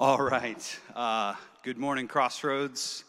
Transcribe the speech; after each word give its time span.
All 0.00 0.22
right. 0.22 0.78
Uh, 0.94 1.34
good 1.64 1.76
morning, 1.76 2.06
Crossroads. 2.06 3.02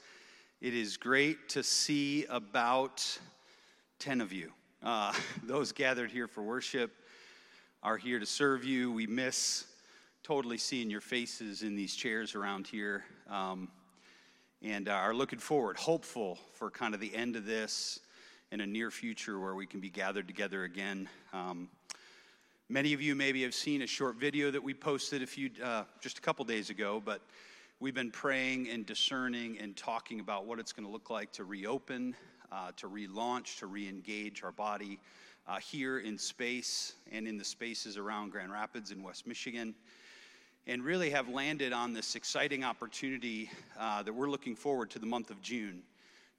It 0.59 0.73
is 0.73 0.97
great 0.97 1.47
to 1.49 1.61
see 1.61 2.25
about 2.25 3.05
10 3.99 4.21
of 4.21 4.33
you. 4.33 4.51
Uh, 4.81 5.13
those 5.43 5.71
gathered 5.71 6.09
here 6.09 6.27
for 6.27 6.41
worship 6.41 6.89
are 7.83 7.95
here 7.95 8.17
to 8.17 8.25
serve 8.25 8.65
you. 8.65 8.91
We 8.91 9.05
miss 9.05 9.67
totally 10.23 10.57
seeing 10.57 10.89
your 10.89 10.99
faces 10.99 11.61
in 11.61 11.75
these 11.75 11.93
chairs 11.95 12.33
around 12.33 12.65
here 12.65 13.03
um, 13.29 13.67
and 14.63 14.89
are 14.89 15.13
looking 15.13 15.37
forward, 15.37 15.77
hopeful 15.77 16.39
for 16.53 16.71
kind 16.71 16.95
of 16.95 16.99
the 16.99 17.15
end 17.15 17.35
of 17.35 17.45
this 17.45 17.99
in 18.51 18.61
a 18.61 18.65
near 18.65 18.89
future 18.89 19.39
where 19.39 19.53
we 19.53 19.67
can 19.67 19.79
be 19.79 19.91
gathered 19.91 20.25
together 20.25 20.63
again. 20.63 21.07
Um, 21.33 21.69
Many 22.71 22.93
of 22.93 23.01
you 23.01 23.15
maybe 23.15 23.41
have 23.41 23.55
seen 23.55 23.81
a 23.81 23.87
short 23.87 24.17
video 24.17 24.51
that 24.51 24.61
we 24.61 24.75
posted 24.75 25.23
a 25.23 25.25
few, 25.25 25.49
uh, 25.63 25.85
just 26.01 26.19
a 26.19 26.21
couple 26.21 26.45
days 26.45 26.69
ago, 26.69 27.01
but 27.03 27.19
we've 27.79 27.95
been 27.95 28.11
praying 28.11 28.69
and 28.69 28.85
discerning 28.85 29.57
and 29.57 29.75
talking 29.75 30.19
about 30.19 30.45
what 30.45 30.59
it's 30.59 30.71
going 30.71 30.85
to 30.85 30.91
look 30.91 31.09
like 31.09 31.31
to 31.31 31.45
reopen, 31.45 32.15
uh, 32.51 32.69
to 32.75 32.87
relaunch, 32.87 33.57
to 33.57 33.65
re-engage 33.65 34.43
our 34.43 34.51
body 34.51 34.99
uh, 35.47 35.57
here 35.57 35.97
in 35.97 36.15
space 36.15 36.93
and 37.11 37.27
in 37.27 37.39
the 37.39 37.43
spaces 37.43 37.97
around 37.97 38.29
Grand 38.29 38.51
Rapids 38.51 38.91
in 38.91 39.01
West 39.01 39.25
Michigan, 39.25 39.73
and 40.67 40.83
really 40.83 41.09
have 41.09 41.27
landed 41.27 41.73
on 41.73 41.91
this 41.91 42.13
exciting 42.13 42.63
opportunity 42.63 43.49
uh, 43.79 44.03
that 44.03 44.13
we're 44.13 44.29
looking 44.29 44.55
forward 44.55 44.91
to 44.91 44.99
the 44.99 45.07
month 45.07 45.31
of 45.31 45.41
June 45.41 45.81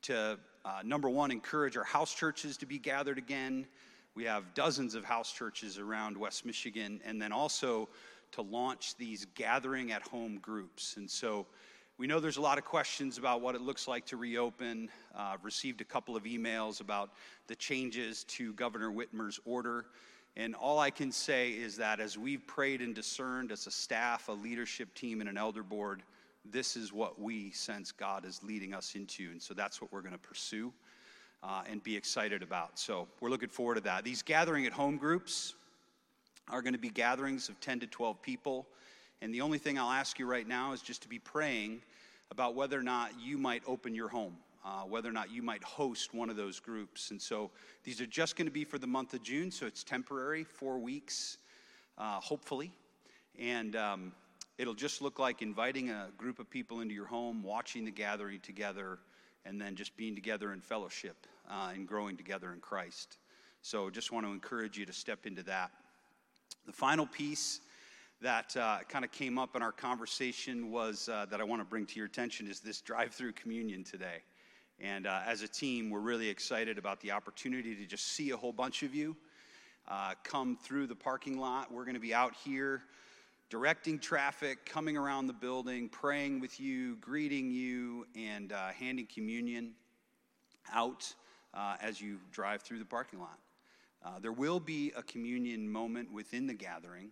to 0.03 0.39
uh, 0.65 0.81
number 0.85 1.11
one, 1.11 1.33
encourage 1.33 1.77
our 1.77 1.83
house 1.83 2.15
churches 2.15 2.57
to 2.59 2.67
be 2.67 2.79
gathered 2.79 3.19
again. 3.19 3.67
We 4.15 4.25
have 4.25 4.55
dozens 4.55 4.95
of 4.95 5.05
house 5.05 5.33
churches 5.33 5.79
around 5.79 6.17
West 6.17 6.45
Michigan, 6.45 7.01
and 7.05 7.23
then 7.23 7.33
also 7.33 7.89
to 8.33 8.43
launch 8.43 8.97
these 8.97 9.27
gathering 9.35 9.93
at 9.93 10.03
home 10.03 10.39
groups. 10.39 10.97
And 10.97 11.09
so 11.09 11.47
we 11.99 12.07
know 12.07 12.19
there's 12.19 12.37
a 12.37 12.41
lot 12.41 12.59
of 12.59 12.65
questions 12.65 13.19
about 13.19 13.41
what 13.41 13.55
it 13.55 13.61
looks 13.61 13.87
like 13.87 14.07
to 14.07 14.17
reopen. 14.17 14.89
Uh, 15.15 15.37
received 15.43 15.81
a 15.81 15.85
couple 15.85 16.17
of 16.17 16.25
emails 16.25 16.81
about 16.81 17.11
the 17.47 17.55
changes 17.55 18.25
to 18.25 18.53
Governor 18.55 18.91
Whitmer's 18.91 19.39
order. 19.45 19.87
And 20.37 20.55
all 20.55 20.79
I 20.79 20.91
can 20.91 21.13
say 21.13 21.51
is 21.51 21.77
that 21.77 22.01
as 22.01 22.17
we've 22.17 22.47
prayed 22.47 22.81
and 22.81 22.95
discerned 22.95 23.53
as 23.53 23.67
a 23.67 23.71
staff, 23.71 24.29
a 24.29 24.33
leadership 24.33 24.95
team, 24.95 25.21
and 25.21 25.29
an 25.29 25.37
elder 25.37 25.63
board, 25.63 26.03
this 26.45 26.77
is 26.77 26.93
what 26.93 27.21
we 27.21 27.51
sense 27.51 27.93
God 27.93 28.25
is 28.25 28.43
leading 28.43 28.73
us 28.73 28.95
into. 28.95 29.31
And 29.31 29.43
so 29.43 29.55
that's 29.55 29.81
what 29.83 29.93
we're 29.93 30.03
going 30.03 30.13
to 30.13 30.19
pursue 30.19 30.73
uh, 31.43 31.63
and 31.71 31.83
be 31.83 31.97
excited 31.97 32.43
about. 32.43 32.79
So 32.79 33.09
we're 33.21 33.31
looking 33.31 33.49
forward 33.49 33.77
to 33.77 33.81
that. 33.83 34.05
These 34.05 34.23
gathering 34.23 34.67
at 34.67 34.73
home 34.73 34.97
groups 34.97 35.55
are 36.49 36.63
going 36.63 36.75
to 36.75 36.79
be 36.79 36.91
gatherings 36.91 37.49
of 37.49 37.61
10 37.61 37.81
to 37.81 37.87
12 37.87 38.21
people. 38.23 38.67
And 39.23 39.33
the 39.35 39.41
only 39.41 39.59
thing 39.59 39.79
I'll 39.79 39.91
ask 39.91 40.19
you 40.19 40.27
right 40.27 40.47
now 40.47 40.73
is 40.73 40.83
just 40.83 41.03
to 41.03 41.09
be 41.09 41.19
praying 41.19 41.83
about 42.31 42.55
whether 42.55 42.79
or 42.79 42.83
not 42.83 43.13
you 43.21 43.39
might 43.39 43.63
open 43.67 43.95
your 43.95 44.09
home, 44.09 44.37
uh, 44.65 44.83
whether 44.83 45.09
or 45.09 45.13
not 45.13 45.31
you 45.31 45.43
might 45.43 45.63
host 45.63 46.15
one 46.15 46.31
of 46.31 46.37
those 46.37 46.61
groups. 46.61 47.11
And 47.11 47.21
so 47.21 47.51
these 47.85 48.01
are 48.01 48.07
just 48.07 48.37
going 48.37 48.47
to 48.47 48.53
be 48.53 48.65
for 48.65 48.79
the 48.79 48.87
month 48.87 49.15
of 49.15 49.23
June, 49.23 49.51
so 49.51 49.67
it's 49.67 49.83
temporary, 49.83 50.45
four 50.45 50.79
weeks, 50.79 51.39
uh, 51.99 52.21
hopefully. 52.21 52.71
And 53.39 53.77
um, 53.77 54.13
it'll 54.59 54.75
just 54.75 55.03
look 55.03 55.19
like 55.19 55.43
inviting 55.43 55.91
a 55.91 56.09
group 56.17 56.39
of 56.39 56.49
people 56.49 56.81
into 56.81 56.95
your 56.95 57.07
home, 57.07 57.43
watching 57.43 57.85
the 57.85 57.91
gathering 57.91 58.41
together, 58.41 58.99
and 59.45 59.61
then 59.61 59.75
just 59.75 59.97
being 59.97 60.15
together 60.15 60.53
in 60.53 60.61
fellowship 60.61 61.27
uh, 61.51 61.71
and 61.75 61.87
growing 61.87 62.17
together 62.17 62.53
in 62.53 62.61
Christ. 62.61 63.19
So 63.63 63.91
just 63.91 64.13
want 64.13 64.27
to 64.27 64.33
encourage 64.33 64.79
you 64.79 64.87
to 64.87 64.93
step 64.93 65.27
into 65.27 65.43
that. 65.45 65.71
The 66.67 66.73
final 66.73 67.07
piece 67.07 67.61
that 68.23 68.55
uh, 68.57 68.79
kind 68.89 69.05
of 69.05 69.13
came 69.13 69.39
up 69.39 69.57
in 69.57 69.63
our 69.63 69.73
conversation 69.73 70.71
was 70.71 71.09
uh, 71.09 71.27
that 71.31 71.41
I 71.41 71.45
want 71.45 71.61
to 71.61 71.65
bring 71.65 71.87
to 71.87 71.97
your 71.97 72.07
attention 72.07 72.49
is 72.49 72.61
this 72.61 72.81
drive 72.81 73.13
through 73.13 73.33
communion 73.33 73.83
today. 73.83 74.23
And 74.79 75.07
uh, 75.07 75.21
as 75.27 75.43
a 75.43 75.49
team, 75.49 75.91
we're 75.91 76.01
really 76.01 76.29
excited 76.29 76.79
about 76.79 77.01
the 77.01 77.11
opportunity 77.11 77.75
to 77.75 77.87
just 77.87 78.09
see 78.09 78.31
a 78.31 78.37
whole 78.37 78.53
bunch 78.53 78.83
of 78.83 78.95
you 78.95 79.17
uh, 79.89 80.15
come 80.23 80.57
through 80.57 80.87
the 80.87 80.95
parking 80.95 81.39
lot. 81.39 81.73
We're 81.73 81.85
going 81.85 81.95
to 81.95 82.01
be 82.01 82.15
out 82.15 82.35
here 82.45 82.83
directing 83.51 83.99
traffic, 83.99 84.65
coming 84.65 84.97
around 84.97 85.27
the 85.27 85.33
building, 85.33 85.89
praying 85.89 86.39
with 86.39 86.61
you, 86.61 86.95
greeting 86.97 87.51
you, 87.51 88.07
and 88.15 88.53
uh, 88.53 88.69
handing 88.69 89.07
communion 89.13 89.73
out 90.73 91.13
uh, 91.53 91.75
as 91.83 92.01
you 92.01 92.19
drive 92.31 92.63
through 92.63 92.79
the 92.79 92.85
parking 92.85 93.19
lot. 93.19 93.39
Uh, 94.05 94.21
there 94.21 94.33
will 94.33 94.61
be 94.61 94.93
a 94.97 95.03
communion 95.03 95.69
moment 95.69 96.11
within 96.13 96.47
the 96.47 96.55
gathering. 96.55 97.11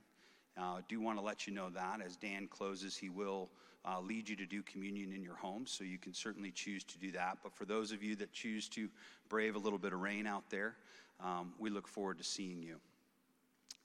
Uh, 0.57 0.81
do 0.89 1.01
want 1.01 1.19
to 1.19 1.25
let 1.25 1.47
you 1.47 1.53
know 1.53 1.69
that 1.71 2.01
as 2.01 2.17
Dan 2.17 2.47
closes, 2.47 2.97
he 2.97 3.11
will 3.11 3.51
uh, 3.85 4.01
lead 4.01 4.29
you 4.29 4.37
to 4.37 4.47
do 4.47 4.63
communion 4.63 5.13
in 5.13 5.23
your 5.23 5.37
home, 5.37 5.67
so 5.67 5.83
you 5.83 5.99
can 5.99 6.15
certainly 6.15 6.53
choose 6.53 6.85
to 6.85 6.99
do 6.99 7.11
that. 7.11 7.39
But 7.43 7.53
for 7.53 7.65
those 7.65 7.91
of 7.91 8.03
you 8.03 8.15
that 8.17 8.33
choose 8.33 8.69
to 8.71 8.89
brave 9.29 9.57
a 9.57 9.59
little 9.59 9.79
bit 9.79 9.93
of 9.93 10.01
rain 10.01 10.27
out 10.27 10.49
there, 10.51 10.77
um, 11.21 11.53
we 11.59 11.69
look 11.69 11.89
forward 11.89 12.19
to 12.19 12.25
seeing 12.25 12.63
you. 12.63 12.77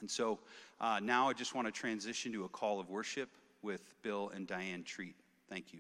And 0.04 0.12
so 0.12 0.38
uh, 0.82 1.00
now 1.02 1.30
I 1.30 1.34
just 1.34 1.56
want 1.56 1.66
to 1.66 1.72
transition 1.72 2.34
to 2.34 2.44
a 2.44 2.50
call 2.50 2.82
of 2.82 2.90
worship 2.90 3.30
with 3.62 3.82
Bill 4.02 4.34
and 4.36 4.46
Diane 4.46 4.84
Treat. 4.84 5.16
Thank 5.50 5.72
you. 5.72 5.80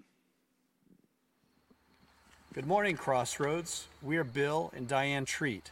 Good 2.53 2.65
morning, 2.65 2.95
Crossroads. 2.95 3.89
We 4.01 4.15
are 4.15 4.23
Bill 4.23 4.71
and 4.73 4.87
Diane 4.87 5.25
Treat. 5.25 5.71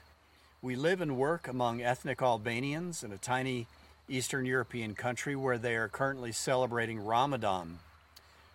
We 0.61 0.75
live 0.75 0.99
and 0.99 1.15
work 1.15 1.47
among 1.47 1.81
ethnic 1.81 2.21
Albanians 2.21 3.05
in 3.05 3.13
a 3.13 3.17
tiny 3.17 3.67
Eastern 4.09 4.45
European 4.45 4.95
country 4.95 5.33
where 5.33 5.57
they 5.57 5.77
are 5.77 5.87
currently 5.87 6.33
celebrating 6.33 6.99
Ramadan. 6.99 7.79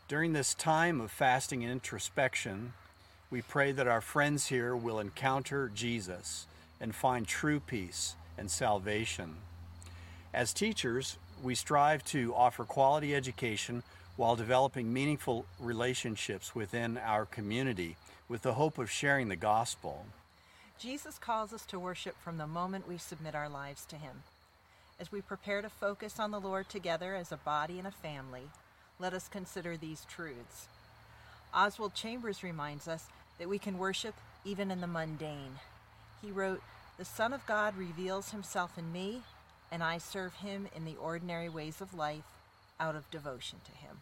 During 0.09 0.35
this 0.35 0.53
time 0.53 1.01
of 1.01 1.11
fasting 1.11 1.63
and 1.63 1.73
introspection, 1.73 2.75
we 3.31 3.41
pray 3.41 3.73
that 3.73 3.89
our 3.89 4.03
friends 4.03 4.49
here 4.49 4.77
will 4.77 5.01
encounter 5.01 5.71
Jesus 5.75 6.47
and 6.83 6.95
find 6.95 7.27
true 7.27 7.61
peace 7.61 8.15
and 8.37 8.51
salvation. 8.51 9.37
As 10.37 10.53
teachers, 10.53 11.17
we 11.43 11.55
strive 11.55 12.05
to 12.09 12.35
offer 12.35 12.65
quality 12.65 13.15
education 13.15 13.83
while 14.17 14.37
developing 14.37 14.93
meaningful 14.93 15.47
relationships 15.59 16.55
within 16.55 16.99
our 16.99 17.25
community 17.25 17.97
with 18.29 18.43
the 18.43 18.53
hope 18.53 18.77
of 18.77 18.91
sharing 18.91 19.29
the 19.29 19.37
gospel. 19.37 20.05
Jesus 20.79 21.17
calls 21.17 21.55
us 21.55 21.65
to 21.65 21.79
worship 21.79 22.15
from 22.23 22.37
the 22.37 22.47
moment 22.47 22.87
we 22.87 22.99
submit 22.99 23.35
our 23.35 23.49
lives 23.49 23.87
to 23.87 23.97
Him. 23.97 24.25
As 25.01 25.11
we 25.11 25.23
prepare 25.23 25.63
to 25.63 25.71
focus 25.71 26.21
on 26.21 26.33
the 26.33 26.41
Lord 26.41 26.69
together 26.69 27.15
as 27.15 27.33
a 27.33 27.39
body 27.39 27.79
and 27.79 27.89
a 27.89 27.91
family, 27.91 28.51
let 28.99 29.15
us 29.15 29.29
consider 29.29 29.79
these 29.79 30.05
truths. 30.05 30.69
Oswald 31.55 31.95
Chambers 31.95 32.43
reminds 32.43 32.87
us 32.87 33.07
that 33.39 33.49
we 33.49 33.59
can 33.59 33.79
worship 33.79 34.15
even 34.45 34.71
in 34.71 34.83
the 34.83 34.87
mundane. 34.87 35.61
He 36.21 36.31
wrote, 36.31 36.61
The 36.99 37.07
Son 37.07 37.33
of 37.33 37.47
God 37.47 37.75
reveals 37.75 38.33
Himself 38.33 38.77
in 38.77 38.93
me 38.93 39.23
and 39.71 39.83
I 39.83 39.99
serve 39.99 40.35
him 40.35 40.69
in 40.75 40.85
the 40.85 40.97
ordinary 40.97 41.49
ways 41.49 41.81
of 41.81 41.95
life 41.95 42.25
out 42.79 42.95
of 42.95 43.11
devotion 43.11 43.59
to 43.65 43.73
him. 43.73 43.99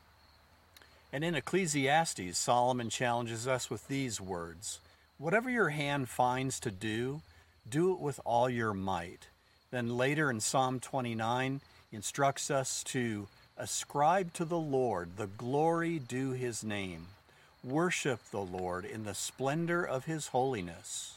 And 1.13 1.23
in 1.23 1.35
Ecclesiastes, 1.35 2.37
Solomon 2.37 2.91
challenges 2.91 3.47
us 3.47 3.71
with 3.71 3.87
these 3.89 4.21
words 4.21 4.81
Whatever 5.17 5.49
your 5.49 5.69
hand 5.69 6.09
finds 6.09 6.59
to 6.61 6.73
do, 6.73 7.23
do 7.69 7.93
it 7.93 8.01
with 8.01 8.19
all 8.25 8.51
your 8.51 8.75
might. 8.75 9.29
Then 9.71 9.97
later 9.97 10.29
in 10.29 10.41
Psalm 10.41 10.81
29, 10.81 11.61
instructs 11.93 12.51
us 12.51 12.83
to 12.85 13.29
ascribe 13.57 14.33
to 14.35 14.45
the 14.45 14.59
Lord 14.59 15.17
the 15.17 15.29
glory 15.29 16.01
due 16.01 16.33
his 16.33 16.65
name. 16.65 17.07
Worship 17.63 18.21
the 18.31 18.41
Lord 18.41 18.85
in 18.85 19.05
the 19.05 19.15
splendor 19.15 19.85
of 19.85 20.05
his 20.05 20.29
holiness. 20.29 21.15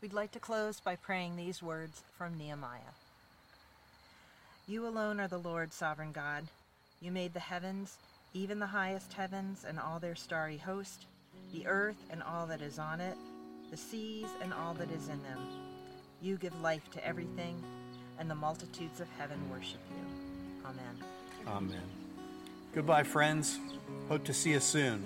We'd 0.00 0.12
like 0.12 0.32
to 0.32 0.40
close 0.40 0.80
by 0.80 0.96
praying 0.96 1.36
these 1.36 1.62
words 1.62 2.02
from 2.16 2.36
Nehemiah. 2.36 2.96
You 4.68 4.86
alone 4.86 5.18
are 5.18 5.28
the 5.28 5.38
Lord, 5.38 5.72
sovereign 5.72 6.12
God. 6.12 6.44
You 7.00 7.10
made 7.10 7.34
the 7.34 7.40
heavens, 7.40 7.98
even 8.32 8.60
the 8.60 8.66
highest 8.66 9.12
heavens 9.12 9.64
and 9.68 9.78
all 9.78 9.98
their 9.98 10.14
starry 10.14 10.56
host, 10.56 11.06
the 11.52 11.66
earth 11.66 11.96
and 12.10 12.22
all 12.22 12.46
that 12.46 12.62
is 12.62 12.78
on 12.78 13.00
it, 13.00 13.16
the 13.72 13.76
seas 13.76 14.28
and 14.40 14.54
all 14.54 14.72
that 14.74 14.90
is 14.92 15.08
in 15.08 15.20
them. 15.24 15.38
You 16.20 16.36
give 16.36 16.58
life 16.60 16.88
to 16.92 17.04
everything, 17.04 17.60
and 18.20 18.30
the 18.30 18.36
multitudes 18.36 19.00
of 19.00 19.08
heaven 19.18 19.38
worship 19.50 19.80
you. 19.90 20.64
Amen. 20.64 20.96
Amen. 21.48 21.82
Goodbye, 22.72 23.02
friends. 23.02 23.58
Hope 24.08 24.22
to 24.24 24.32
see 24.32 24.50
you 24.50 24.60
soon. 24.60 25.04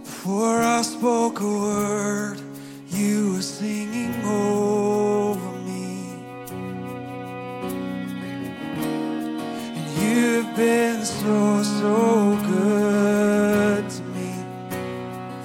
Before 0.00 0.60
I 0.60 0.82
spoke 0.82 1.40
a 1.40 1.44
word, 1.44 2.40
you 2.90 3.34
were 3.34 3.42
singing 3.42 4.14
over 4.24 5.50
me. 5.58 6.14
And 9.76 10.02
you've 10.02 10.56
been 10.56 11.04
so, 11.04 11.62
so 11.62 12.38
good 12.46 13.90
to 13.90 14.02
me. 14.02 14.32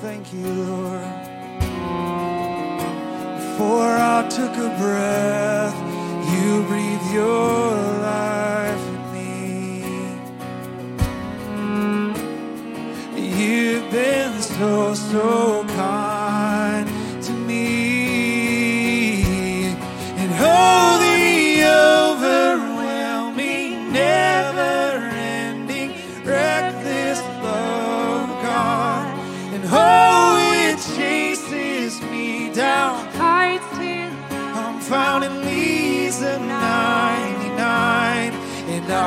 Thank 0.02 0.34
you, 0.34 0.46
Lord. 0.46 1.02
Before 3.38 3.96
I 3.98 4.28
took 4.30 4.54
a 4.58 4.70
breath, 4.80 5.78
you 6.32 6.64
breathed 6.68 7.12
your 7.14 7.61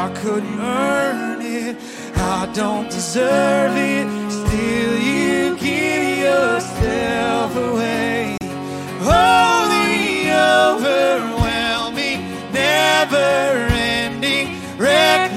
I 0.05 0.13
couldn't 0.17 0.61
earn 0.61 1.41
it. 1.41 1.79
I 2.15 2.53
don't 2.53 2.91
deserve 2.91 3.75
it. 3.75 4.07
Still, 4.31 4.99
you 4.99 5.57
give 5.57 6.19
yourself 6.19 7.57
away. 7.57 8.37
Holy, 9.01 10.31
overwhelming, 10.31 12.21
never 12.53 13.67
ending, 13.73 14.61
reckless. 14.77 15.34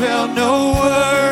felt 0.00 0.30
no 0.34 0.72
worry. 0.80 1.29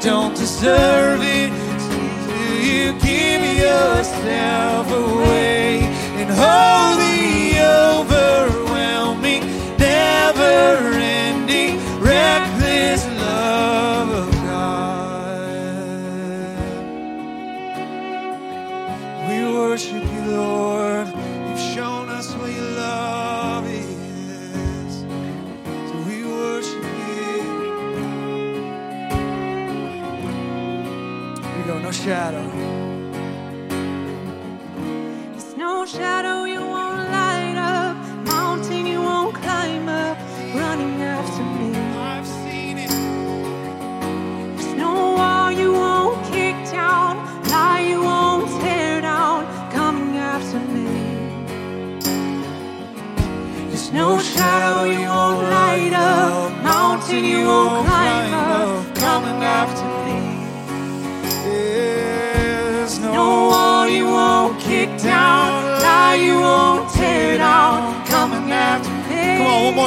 don't 0.00 0.36
deserve 0.36 1.20
it. 1.22 1.50
Do 2.28 2.66
you 2.66 2.92
give 3.00 3.42
yourself 3.58 4.86
away 4.92 5.80
and 6.20 6.30
hold 6.30 7.00
the 7.00 7.58
overwhelming, 7.98 9.42
never 9.76 10.94
ending, 10.94 11.78
reckless 12.00 13.06
love 13.06 14.10
of 14.10 14.30
God. 14.44 15.68
We 19.28 19.36
worship 19.52 20.04
you, 20.04 20.24
Lord. 20.36 21.08
You've 21.08 21.74
shown 21.74 22.08
us 22.08 22.32
what 22.34 22.52
you 22.52 22.60
love. 22.60 22.77
shadow. 32.08 32.57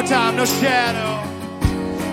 more 0.02 0.10
time, 0.10 0.36
no 0.36 0.46
shadow. 0.46 1.12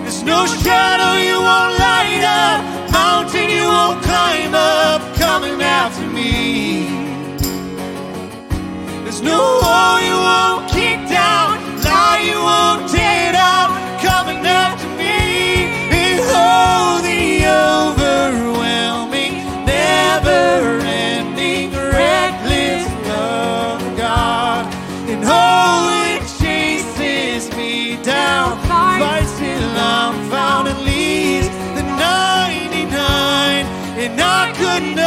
There's 0.03 0.23
no 0.23 0.45
shadow 0.45 1.21
you 1.21 1.37
won't 1.41 1.79
light 1.79 2.23
up, 2.23 2.91
mountain 2.91 3.49
you 3.49 3.63
won't 3.63 4.01
climb 4.03 4.53
up, 4.53 5.01
coming 5.15 5.61
after 5.61 6.05
me. 6.07 6.87
There's 9.03 9.21
no 9.21 9.39
wall 9.61 10.01
you 10.01 10.17
won't 10.29 10.71
kick 10.71 10.99
down, 11.09 11.81
lie 11.83 12.21
you 12.29 12.39
won't 12.49 12.88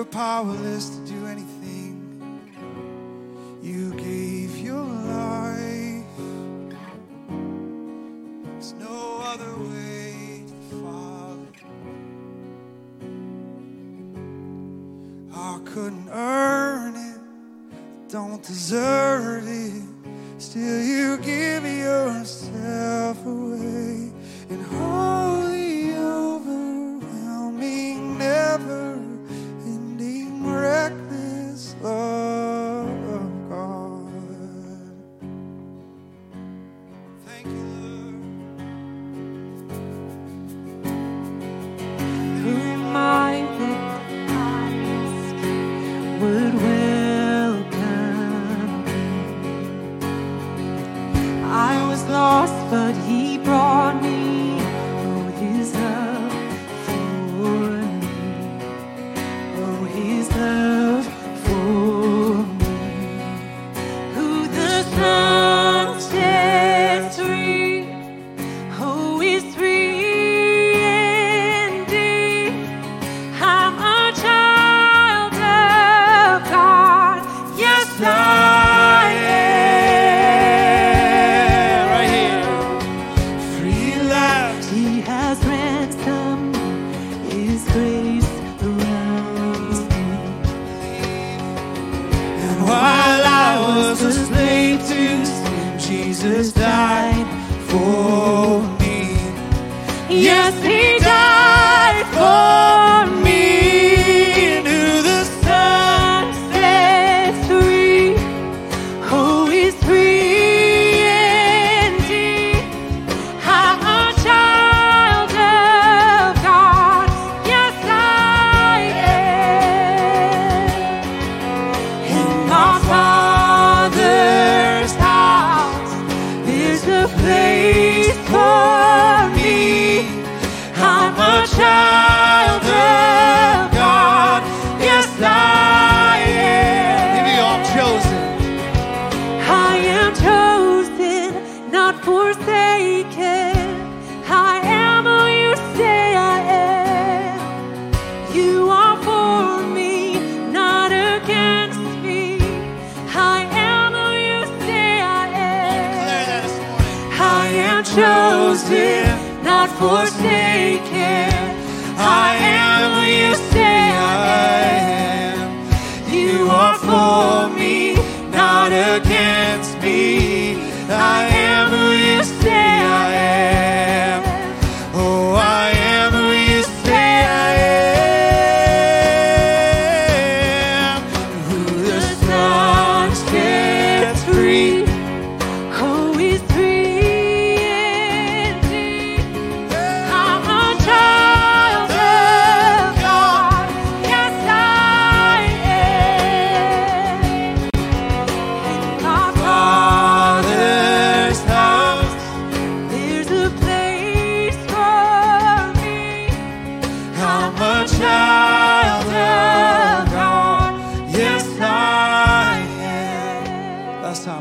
were 0.00 0.04
powerless 0.06 0.88
to 0.88 1.12
do 1.12 1.26
anything. 1.26 1.59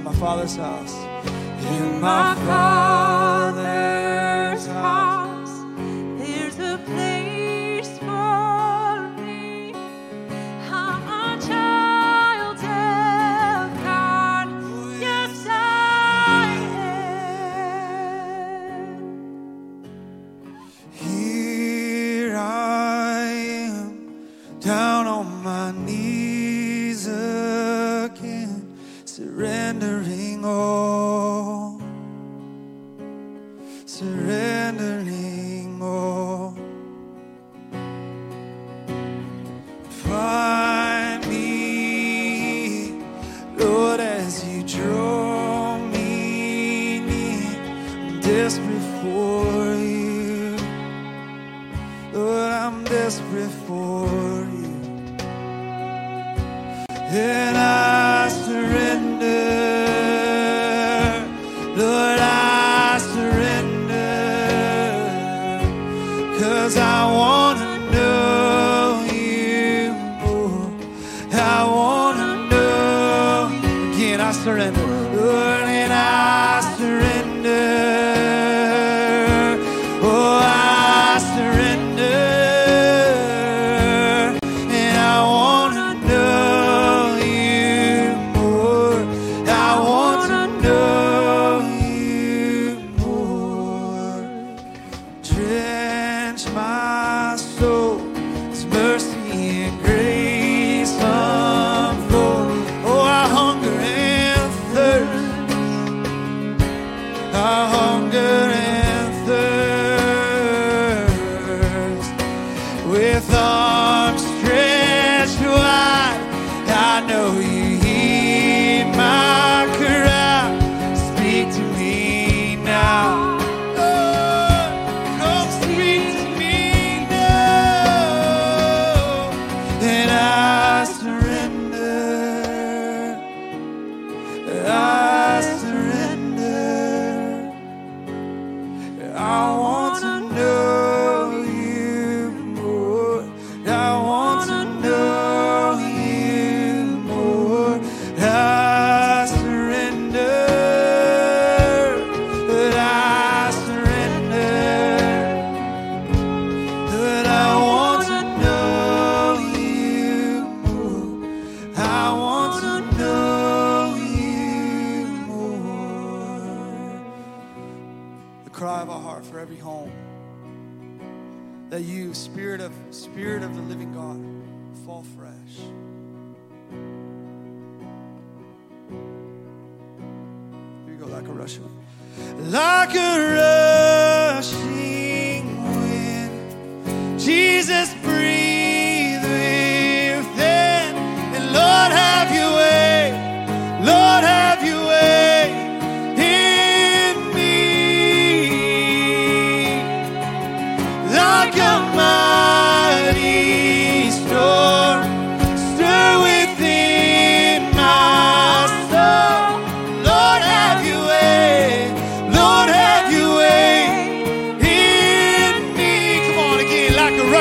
My 0.09 0.15
Father's 0.15 0.55
house. 0.55 0.95
In 1.67 2.01
My 2.01 2.33
Father's 2.33 2.88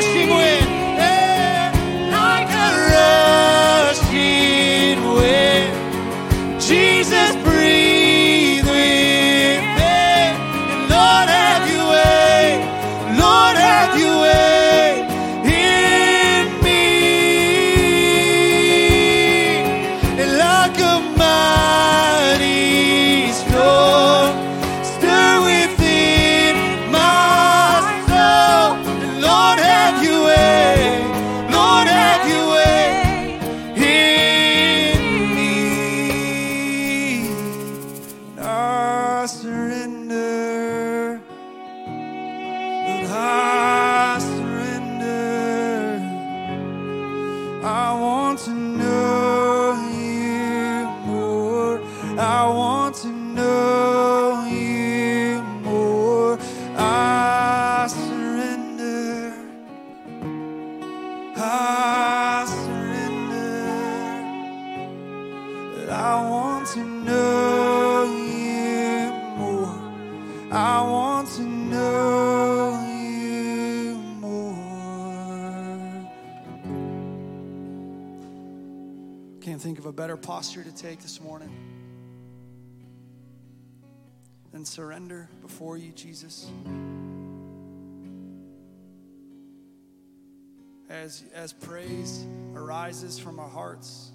again, 0.00 0.57
posture 80.18 80.64
to 80.64 80.74
take 80.74 81.00
this 81.00 81.20
morning 81.20 81.50
than 84.52 84.64
surrender 84.64 85.28
before 85.40 85.76
you, 85.76 85.92
Jesus. 85.92 86.50
As, 90.88 91.24
as 91.34 91.52
praise 91.52 92.26
arises 92.54 93.18
from 93.18 93.38
our 93.38 93.48
hearts, 93.48 94.12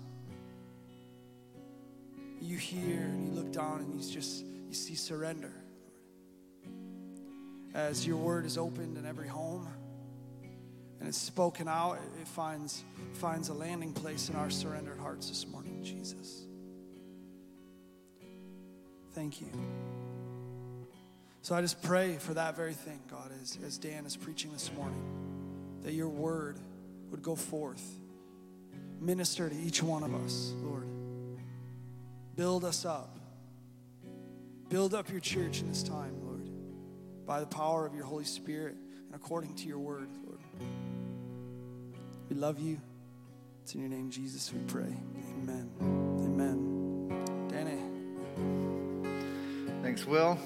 you 2.41 2.57
hear 2.57 2.99
and 2.99 3.27
you 3.27 3.33
look 3.33 3.51
down 3.51 3.79
and 3.79 3.93
you 3.93 4.11
just 4.11 4.45
you 4.67 4.73
see 4.73 4.95
surrender. 4.95 5.53
As 7.73 8.05
your 8.05 8.17
word 8.17 8.45
is 8.45 8.57
opened 8.57 8.97
in 8.97 9.05
every 9.05 9.27
home 9.27 9.67
and 11.03 11.09
it's 11.09 11.17
spoken 11.17 11.67
out, 11.67 11.97
it- 12.21 12.27
finds 12.29 12.85
finds 13.15 13.49
a 13.49 13.53
landing 13.53 13.91
place 13.91 14.29
in 14.29 14.35
our 14.37 14.49
surrendered 14.49 14.97
hearts 14.97 15.27
this 15.27 15.45
morning, 15.45 15.83
Jesus. 15.83 16.45
Thank 19.11 19.41
you. 19.41 19.49
So 21.41 21.55
I 21.55 21.61
just 21.61 21.83
pray 21.83 22.15
for 22.15 22.33
that 22.35 22.55
very 22.55 22.73
thing, 22.73 23.01
God, 23.11 23.31
as, 23.41 23.57
as 23.65 23.77
Dan 23.77 24.05
is 24.05 24.15
preaching 24.15 24.53
this 24.53 24.71
morning, 24.71 25.81
that 25.83 25.93
your 25.93 26.07
word 26.07 26.57
would 27.11 27.21
go 27.21 27.35
forth, 27.35 27.85
minister 29.01 29.49
to 29.49 29.55
each 29.55 29.83
one 29.83 30.03
of 30.03 30.15
us, 30.15 30.53
Lord. 30.63 30.87
Build 32.37 32.63
us 32.63 32.85
up. 32.85 33.19
Build 34.69 34.93
up 34.93 35.11
your 35.11 35.19
church 35.19 35.59
in 35.59 35.67
this 35.67 35.83
time, 35.83 36.15
Lord, 36.23 36.49
by 37.25 37.41
the 37.41 37.45
power 37.45 37.85
of 37.85 37.93
your 37.93 38.05
Holy 38.05 38.23
Spirit 38.23 38.77
and 39.05 39.13
according 39.13 39.53
to 39.55 39.67
your 39.67 39.79
word, 39.79 40.07
Lord. 40.25 40.39
We 42.33 42.39
love 42.39 42.59
you. 42.59 42.81
It's 43.61 43.75
in 43.75 43.81
your 43.81 43.89
name, 43.89 44.09
Jesus, 44.09 44.51
we 44.51 44.57
pray. 44.61 44.91
Amen. 45.43 45.69
Amen. 45.79 47.47
Danny. 47.47 47.77
Thanks, 49.83 50.03
Will. 50.07 50.39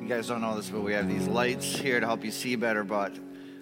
You 0.00 0.08
guys 0.08 0.26
don't 0.26 0.40
know 0.40 0.56
this, 0.56 0.70
but 0.70 0.80
we 0.80 0.94
have 0.94 1.06
these 1.06 1.28
lights 1.28 1.76
here 1.76 2.00
to 2.00 2.06
help 2.06 2.24
you 2.24 2.30
see 2.30 2.56
better, 2.56 2.82
but 2.82 3.12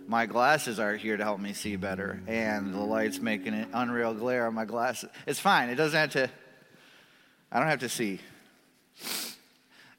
my 0.06 0.26
glasses 0.26 0.78
are 0.78 0.94
here 0.94 1.16
to 1.16 1.24
help 1.24 1.40
me 1.40 1.52
see 1.52 1.74
better. 1.74 2.22
And 2.28 2.72
the 2.72 2.78
light's 2.78 3.18
making 3.18 3.54
an 3.54 3.66
unreal 3.72 4.14
glare 4.14 4.46
on 4.46 4.54
my 4.54 4.64
glasses. 4.64 5.10
It's 5.26 5.40
fine. 5.40 5.70
It 5.70 5.74
doesn't 5.74 5.98
have 5.98 6.12
to, 6.12 6.30
I 7.50 7.58
don't 7.58 7.68
have 7.68 7.80
to 7.80 7.88
see. 7.88 8.20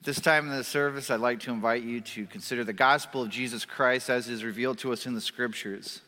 This 0.04 0.20
time 0.20 0.50
in 0.50 0.58
the 0.58 0.64
service, 0.64 1.12
I'd 1.12 1.20
like 1.20 1.42
to 1.42 1.52
invite 1.52 1.84
you 1.84 2.02
to 2.02 2.26
consider 2.26 2.64
the 2.64 2.74
gospel 2.74 3.22
of 3.22 3.30
Jesus 3.30 3.66
Christ 3.66 4.10
as 4.10 4.28
is 4.30 4.44
revealed 4.44 4.80
to 4.80 4.92
us 4.92 5.06
in 5.06 5.14
the 5.14 5.22
scriptures. 5.22 6.02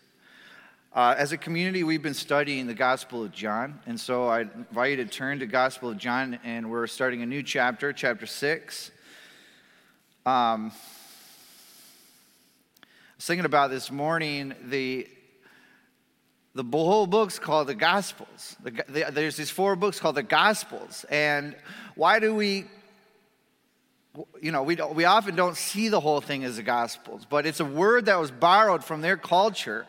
Uh, 0.96 1.14
as 1.16 1.32
a 1.32 1.38
community, 1.38 1.84
we've 1.84 2.02
been 2.02 2.16
studying 2.16 2.66
the 2.66 2.74
Gospel 2.74 3.24
of 3.24 3.32
John, 3.32 3.80
and 3.86 4.00
so 4.00 4.28
I 4.28 4.42
invite 4.42 4.98
you 4.98 5.04
to 5.04 5.06
turn 5.06 5.38
to 5.40 5.46
Gospel 5.46 5.92
of 5.92 6.00
John, 6.00 6.40
and 6.44 6.72
we're 6.72 6.88
starting 6.88 7.22
a 7.22 7.28
new 7.28 7.44
chapter, 7.44 7.94
chapter 7.94 8.26
six. 8.26 8.90
Um, 10.26 10.72
I 12.82 12.88
was 13.16 13.26
thinking 13.26 13.46
about 13.46 13.70
this 13.70 13.92
morning 13.92 14.56
the 14.70 15.08
the 16.56 16.64
whole 16.64 17.06
book's 17.06 17.38
called 17.38 17.68
the 17.68 17.76
Gospels. 17.76 18.56
The, 18.64 18.72
the, 18.90 19.12
there's 19.12 19.38
these 19.38 19.52
four 19.52 19.76
books 19.76 20.00
called 20.00 20.16
the 20.16 20.24
Gospels, 20.24 21.06
and 21.12 21.56
why 21.94 22.18
do 22.18 22.34
we 22.34 22.66
you 24.42 24.52
know, 24.52 24.62
we, 24.62 24.76
we 24.76 25.06
often 25.06 25.36
don't 25.36 25.58
see 25.58 25.90
the 25.90 26.00
whole 26.00 26.22
thing 26.22 26.44
as 26.44 26.58
the 26.58 26.64
Gospels, 26.64 27.26
but 27.28 27.46
it's 27.46 27.60
a 27.60 27.66
word 27.66 28.06
that 28.06 28.20
was 28.20 28.30
borrowed 28.30 28.84
from 28.84 29.02
their 29.02 29.18
culture 29.18 29.88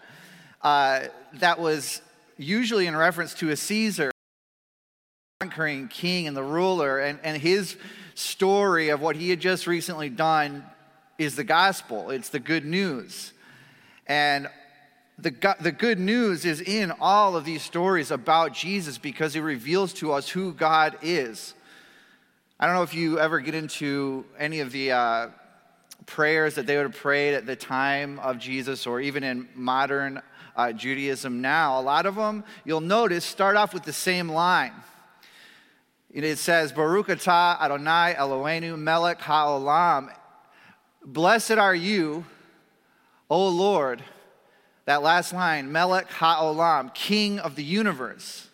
uh, 0.62 1.00
that 1.34 1.60
was 1.60 2.00
usually 2.38 2.86
in 2.86 2.96
reference 2.96 3.34
to 3.34 3.50
a 3.50 3.56
Caesar, 3.56 4.10
conquering 5.40 5.88
king 5.88 6.26
and 6.26 6.36
the 6.36 6.42
ruler, 6.42 6.98
and, 6.98 7.18
and 7.22 7.40
his 7.40 7.76
story 8.14 8.88
of 8.88 9.00
what 9.00 9.16
he 9.16 9.28
had 9.28 9.40
just 9.40 9.66
recently 9.66 10.08
done 10.08 10.64
is 11.18 11.36
the 11.36 11.44
gospel. 11.44 12.10
It's 12.10 12.30
the 12.30 12.40
good 12.40 12.64
news. 12.64 13.32
And 14.06 14.48
the, 15.18 15.54
the 15.60 15.72
good 15.72 16.00
news 16.00 16.44
is 16.44 16.60
in 16.60 16.92
all 17.00 17.36
of 17.36 17.44
these 17.44 17.62
stories 17.62 18.10
about 18.10 18.54
Jesus 18.54 18.96
because 18.96 19.36
it 19.36 19.40
reveals 19.40 19.92
to 19.94 20.12
us 20.12 20.30
who 20.30 20.52
God 20.54 20.96
is. 21.02 21.54
I 22.60 22.66
don't 22.66 22.76
know 22.76 22.84
if 22.84 22.94
you 22.94 23.18
ever 23.18 23.40
get 23.40 23.56
into 23.56 24.24
any 24.38 24.60
of 24.60 24.70
the 24.70 24.92
uh, 24.92 25.28
prayers 26.06 26.54
that 26.54 26.66
they 26.66 26.76
would 26.76 26.84
have 26.84 26.94
prayed 26.94 27.34
at 27.34 27.46
the 27.46 27.56
time 27.56 28.20
of 28.20 28.38
Jesus 28.38 28.86
or 28.86 29.00
even 29.00 29.24
in 29.24 29.48
modern 29.56 30.22
uh, 30.54 30.72
Judaism 30.72 31.40
now. 31.40 31.80
A 31.80 31.82
lot 31.82 32.06
of 32.06 32.14
them, 32.14 32.44
you'll 32.64 32.80
notice, 32.80 33.24
start 33.24 33.56
off 33.56 33.74
with 33.74 33.82
the 33.82 33.92
same 33.92 34.28
line. 34.28 34.72
It 36.12 36.36
says, 36.36 36.70
Baruch 36.70 37.08
atah 37.08 37.60
Adonai 37.60 38.14
Eloheinu 38.16 38.78
melech 38.78 39.20
ha'olam. 39.20 40.14
Blessed 41.04 41.52
are 41.58 41.74
you, 41.74 42.24
O 43.28 43.48
Lord. 43.48 44.04
That 44.84 45.02
last 45.02 45.32
line, 45.32 45.72
melech 45.72 46.08
ha'olam, 46.08 46.94
king 46.94 47.40
of 47.40 47.56
the 47.56 47.64
universe. 47.64 48.48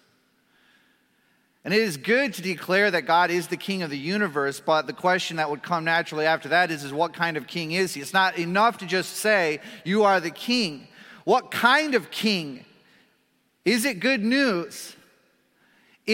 And 1.65 1.75
it 1.75 1.81
is 1.81 1.97
good 1.97 2.33
to 2.35 2.43
declare 2.43 2.91
that 2.91 3.03
God 3.03 3.31
is 3.31 3.49
the 3.49 3.57
king 3.57 3.83
of 3.83 3.91
the 3.91 3.99
universe, 3.99 4.61
but 4.61 4.87
the 4.87 4.93
question 4.95 5.37
that 5.37 5.51
would 5.51 5.63
come 5.63 5.85
naturally 5.85 6.25
after 6.25 6.49
that 6.49 6.71
is, 6.71 6.85
is 6.85 6.93
what 6.93 7.13
kind 7.13 7.37
of 7.37 7.47
king 7.47 7.73
is 7.73 7.95
he? 7.95 8.01
It's 8.01 8.15
not 8.15 8.39
enough 8.39 8.79
to 8.79 8.87
just 8.87 9.17
say, 9.17 9.61
you 9.85 10.05
are 10.05 10.21
the 10.21 10.31
king. 10.31 10.89
What 11.25 11.51
kind 11.51 11.95
of 11.95 12.11
king? 12.11 12.65
Is 13.65 13.85
it 13.85 14.01
good 14.01 14.23
news? 14.23 14.97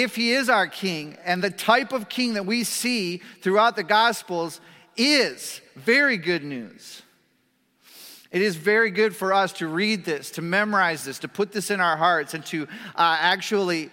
if 0.02 0.14
he 0.14 0.32
is 0.32 0.50
our 0.50 0.66
king 0.66 1.16
and 1.24 1.42
the 1.42 1.50
type 1.50 1.92
of 1.92 2.08
king 2.08 2.34
that 2.34 2.44
we 2.44 2.64
see 2.64 3.22
throughout 3.40 3.76
the 3.76 3.82
Gospels 3.82 4.60
is 4.96 5.60
very 5.74 6.18
good 6.18 6.44
news. 6.44 7.02
It 8.30 8.42
is 8.42 8.56
very 8.56 8.90
good 8.90 9.16
for 9.16 9.32
us 9.32 9.52
to 9.54 9.68
read 9.68 10.04
this, 10.04 10.32
to 10.32 10.42
memorize 10.42 11.04
this, 11.04 11.20
to 11.20 11.28
put 11.28 11.52
this 11.52 11.70
in 11.70 11.80
our 11.80 11.96
hearts, 11.96 12.34
and 12.34 12.44
to 12.46 12.64
uh, 12.64 13.16
actually 13.20 13.90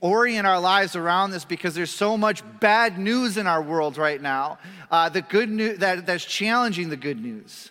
orient 0.00 0.46
our 0.46 0.60
lives 0.60 0.96
around 0.96 1.30
this 1.30 1.44
because 1.44 1.74
there's 1.74 1.90
so 1.90 2.16
much 2.16 2.42
bad 2.60 2.98
news 2.98 3.36
in 3.36 3.46
our 3.46 3.62
world 3.62 3.98
right 3.98 4.20
now. 4.20 4.58
Uh, 4.90 5.08
the 5.08 5.22
good 5.22 5.50
news 5.50 5.78
that, 5.78 6.06
that's 6.06 6.24
challenging 6.24 6.88
the 6.88 6.96
good 6.96 7.20
news 7.20 7.70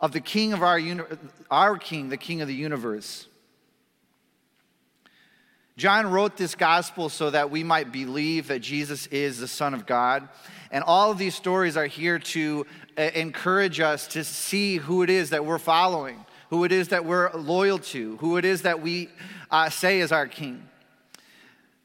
of 0.00 0.12
the 0.12 0.20
King 0.20 0.52
of 0.52 0.62
our 0.62 0.78
uni- 0.78 1.04
our 1.50 1.76
King, 1.76 2.08
the 2.08 2.16
King 2.16 2.42
of 2.42 2.48
the 2.48 2.54
universe. 2.54 3.26
John 5.76 6.08
wrote 6.10 6.36
this 6.36 6.54
gospel 6.54 7.08
so 7.08 7.30
that 7.30 7.50
we 7.50 7.64
might 7.64 7.90
believe 7.90 8.46
that 8.46 8.60
Jesus 8.60 9.08
is 9.08 9.40
the 9.40 9.48
Son 9.48 9.74
of 9.74 9.86
God. 9.86 10.28
And 10.70 10.84
all 10.84 11.10
of 11.10 11.18
these 11.18 11.34
stories 11.34 11.76
are 11.76 11.86
here 11.86 12.20
to 12.20 12.66
uh, 12.96 13.02
encourage 13.14 13.80
us 13.80 14.06
to 14.08 14.22
see 14.22 14.76
who 14.76 15.02
it 15.02 15.10
is 15.10 15.30
that 15.30 15.44
we're 15.44 15.58
following, 15.58 16.24
who 16.50 16.62
it 16.62 16.70
is 16.70 16.88
that 16.88 17.04
we're 17.04 17.32
loyal 17.32 17.78
to, 17.78 18.16
who 18.18 18.36
it 18.36 18.44
is 18.44 18.62
that 18.62 18.82
we 18.82 19.08
uh, 19.50 19.68
say 19.68 19.98
is 19.98 20.12
our 20.12 20.28
King. 20.28 20.68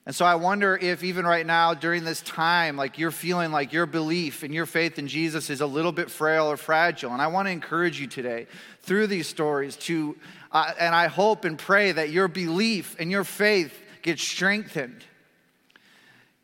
And 0.10 0.15
so 0.15 0.26
I 0.26 0.34
wonder 0.34 0.76
if 0.76 1.04
even 1.04 1.24
right 1.24 1.45
now 1.45 1.76
during 1.76 2.04
this 2.04 2.22
time, 2.22 2.78
like 2.78 2.98
you're 2.98 3.12
feeling 3.12 3.52
like 3.52 3.72
your 3.72 3.86
belief 3.86 4.41
and 4.41 4.52
your 4.52 4.65
faith 4.65 4.98
in 4.98 5.08
Jesus 5.08 5.52
is 5.52 5.62
a 5.62 5.67
little 5.67 5.91
bit 5.91 6.10
frail 6.10 6.48
or 6.48 6.58
fragile. 6.58 7.13
And 7.13 7.22
I 7.22 7.28
want 7.28 7.48
to 7.48 7.52
encourage 7.52 8.02
you 8.02 8.08
today 8.08 8.48
through 8.82 9.06
these 9.06 9.28
stories 9.28 9.76
to, 9.76 10.17
uh, 10.52 10.74
and 10.80 10.95
I 10.95 11.10
hope 11.10 11.45
and 11.45 11.60
pray 11.60 11.91
that 11.91 12.10
your 12.10 12.28
belief 12.28 12.95
and 12.98 13.12
your 13.12 13.24
faith 13.24 13.80
gets 14.02 14.24
strengthened. 14.24 15.06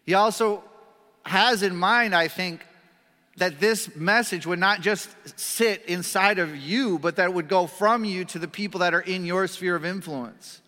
He 0.05 0.13
also 0.13 0.63
has 1.25 1.63
in 1.63 1.75
mind, 1.75 2.13
I 2.13 2.27
think, 2.27 2.63
that 3.37 3.59
this 3.59 3.95
message 3.95 4.45
would 4.45 4.59
not 4.59 4.81
just 4.81 5.09
sit 5.39 5.83
inside 5.85 6.37
of 6.37 6.55
you, 6.55 6.99
but 6.99 7.15
that 7.15 7.29
it 7.29 7.33
would 7.33 7.49
go 7.49 7.65
from 7.65 8.05
you 8.05 8.25
to 8.25 8.37
the 8.37 8.47
people 8.47 8.81
that 8.81 8.93
are 8.93 9.01
in 9.01 9.25
your 9.25 9.47
sphere 9.47 9.75
of 9.75 9.85
influence. 9.85 10.61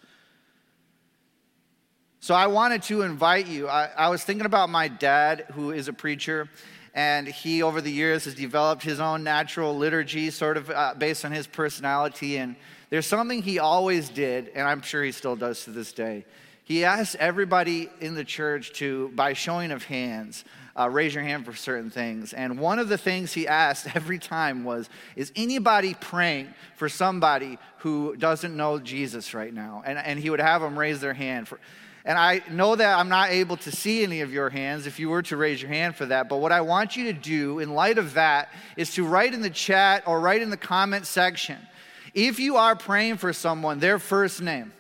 So 2.27 2.35
I 2.35 2.47
wanted 2.47 2.83
to 2.83 3.03
invite 3.03 3.47
you. 3.47 3.69
I, 3.69 3.89
I, 3.95 4.09
was 4.09 4.21
thinking 4.21 4.45
about 4.45 4.69
my 4.69 4.89
dad, 4.89 5.45
who 5.53 5.71
is 5.71 5.87
a 5.87 5.93
preacher, 5.93 6.49
and 6.93 7.25
he, 7.25 7.63
over 7.63 7.79
the 7.79 7.89
years, 7.89 8.25
has 8.25 8.35
developed 8.35 8.83
his 8.83 8.99
own 8.99 9.23
natural 9.23 9.77
liturgy, 9.77 10.29
sort 10.29 10.57
of 10.57 10.69
uh, 10.69 10.93
based 10.97 11.23
on 11.23 11.31
his 11.31 11.47
personality. 11.47 12.35
And 12.35 12.57
there's 12.89 13.05
something 13.05 13.41
he 13.41 13.59
always 13.59 14.09
did, 14.09 14.49
and 14.49 14.67
I'm 14.67 14.81
sure 14.81 15.05
he 15.05 15.13
still 15.13 15.37
does 15.37 15.63
to 15.63 15.69
this 15.69 15.93
day. 15.93 16.25
He 16.65 16.83
asked 16.83 17.15
everybody 17.15 17.89
in 18.01 18.15
the 18.15 18.25
church 18.25 18.73
to, 18.73 19.07
by 19.15 19.31
showing 19.31 19.71
of 19.71 19.85
hands, 19.85 20.43
uh, 20.77 20.89
raise 20.89 21.15
your 21.15 21.23
hand 21.23 21.45
for 21.45 21.53
certain 21.53 21.89
things. 21.89 22.33
And 22.33 22.59
one 22.59 22.77
of 22.77 22.89
the 22.89 22.97
things 22.97 23.31
he 23.31 23.47
asked 23.47 23.87
every 23.95 24.19
time 24.19 24.65
was, 24.65 24.89
Is 25.15 25.31
anybody 25.37 25.93
praying 25.93 26.53
for 26.75 26.89
somebody 26.89 27.57
who 27.77 28.17
doesn't 28.17 28.53
know 28.53 28.79
Jesus 28.79 29.33
right 29.33 29.53
now? 29.53 29.81
And, 29.85 29.97
and 29.97 30.19
he 30.19 30.29
would 30.29 30.41
have 30.41 30.61
them 30.61 30.77
raise 30.77 30.99
their 30.99 31.13
hand. 31.13 31.47
For, 31.47 31.57
and 32.07 32.17
I 32.17 32.41
know 32.49 32.73
that 32.73 32.97
I'm 32.97 33.09
not 33.09 33.31
able 33.31 33.57
to 33.57 33.71
see 33.71 34.01
any 34.01 34.21
of 34.21 34.31
your 34.31 34.49
hands 34.49 34.87
if 34.87 34.97
you 34.97 35.09
were 35.09 35.23
to 35.23 35.35
raise 35.35 35.61
your 35.61 35.69
hand 35.69 35.97
for 35.97 36.05
that. 36.05 36.29
But 36.29 36.37
what 36.37 36.53
I 36.53 36.61
want 36.61 36.95
you 36.95 37.03
to 37.03 37.13
do 37.13 37.59
in 37.59 37.73
light 37.73 37.97
of 37.97 38.13
that 38.13 38.49
is 38.77 38.93
to 38.93 39.03
write 39.05 39.33
in 39.33 39.41
the 39.41 39.49
chat 39.49 40.07
or 40.07 40.21
write 40.21 40.41
in 40.41 40.49
the 40.49 40.55
comment 40.55 41.05
section 41.05 41.57
if 42.13 42.39
you 42.39 42.55
are 42.55 42.77
praying 42.77 43.17
for 43.17 43.33
someone, 43.33 43.79
their 43.79 43.99
first 43.99 44.41
name. 44.41 44.71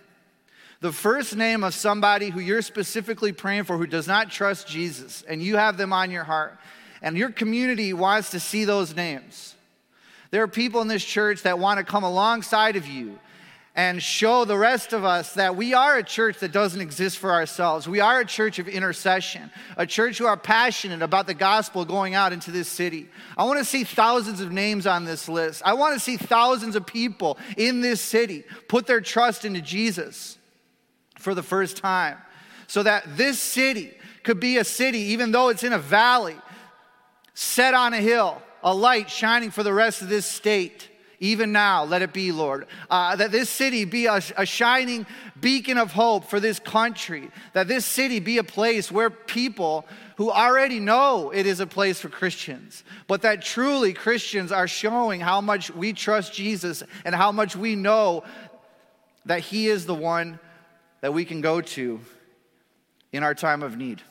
The 0.79 0.93
first 0.93 1.35
name 1.35 1.65
of 1.65 1.73
somebody 1.73 2.29
who 2.29 2.39
you're 2.39 2.61
specifically 2.61 3.33
praying 3.33 3.65
for 3.65 3.77
who 3.77 3.87
does 3.87 4.07
not 4.07 4.31
trust 4.31 4.67
Jesus, 4.67 5.23
and 5.27 5.43
you 5.43 5.57
have 5.57 5.75
them 5.75 5.91
on 5.91 6.09
your 6.09 6.23
heart, 6.23 6.57
and 7.01 7.17
your 7.17 7.29
community 7.29 7.91
wants 7.91 8.31
to 8.31 8.39
see 8.39 8.63
those 8.63 8.95
names. 8.95 9.53
There 10.31 10.43
are 10.43 10.47
people 10.47 10.81
in 10.81 10.87
this 10.87 11.03
church 11.03 11.43
that 11.43 11.59
want 11.59 11.77
to 11.79 11.83
come 11.83 12.05
alongside 12.05 12.77
of 12.77 12.87
you 12.87 13.19
and 13.77 14.01
show 14.01 14.43
the 14.43 14.57
rest 14.57 14.91
of 14.91 15.05
us 15.05 15.35
that 15.35 15.55
we 15.55 15.75
are 15.75 15.97
a 15.97 16.03
church 16.03 16.39
that 16.39 16.51
doesn't 16.51 16.81
exist 16.81 17.19
for 17.19 17.31
ourselves. 17.31 17.87
We 17.87 17.99
are 17.99 18.19
a 18.19 18.25
church 18.25 18.57
of 18.57 18.67
intercession, 18.67 19.51
a 19.77 19.85
church 19.85 20.17
who 20.17 20.25
are 20.25 20.35
passionate 20.35 21.03
about 21.03 21.27
the 21.27 21.35
gospel 21.35 21.85
going 21.85 22.15
out 22.15 22.33
into 22.33 22.49
this 22.49 22.67
city. 22.67 23.07
I 23.37 23.43
want 23.43 23.59
to 23.59 23.65
see 23.65 23.83
thousands 23.83 24.41
of 24.41 24.51
names 24.51 24.87
on 24.87 25.05
this 25.05 25.29
list. 25.29 25.61
I 25.63 25.73
want 25.73 25.93
to 25.93 25.99
see 25.99 26.17
thousands 26.17 26.75
of 26.75 26.87
people 26.87 27.37
in 27.55 27.81
this 27.81 28.01
city 28.01 28.43
put 28.67 28.87
their 28.87 28.99
trust 28.99 29.45
into 29.45 29.61
Jesus 29.61 30.39
for 31.19 31.35
the 31.35 31.43
first 31.43 31.77
time 31.77 32.17
so 32.65 32.81
that 32.81 33.15
this 33.15 33.37
city 33.37 33.93
could 34.23 34.39
be 34.39 34.57
a 34.57 34.63
city, 34.63 34.99
even 34.99 35.31
though 35.31 35.49
it's 35.49 35.63
in 35.63 35.71
a 35.71 35.79
valley, 35.79 36.35
set 37.35 37.75
on 37.75 37.93
a 37.93 38.01
hill, 38.01 38.41
a 38.63 38.73
light 38.73 39.07
shining 39.07 39.51
for 39.51 39.61
the 39.61 39.71
rest 39.71 40.01
of 40.01 40.09
this 40.09 40.25
state 40.25 40.89
even 41.19 41.51
now, 41.51 41.83
let 41.83 42.03
it 42.03 42.13
be, 42.13 42.31
Lord. 42.31 42.67
Uh, 42.89 43.15
that 43.15 43.31
this 43.31 43.49
city 43.49 43.85
be 43.85 44.05
a, 44.05 44.21
a 44.37 44.45
shining 44.45 45.07
beacon 45.39 45.77
of 45.77 45.91
hope 45.91 46.25
for 46.25 46.39
this 46.39 46.59
country. 46.59 47.31
That 47.53 47.67
this 47.67 47.85
city 47.85 48.19
be 48.19 48.37
a 48.37 48.43
place 48.43 48.91
where 48.91 49.09
people 49.09 49.85
who 50.17 50.31
already 50.31 50.79
know 50.79 51.31
it 51.31 51.47
is 51.47 51.59
a 51.59 51.67
place 51.67 51.99
for 51.99 52.09
Christians, 52.09 52.83
but 53.07 53.23
that 53.23 53.41
truly 53.41 53.93
Christians 53.93 54.51
are 54.51 54.67
showing 54.67 55.19
how 55.19 55.41
much 55.41 55.71
we 55.71 55.93
trust 55.93 56.33
Jesus 56.33 56.83
and 57.03 57.15
how 57.15 57.31
much 57.31 57.55
we 57.55 57.75
know 57.75 58.23
that 59.25 59.39
He 59.39 59.67
is 59.67 59.85
the 59.85 59.95
one 59.95 60.39
that 61.01 61.13
we 61.13 61.25
can 61.25 61.41
go 61.41 61.61
to 61.61 61.99
in 63.11 63.23
our 63.23 63.33
time 63.33 63.63
of 63.63 63.77
need. 63.77 64.01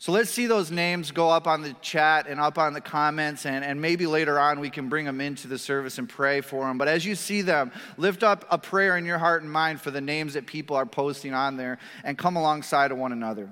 So 0.00 0.12
let's 0.12 0.30
see 0.30 0.46
those 0.46 0.70
names 0.70 1.10
go 1.10 1.28
up 1.28 1.48
on 1.48 1.62
the 1.62 1.72
chat 1.82 2.28
and 2.28 2.38
up 2.38 2.56
on 2.56 2.72
the 2.72 2.80
comments, 2.80 3.44
and, 3.44 3.64
and 3.64 3.80
maybe 3.80 4.06
later 4.06 4.38
on 4.38 4.60
we 4.60 4.70
can 4.70 4.88
bring 4.88 5.04
them 5.04 5.20
into 5.20 5.48
the 5.48 5.58
service 5.58 5.98
and 5.98 6.08
pray 6.08 6.40
for 6.40 6.66
them. 6.66 6.78
But 6.78 6.86
as 6.86 7.04
you 7.04 7.16
see 7.16 7.42
them, 7.42 7.72
lift 7.96 8.22
up 8.22 8.44
a 8.48 8.58
prayer 8.58 8.96
in 8.96 9.04
your 9.04 9.18
heart 9.18 9.42
and 9.42 9.50
mind 9.50 9.80
for 9.80 9.90
the 9.90 10.00
names 10.00 10.34
that 10.34 10.46
people 10.46 10.76
are 10.76 10.86
posting 10.86 11.34
on 11.34 11.56
there 11.56 11.78
and 12.04 12.16
come 12.16 12.36
alongside 12.36 12.92
of 12.92 12.98
one 12.98 13.10
another. 13.10 13.48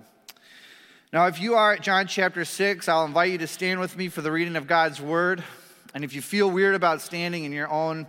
Now, 1.13 1.27
if 1.27 1.41
you 1.41 1.57
are 1.57 1.73
at 1.73 1.81
John 1.81 2.07
chapter 2.07 2.45
6, 2.45 2.89
I'll 2.89 3.07
invite 3.07 3.33
you 3.33 3.39
to 3.39 3.49
stand 3.49 3.81
with 3.81 3.97
me 3.97 4.09
for 4.09 4.23
the 4.23 4.31
reading 4.31 4.55
of 4.55 4.69
God's 4.69 5.01
word. 5.01 5.43
And 5.95 6.05
if 6.05 6.15
you 6.15 6.23
feel 6.23 6.49
weird 6.49 6.77
about 6.77 7.01
standing 7.01 7.43
in 7.43 7.51
your 7.51 7.69
own 7.69 8.07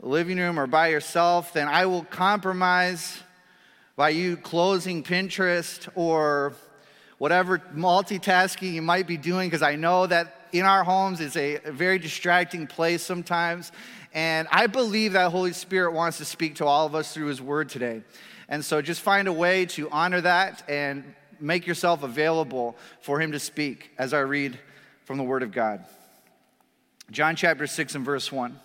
living 0.00 0.36
room 0.36 0.60
or 0.60 0.66
by 0.66 0.88
yourself, 0.88 1.54
then 1.54 1.66
I 1.66 1.86
will 1.86 2.04
compromise 2.04 3.22
by 3.96 4.10
you 4.10 4.36
closing 4.36 5.02
Pinterest 5.02 5.88
or 5.94 6.54
whatever 7.20 7.58
multitasking 7.76 8.72
you 8.72 8.80
might 8.80 9.06
be 9.06 9.18
doing, 9.18 9.50
because 9.50 9.60
I 9.60 9.76
know 9.76 10.06
that 10.06 10.48
in 10.52 10.64
our 10.64 10.82
homes 10.82 11.20
is 11.20 11.36
a 11.36 11.58
very 11.66 11.98
distracting 11.98 12.66
place 12.66 13.02
sometimes. 13.02 13.72
And 14.14 14.48
I 14.50 14.68
believe 14.68 15.12
that 15.12 15.30
Holy 15.30 15.52
Spirit 15.52 15.92
wants 15.92 16.16
to 16.16 16.24
speak 16.24 16.54
to 16.56 16.64
all 16.64 16.86
of 16.86 16.94
us 16.94 17.12
through 17.12 17.26
His 17.26 17.42
Word 17.42 17.68
today. 17.68 18.00
And 18.48 18.64
so 18.64 18.80
just 18.80 19.02
find 19.02 19.28
a 19.28 19.34
way 19.34 19.66
to 19.66 19.90
honor 19.90 20.22
that 20.22 20.62
and 20.66 21.14
make 21.38 21.66
yourself 21.66 22.02
available 22.02 22.74
for 23.02 23.20
Him 23.20 23.32
to 23.32 23.38
speak 23.38 23.90
as 23.98 24.14
I 24.14 24.20
read 24.20 24.58
from 25.04 25.18
the 25.18 25.24
Word 25.24 25.42
of 25.42 25.52
God. 25.52 25.84
John 27.10 27.36
chapter 27.36 27.66
6 27.66 27.96
and 27.96 28.04
verse 28.04 28.32
1. 28.32 28.58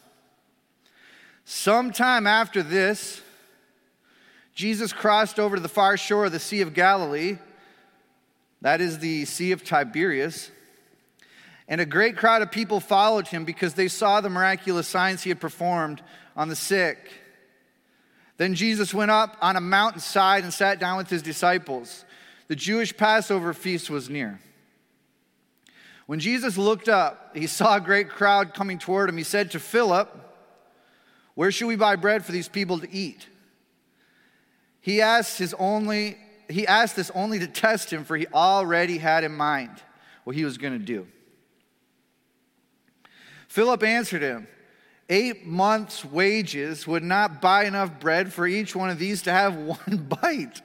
Sometime 1.43 2.25
after 2.25 2.63
this, 2.63 3.21
Jesus 4.53 4.93
crossed 4.93 5.41
over 5.41 5.57
to 5.57 5.61
the 5.61 5.67
far 5.67 5.97
shore 5.97 6.27
of 6.27 6.31
the 6.31 6.39
Sea 6.39 6.61
of 6.61 6.73
Galilee 6.73 7.37
that 8.61 8.81
is 8.81 8.99
the 8.99 9.25
Sea 9.25 9.51
of 9.51 9.63
Tiberias. 9.63 10.51
And 11.67 11.81
a 11.81 11.85
great 11.85 12.15
crowd 12.15 12.41
of 12.41 12.51
people 12.51 12.79
followed 12.79 13.27
him 13.27 13.43
because 13.43 13.73
they 13.73 13.87
saw 13.87 14.21
the 14.21 14.29
miraculous 14.29 14.87
signs 14.87 15.23
he 15.23 15.29
had 15.29 15.39
performed 15.39 16.01
on 16.35 16.47
the 16.47 16.55
sick. 16.55 17.11
Then 18.37 18.53
Jesus 18.53 18.93
went 18.93 19.11
up 19.11 19.37
on 19.41 19.55
a 19.55 19.61
mountainside 19.61 20.43
and 20.43 20.53
sat 20.53 20.79
down 20.79 20.97
with 20.97 21.09
his 21.09 21.21
disciples. 21.21 22.05
The 22.47 22.55
Jewish 22.55 22.95
Passover 22.95 23.53
feast 23.53 23.89
was 23.89 24.09
near. 24.09 24.39
When 26.05 26.19
Jesus 26.19 26.57
looked 26.57 26.87
up, 26.87 27.35
he 27.35 27.47
saw 27.47 27.77
a 27.77 27.81
great 27.81 28.09
crowd 28.09 28.53
coming 28.53 28.77
toward 28.77 29.09
him. 29.09 29.17
He 29.17 29.23
said 29.23 29.51
to 29.51 29.59
Philip, 29.59 30.15
Where 31.33 31.51
should 31.51 31.67
we 31.67 31.75
buy 31.75 31.95
bread 31.95 32.23
for 32.23 32.31
these 32.31 32.47
people 32.47 32.79
to 32.79 32.91
eat? 32.91 33.27
He 34.81 35.01
asked 35.01 35.39
his 35.39 35.55
only 35.57 36.17
he 36.49 36.67
asked 36.67 36.95
this 36.95 37.12
only 37.15 37.39
to 37.39 37.47
test 37.47 37.91
him, 37.91 38.03
for 38.03 38.17
he 38.17 38.27
already 38.27 38.97
had 38.97 39.23
in 39.23 39.34
mind 39.34 39.71
what 40.23 40.36
he 40.36 40.45
was 40.45 40.58
going 40.58 40.73
to 40.73 40.84
do. 40.84 41.08
Philip 43.47 43.84
answered 43.84 44.21
him, 44.21 44.47
Eight 45.08 45.45
months' 45.45 46.03
wages 46.03 46.88
would 46.88 47.03
not 47.03 47.41
buy 47.41 47.65
enough 47.65 47.99
bread 47.99 48.34
for 48.34 48.47
each 48.47 48.75
one 48.75 48.89
of 48.89 48.97
these 48.97 49.21
to 49.23 49.31
have 49.31 49.55
one 49.88 50.08
bite. 50.21 50.62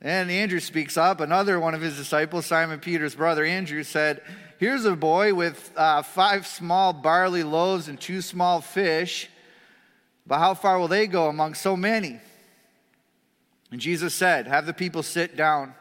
And 0.00 0.30
Andrew 0.30 0.60
speaks 0.60 0.96
up. 0.96 1.20
Another 1.20 1.58
one 1.58 1.74
of 1.74 1.80
his 1.80 1.96
disciples, 1.96 2.46
Simon 2.46 2.80
Peter's 2.80 3.14
brother 3.14 3.44
Andrew, 3.44 3.82
said, 3.82 4.22
Here's 4.58 4.84
a 4.84 4.96
boy 4.96 5.34
with 5.34 5.70
uh, 5.76 6.02
five 6.02 6.46
small 6.46 6.92
barley 6.92 7.42
loaves 7.42 7.88
and 7.88 8.00
two 8.00 8.22
small 8.22 8.60
fish, 8.60 9.28
but 10.26 10.38
how 10.38 10.54
far 10.54 10.78
will 10.78 10.88
they 10.88 11.06
go 11.06 11.28
among 11.28 11.54
so 11.54 11.76
many? 11.76 12.20
And 13.70 13.80
Jesus 13.80 14.14
said, 14.14 14.46
Have 14.46 14.66
the 14.66 14.72
people 14.72 15.02
sit 15.02 15.36
down. 15.36 15.74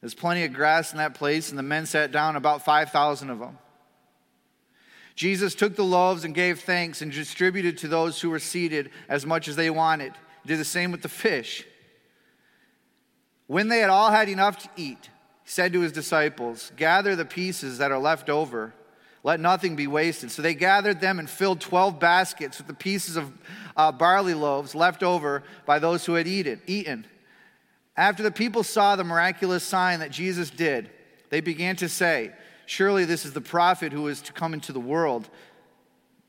There's 0.00 0.14
plenty 0.14 0.44
of 0.44 0.52
grass 0.52 0.92
in 0.92 0.98
that 0.98 1.14
place, 1.14 1.50
and 1.50 1.58
the 1.58 1.62
men 1.62 1.86
sat 1.86 2.12
down, 2.12 2.36
about 2.36 2.64
5,000 2.64 3.30
of 3.30 3.40
them. 3.40 3.58
Jesus 5.16 5.56
took 5.56 5.74
the 5.74 5.82
loaves 5.82 6.24
and 6.24 6.32
gave 6.32 6.60
thanks 6.60 7.02
and 7.02 7.10
distributed 7.10 7.78
to 7.78 7.88
those 7.88 8.20
who 8.20 8.30
were 8.30 8.38
seated 8.38 8.90
as 9.08 9.26
much 9.26 9.48
as 9.48 9.56
they 9.56 9.70
wanted. 9.70 10.12
He 10.44 10.48
did 10.48 10.60
the 10.60 10.64
same 10.64 10.92
with 10.92 11.02
the 11.02 11.08
fish. 11.08 11.66
When 13.48 13.66
they 13.66 13.80
had 13.80 13.90
all 13.90 14.12
had 14.12 14.28
enough 14.28 14.58
to 14.58 14.68
eat, 14.76 15.10
he 15.42 15.50
said 15.50 15.72
to 15.72 15.80
his 15.80 15.90
disciples, 15.90 16.70
Gather 16.76 17.16
the 17.16 17.24
pieces 17.24 17.78
that 17.78 17.90
are 17.90 17.98
left 17.98 18.30
over. 18.30 18.74
Let 19.24 19.40
nothing 19.40 19.76
be 19.76 19.86
wasted. 19.86 20.30
So 20.30 20.42
they 20.42 20.54
gathered 20.54 21.00
them 21.00 21.18
and 21.18 21.28
filled 21.28 21.60
12 21.60 21.98
baskets 21.98 22.58
with 22.58 22.66
the 22.66 22.74
pieces 22.74 23.16
of 23.16 23.32
uh, 23.76 23.92
barley 23.92 24.34
loaves 24.34 24.74
left 24.74 25.02
over 25.02 25.42
by 25.66 25.78
those 25.78 26.04
who 26.06 26.14
had 26.14 26.26
eaten. 26.26 26.60
eaten. 26.66 27.06
After 27.96 28.22
the 28.22 28.30
people 28.30 28.62
saw 28.62 28.94
the 28.94 29.04
miraculous 29.04 29.64
sign 29.64 30.00
that 30.00 30.10
Jesus 30.10 30.50
did, 30.50 30.90
they 31.30 31.40
began 31.40 31.76
to 31.76 31.88
say, 31.88 32.32
Surely 32.66 33.04
this 33.04 33.24
is 33.24 33.32
the 33.32 33.40
prophet 33.40 33.92
who 33.92 34.08
is 34.08 34.20
to 34.22 34.32
come 34.32 34.52
into 34.52 34.72
the 34.72 34.80
world. 34.80 35.28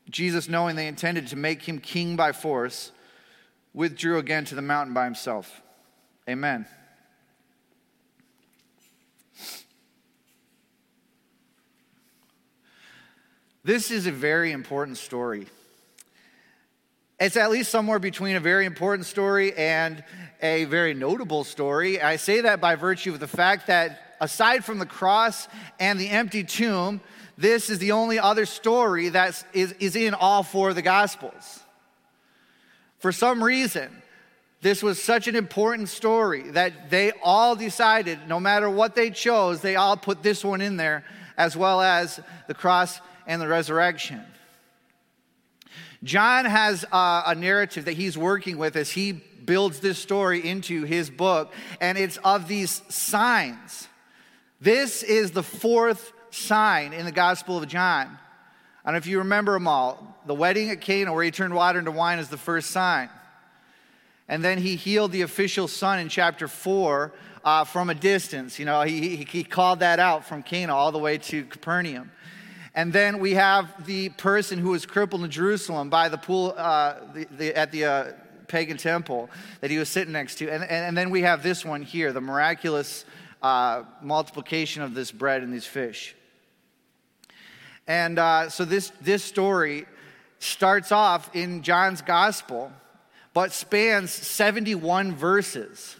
Jesus, 0.08 0.48
knowing 0.48 0.74
they 0.74 0.88
intended 0.88 1.28
to 1.28 1.36
make 1.36 1.62
him 1.62 1.78
king 1.78 2.16
by 2.16 2.32
force, 2.32 2.92
withdrew 3.74 4.18
again 4.18 4.44
to 4.46 4.54
the 4.54 4.62
mountain 4.62 4.94
by 4.94 5.04
himself. 5.04 5.62
Amen. 6.28 6.66
This 13.62 13.90
is 13.90 14.06
a 14.06 14.12
very 14.12 14.52
important 14.52 14.96
story. 14.96 15.46
It's 17.18 17.36
at 17.36 17.50
least 17.50 17.70
somewhere 17.70 17.98
between 17.98 18.36
a 18.36 18.40
very 18.40 18.64
important 18.64 19.04
story 19.04 19.52
and 19.54 20.02
a 20.40 20.64
very 20.64 20.94
notable 20.94 21.44
story. 21.44 22.00
I 22.00 22.16
say 22.16 22.40
that 22.40 22.62
by 22.62 22.76
virtue 22.76 23.12
of 23.12 23.20
the 23.20 23.28
fact 23.28 23.66
that 23.66 24.16
aside 24.18 24.64
from 24.64 24.78
the 24.78 24.86
cross 24.86 25.46
and 25.78 26.00
the 26.00 26.08
empty 26.08 26.42
tomb, 26.42 27.02
this 27.36 27.68
is 27.68 27.78
the 27.78 27.92
only 27.92 28.18
other 28.18 28.46
story 28.46 29.10
that 29.10 29.44
is, 29.52 29.72
is 29.72 29.94
in 29.94 30.14
all 30.14 30.42
four 30.42 30.70
of 30.70 30.74
the 30.74 30.82
Gospels. 30.82 31.60
For 32.98 33.12
some 33.12 33.44
reason, 33.44 33.90
this 34.62 34.82
was 34.82 35.02
such 35.02 35.28
an 35.28 35.36
important 35.36 35.90
story 35.90 36.50
that 36.52 36.88
they 36.88 37.12
all 37.22 37.56
decided, 37.56 38.20
no 38.26 38.40
matter 38.40 38.70
what 38.70 38.94
they 38.94 39.10
chose, 39.10 39.60
they 39.60 39.76
all 39.76 39.98
put 39.98 40.22
this 40.22 40.42
one 40.42 40.62
in 40.62 40.78
there, 40.78 41.04
as 41.36 41.54
well 41.54 41.82
as 41.82 42.20
the 42.46 42.54
cross 42.54 43.00
and 43.30 43.40
the 43.40 43.46
resurrection. 43.46 44.20
John 46.02 46.46
has 46.46 46.84
a, 46.90 47.22
a 47.26 47.34
narrative 47.36 47.84
that 47.84 47.92
he's 47.92 48.18
working 48.18 48.58
with 48.58 48.74
as 48.74 48.90
he 48.90 49.12
builds 49.12 49.78
this 49.78 50.00
story 50.00 50.44
into 50.44 50.82
his 50.82 51.10
book, 51.10 51.52
and 51.80 51.96
it's 51.96 52.16
of 52.24 52.48
these 52.48 52.82
signs. 52.88 53.86
This 54.60 55.04
is 55.04 55.30
the 55.30 55.44
fourth 55.44 56.12
sign 56.30 56.92
in 56.92 57.04
the 57.04 57.12
Gospel 57.12 57.56
of 57.56 57.68
John. 57.68 58.18
I 58.84 58.88
don't 58.88 58.94
know 58.94 58.98
if 58.98 59.06
you 59.06 59.18
remember 59.18 59.52
them 59.52 59.68
all. 59.68 60.18
The 60.26 60.34
wedding 60.34 60.68
at 60.70 60.80
Cana, 60.80 61.12
where 61.12 61.22
he 61.22 61.30
turned 61.30 61.54
water 61.54 61.78
into 61.78 61.92
wine, 61.92 62.18
is 62.18 62.30
the 62.30 62.36
first 62.36 62.72
sign. 62.72 63.10
And 64.26 64.42
then 64.42 64.58
he 64.58 64.74
healed 64.74 65.12
the 65.12 65.22
official 65.22 65.68
son 65.68 66.00
in 66.00 66.08
chapter 66.08 66.48
4 66.48 67.12
uh, 67.44 67.62
from 67.62 67.90
a 67.90 67.94
distance. 67.94 68.58
You 68.58 68.64
know, 68.64 68.82
he, 68.82 69.18
he, 69.18 69.24
he 69.24 69.44
called 69.44 69.80
that 69.80 70.00
out 70.00 70.24
from 70.24 70.42
Cana 70.42 70.74
all 70.74 70.90
the 70.90 70.98
way 70.98 71.18
to 71.18 71.44
Capernaum. 71.44 72.10
And 72.74 72.92
then 72.92 73.18
we 73.18 73.34
have 73.34 73.86
the 73.86 74.10
person 74.10 74.58
who 74.58 74.70
was 74.70 74.86
crippled 74.86 75.24
in 75.24 75.30
Jerusalem 75.30 75.90
by 75.90 76.08
the 76.08 76.18
pool 76.18 76.54
uh, 76.56 76.94
the, 77.12 77.26
the, 77.36 77.56
at 77.56 77.72
the 77.72 77.84
uh, 77.84 78.12
pagan 78.46 78.76
temple 78.76 79.28
that 79.60 79.70
he 79.70 79.78
was 79.78 79.88
sitting 79.88 80.12
next 80.12 80.36
to. 80.36 80.48
And, 80.48 80.62
and, 80.62 80.72
and, 80.72 80.96
then 80.96 81.10
we 81.10 81.22
have 81.22 81.42
this 81.42 81.64
one 81.64 81.82
here 81.82 82.12
the 82.12 82.20
miraculous 82.20 83.04
uh, 83.42 83.84
multiplication 84.02 84.82
of 84.82 84.94
this 84.94 85.10
bread 85.10 85.42
and 85.42 85.52
these 85.52 85.66
fish. 85.66 86.14
And 87.86 88.18
uh, 88.18 88.50
so 88.50 88.64
this, 88.64 88.92
this 89.00 89.24
story 89.24 89.86
starts 90.38 90.92
off 90.92 91.34
in 91.34 91.62
John's 91.62 92.02
gospel, 92.02 92.70
but 93.34 93.52
spans 93.52 94.10
71 94.10 95.14
verses. 95.14 95.96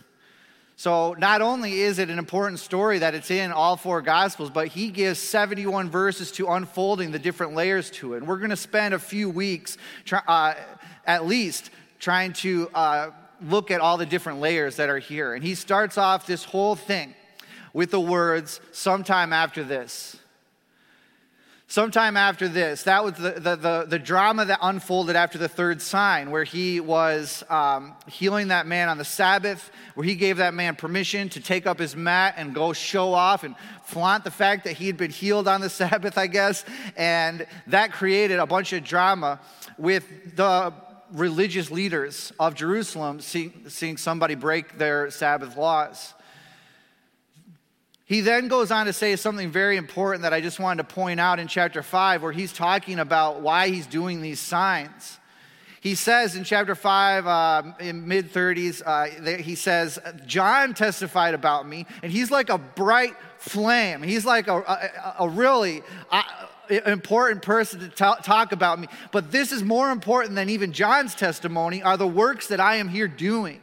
So, 0.81 1.15
not 1.19 1.43
only 1.43 1.83
is 1.83 1.99
it 1.99 2.09
an 2.09 2.19
important 2.19 2.59
story 2.59 3.01
that 3.01 3.15
it's 3.15 3.31
in 3.31 3.53
all 3.53 3.77
four 3.77 4.01
Gospels, 4.01 4.49
but 4.49 4.69
he 4.69 4.89
gives 4.89 5.19
71 5.19 5.91
verses 5.91 6.33
to 6.33 6.49
unfolding 6.49 7.11
the 7.11 7.19
different 7.19 7.55
layers 7.55 7.91
to 7.91 8.15
it. 8.15 8.17
And 8.17 8.27
we're 8.27 8.39
going 8.39 8.49
to 8.49 8.57
spend 8.57 8.95
a 8.95 8.99
few 8.99 9.29
weeks, 9.29 9.77
uh, 10.11 10.55
at 11.05 11.27
least, 11.27 11.69
trying 11.99 12.33
to 12.33 12.71
uh, 12.73 13.11
look 13.43 13.71
at 13.71 13.83
all 13.83 13.99
the 13.99 14.07
different 14.07 14.41
layers 14.41 14.77
that 14.77 14.89
are 14.89 14.99
here. 14.99 15.35
And 15.35 15.45
he 15.45 15.55
starts 15.55 15.99
off 15.99 16.27
this 16.27 16.45
whole 16.45 16.77
thing 16.77 17.15
with 17.75 17.91
the 17.91 18.01
words, 18.01 18.63
sometime 18.73 19.35
after 19.35 19.63
this. 19.63 20.17
Sometime 21.71 22.17
after 22.17 22.49
this, 22.49 22.83
that 22.83 23.05
was 23.05 23.15
the, 23.15 23.31
the, 23.31 23.55
the, 23.55 23.87
the, 23.89 23.99
drama 24.01 24.45
that 24.45 24.59
unfolded 24.61 25.15
after 25.15 25.39
the 25.39 25.47
third 25.47 25.81
sign, 25.81 26.33
where 26.33 26.43
he 26.43 26.81
was 26.81 27.45
um, 27.49 27.95
healing 28.09 28.49
that 28.49 28.67
man 28.67 28.89
on 28.89 28.99
the 28.99 29.05
Sabbath, 29.05 29.71
where 29.95 30.05
he 30.05 30.17
gave 30.17 30.39
that 30.39 30.53
man 30.53 30.75
permission 30.75 31.29
to 31.29 31.39
take 31.39 31.69
up 31.69 31.79
his 31.79 31.95
mat 31.95 32.35
and 32.37 32.57
go 32.57 32.73
show 32.73 33.15
off 33.15 33.45
and 33.45 33.55
flaunt 33.85 34.25
the 34.25 34.33
fact 34.33 34.65
that 34.65 34.73
he 34.73 34.89
had 34.89 34.97
been 34.97 35.13
healed 35.13 35.47
on 35.47 35.61
the 35.61 35.71
Sabbath, 35.71 36.19
I 36.19 36.27
guess. 36.27 36.65
And 36.97 37.47
that 37.69 37.93
created 37.93 38.41
a 38.41 38.47
bunch 38.47 38.73
of 38.73 38.83
drama 38.83 39.39
with 39.79 40.35
the 40.35 40.75
religious 41.13 41.71
leaders 41.71 42.33
of 42.41 42.57
Jerusalem 42.57 43.21
seeing, 43.21 43.53
seeing 43.69 43.97
somebody 43.97 44.35
break 44.35 44.77
their 44.77 45.09
Sabbath 45.13 45.57
laws. 45.57 46.15
He 48.11 48.23
then 48.23 48.49
goes 48.49 48.73
on 48.73 48.87
to 48.87 48.93
say 48.93 49.15
something 49.15 49.53
very 49.53 49.77
important 49.77 50.23
that 50.23 50.33
I 50.33 50.41
just 50.41 50.59
wanted 50.59 50.89
to 50.89 50.95
point 50.97 51.21
out 51.21 51.39
in 51.39 51.47
chapter 51.47 51.81
5, 51.81 52.25
where 52.25 52.33
he's 52.33 52.53
talking 52.53 52.99
about 52.99 53.41
why 53.41 53.69
he's 53.69 53.87
doing 53.87 54.21
these 54.21 54.41
signs. 54.41 55.21
He 55.81 55.95
says 55.95 56.35
in 56.35 56.43
chapter 56.43 56.75
5, 56.75 57.27
uh, 57.29 57.63
in 57.79 58.09
mid 58.09 58.33
30s, 58.33 58.83
uh, 58.85 59.37
he 59.41 59.55
says, 59.55 60.01
John 60.27 60.75
testified 60.75 61.35
about 61.35 61.69
me, 61.69 61.87
and 62.03 62.11
he's 62.11 62.33
like 62.33 62.51
a 62.51 62.59
bright 62.59 63.15
flame. 63.39 64.03
He's 64.03 64.27
like 64.27 64.49
a, 64.49 64.57
a, 64.59 65.15
a 65.21 65.29
really 65.29 65.85
uh, 66.11 66.25
important 66.69 67.43
person 67.43 67.79
to 67.79 67.89
t- 67.91 68.23
talk 68.25 68.51
about 68.51 68.81
me. 68.81 68.89
But 69.13 69.31
this 69.31 69.53
is 69.53 69.63
more 69.63 69.93
important 69.93 70.35
than 70.35 70.51
even 70.51 70.73
John's 70.73 71.15
testimony 71.15 71.81
are 71.81 71.97
the 71.97 72.09
works 72.09 72.49
that 72.49 72.59
I 72.59 72.75
am 72.75 72.89
here 72.89 73.07
doing. 73.07 73.63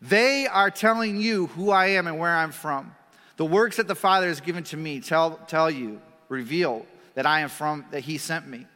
They 0.00 0.46
are 0.46 0.70
telling 0.70 1.20
you 1.20 1.48
who 1.48 1.70
I 1.70 1.86
am 1.86 2.06
and 2.06 2.20
where 2.20 2.36
I'm 2.36 2.52
from. 2.52 2.94
The 3.42 3.46
works 3.46 3.78
that 3.78 3.88
the 3.88 3.96
Father 3.96 4.28
has 4.28 4.40
given 4.40 4.62
to 4.62 4.76
me 4.76 5.00
tell, 5.00 5.32
tell 5.48 5.68
you, 5.68 6.00
reveal 6.28 6.86
that 7.16 7.26
I 7.26 7.40
am 7.40 7.48
from, 7.48 7.84
that 7.90 8.02
He 8.04 8.16
sent 8.16 8.46
me. 8.46 8.66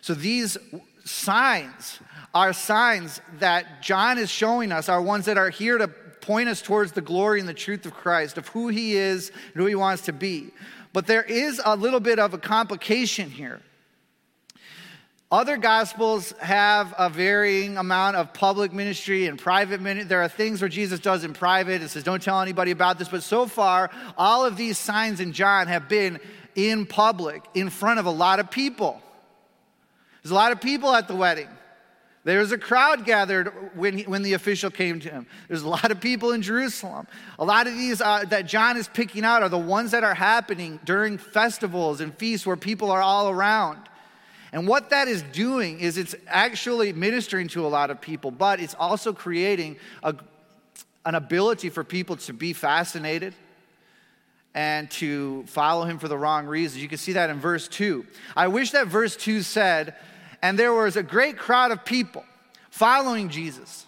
So 0.00 0.14
these 0.14 0.56
signs 1.04 2.00
are 2.32 2.54
signs 2.54 3.20
that 3.38 3.82
John 3.82 4.16
is 4.16 4.30
showing 4.30 4.72
us, 4.72 4.88
are 4.88 5.02
ones 5.02 5.26
that 5.26 5.36
are 5.36 5.50
here 5.50 5.76
to 5.76 5.88
point 5.88 6.48
us 6.48 6.62
towards 6.62 6.92
the 6.92 7.02
glory 7.02 7.38
and 7.38 7.46
the 7.46 7.52
truth 7.52 7.84
of 7.84 7.92
Christ, 7.92 8.38
of 8.38 8.48
who 8.48 8.68
He 8.68 8.96
is 8.96 9.28
and 9.28 9.56
who 9.56 9.66
He 9.66 9.74
wants 9.74 10.06
to 10.06 10.12
be. 10.14 10.52
But 10.94 11.06
there 11.06 11.24
is 11.24 11.60
a 11.62 11.76
little 11.76 12.00
bit 12.00 12.18
of 12.18 12.32
a 12.32 12.38
complication 12.38 13.28
here. 13.28 13.60
Other 15.30 15.56
gospels 15.56 16.32
have 16.38 16.94
a 16.96 17.08
varying 17.08 17.78
amount 17.78 18.14
of 18.14 18.32
public 18.32 18.72
ministry 18.72 19.26
and 19.26 19.36
private 19.36 19.80
ministry. 19.80 20.08
There 20.08 20.22
are 20.22 20.28
things 20.28 20.62
where 20.62 20.68
Jesus 20.68 21.00
does 21.00 21.24
in 21.24 21.32
private 21.32 21.80
and 21.80 21.90
says, 21.90 22.04
Don't 22.04 22.22
tell 22.22 22.40
anybody 22.40 22.70
about 22.70 22.96
this. 22.98 23.08
But 23.08 23.24
so 23.24 23.46
far, 23.46 23.90
all 24.16 24.44
of 24.44 24.56
these 24.56 24.78
signs 24.78 25.18
in 25.18 25.32
John 25.32 25.66
have 25.66 25.88
been 25.88 26.20
in 26.54 26.86
public, 26.86 27.42
in 27.54 27.70
front 27.70 27.98
of 27.98 28.06
a 28.06 28.10
lot 28.10 28.38
of 28.38 28.52
people. 28.52 29.02
There's 30.22 30.30
a 30.30 30.34
lot 30.34 30.52
of 30.52 30.60
people 30.60 30.94
at 30.94 31.08
the 31.08 31.16
wedding. 31.16 31.48
There 32.22 32.40
was 32.40 32.50
a 32.50 32.58
crowd 32.58 33.04
gathered 33.04 33.52
when, 33.76 33.98
he, 33.98 34.04
when 34.04 34.22
the 34.22 34.32
official 34.32 34.70
came 34.70 35.00
to 35.00 35.08
him. 35.08 35.26
There's 35.48 35.62
a 35.62 35.68
lot 35.68 35.90
of 35.90 36.00
people 36.00 36.32
in 36.32 36.42
Jerusalem. 36.42 37.06
A 37.38 37.44
lot 37.44 37.66
of 37.66 37.74
these 37.74 38.00
uh, 38.00 38.24
that 38.30 38.46
John 38.46 38.76
is 38.76 38.88
picking 38.88 39.24
out 39.24 39.42
are 39.42 39.48
the 39.48 39.58
ones 39.58 39.90
that 39.90 40.02
are 40.02 40.14
happening 40.14 40.78
during 40.84 41.18
festivals 41.18 42.00
and 42.00 42.16
feasts 42.16 42.46
where 42.46 42.56
people 42.56 42.90
are 42.92 43.02
all 43.02 43.28
around. 43.28 43.78
And 44.52 44.66
what 44.66 44.90
that 44.90 45.08
is 45.08 45.22
doing 45.22 45.80
is 45.80 45.98
it's 45.98 46.14
actually 46.26 46.92
ministering 46.92 47.48
to 47.48 47.66
a 47.66 47.68
lot 47.68 47.90
of 47.90 48.00
people, 48.00 48.30
but 48.30 48.60
it's 48.60 48.74
also 48.78 49.12
creating 49.12 49.76
a, 50.02 50.14
an 51.04 51.14
ability 51.14 51.70
for 51.70 51.84
people 51.84 52.16
to 52.16 52.32
be 52.32 52.52
fascinated 52.52 53.34
and 54.54 54.90
to 54.90 55.44
follow 55.46 55.84
him 55.84 55.98
for 55.98 56.08
the 56.08 56.16
wrong 56.16 56.46
reasons. 56.46 56.82
You 56.82 56.88
can 56.88 56.98
see 56.98 57.12
that 57.12 57.28
in 57.28 57.38
verse 57.38 57.68
2. 57.68 58.06
I 58.34 58.48
wish 58.48 58.70
that 58.70 58.86
verse 58.86 59.14
2 59.14 59.42
said, 59.42 59.94
and 60.42 60.58
there 60.58 60.72
was 60.72 60.96
a 60.96 61.02
great 61.02 61.36
crowd 61.36 61.72
of 61.72 61.84
people 61.84 62.24
following 62.70 63.28
Jesus, 63.28 63.84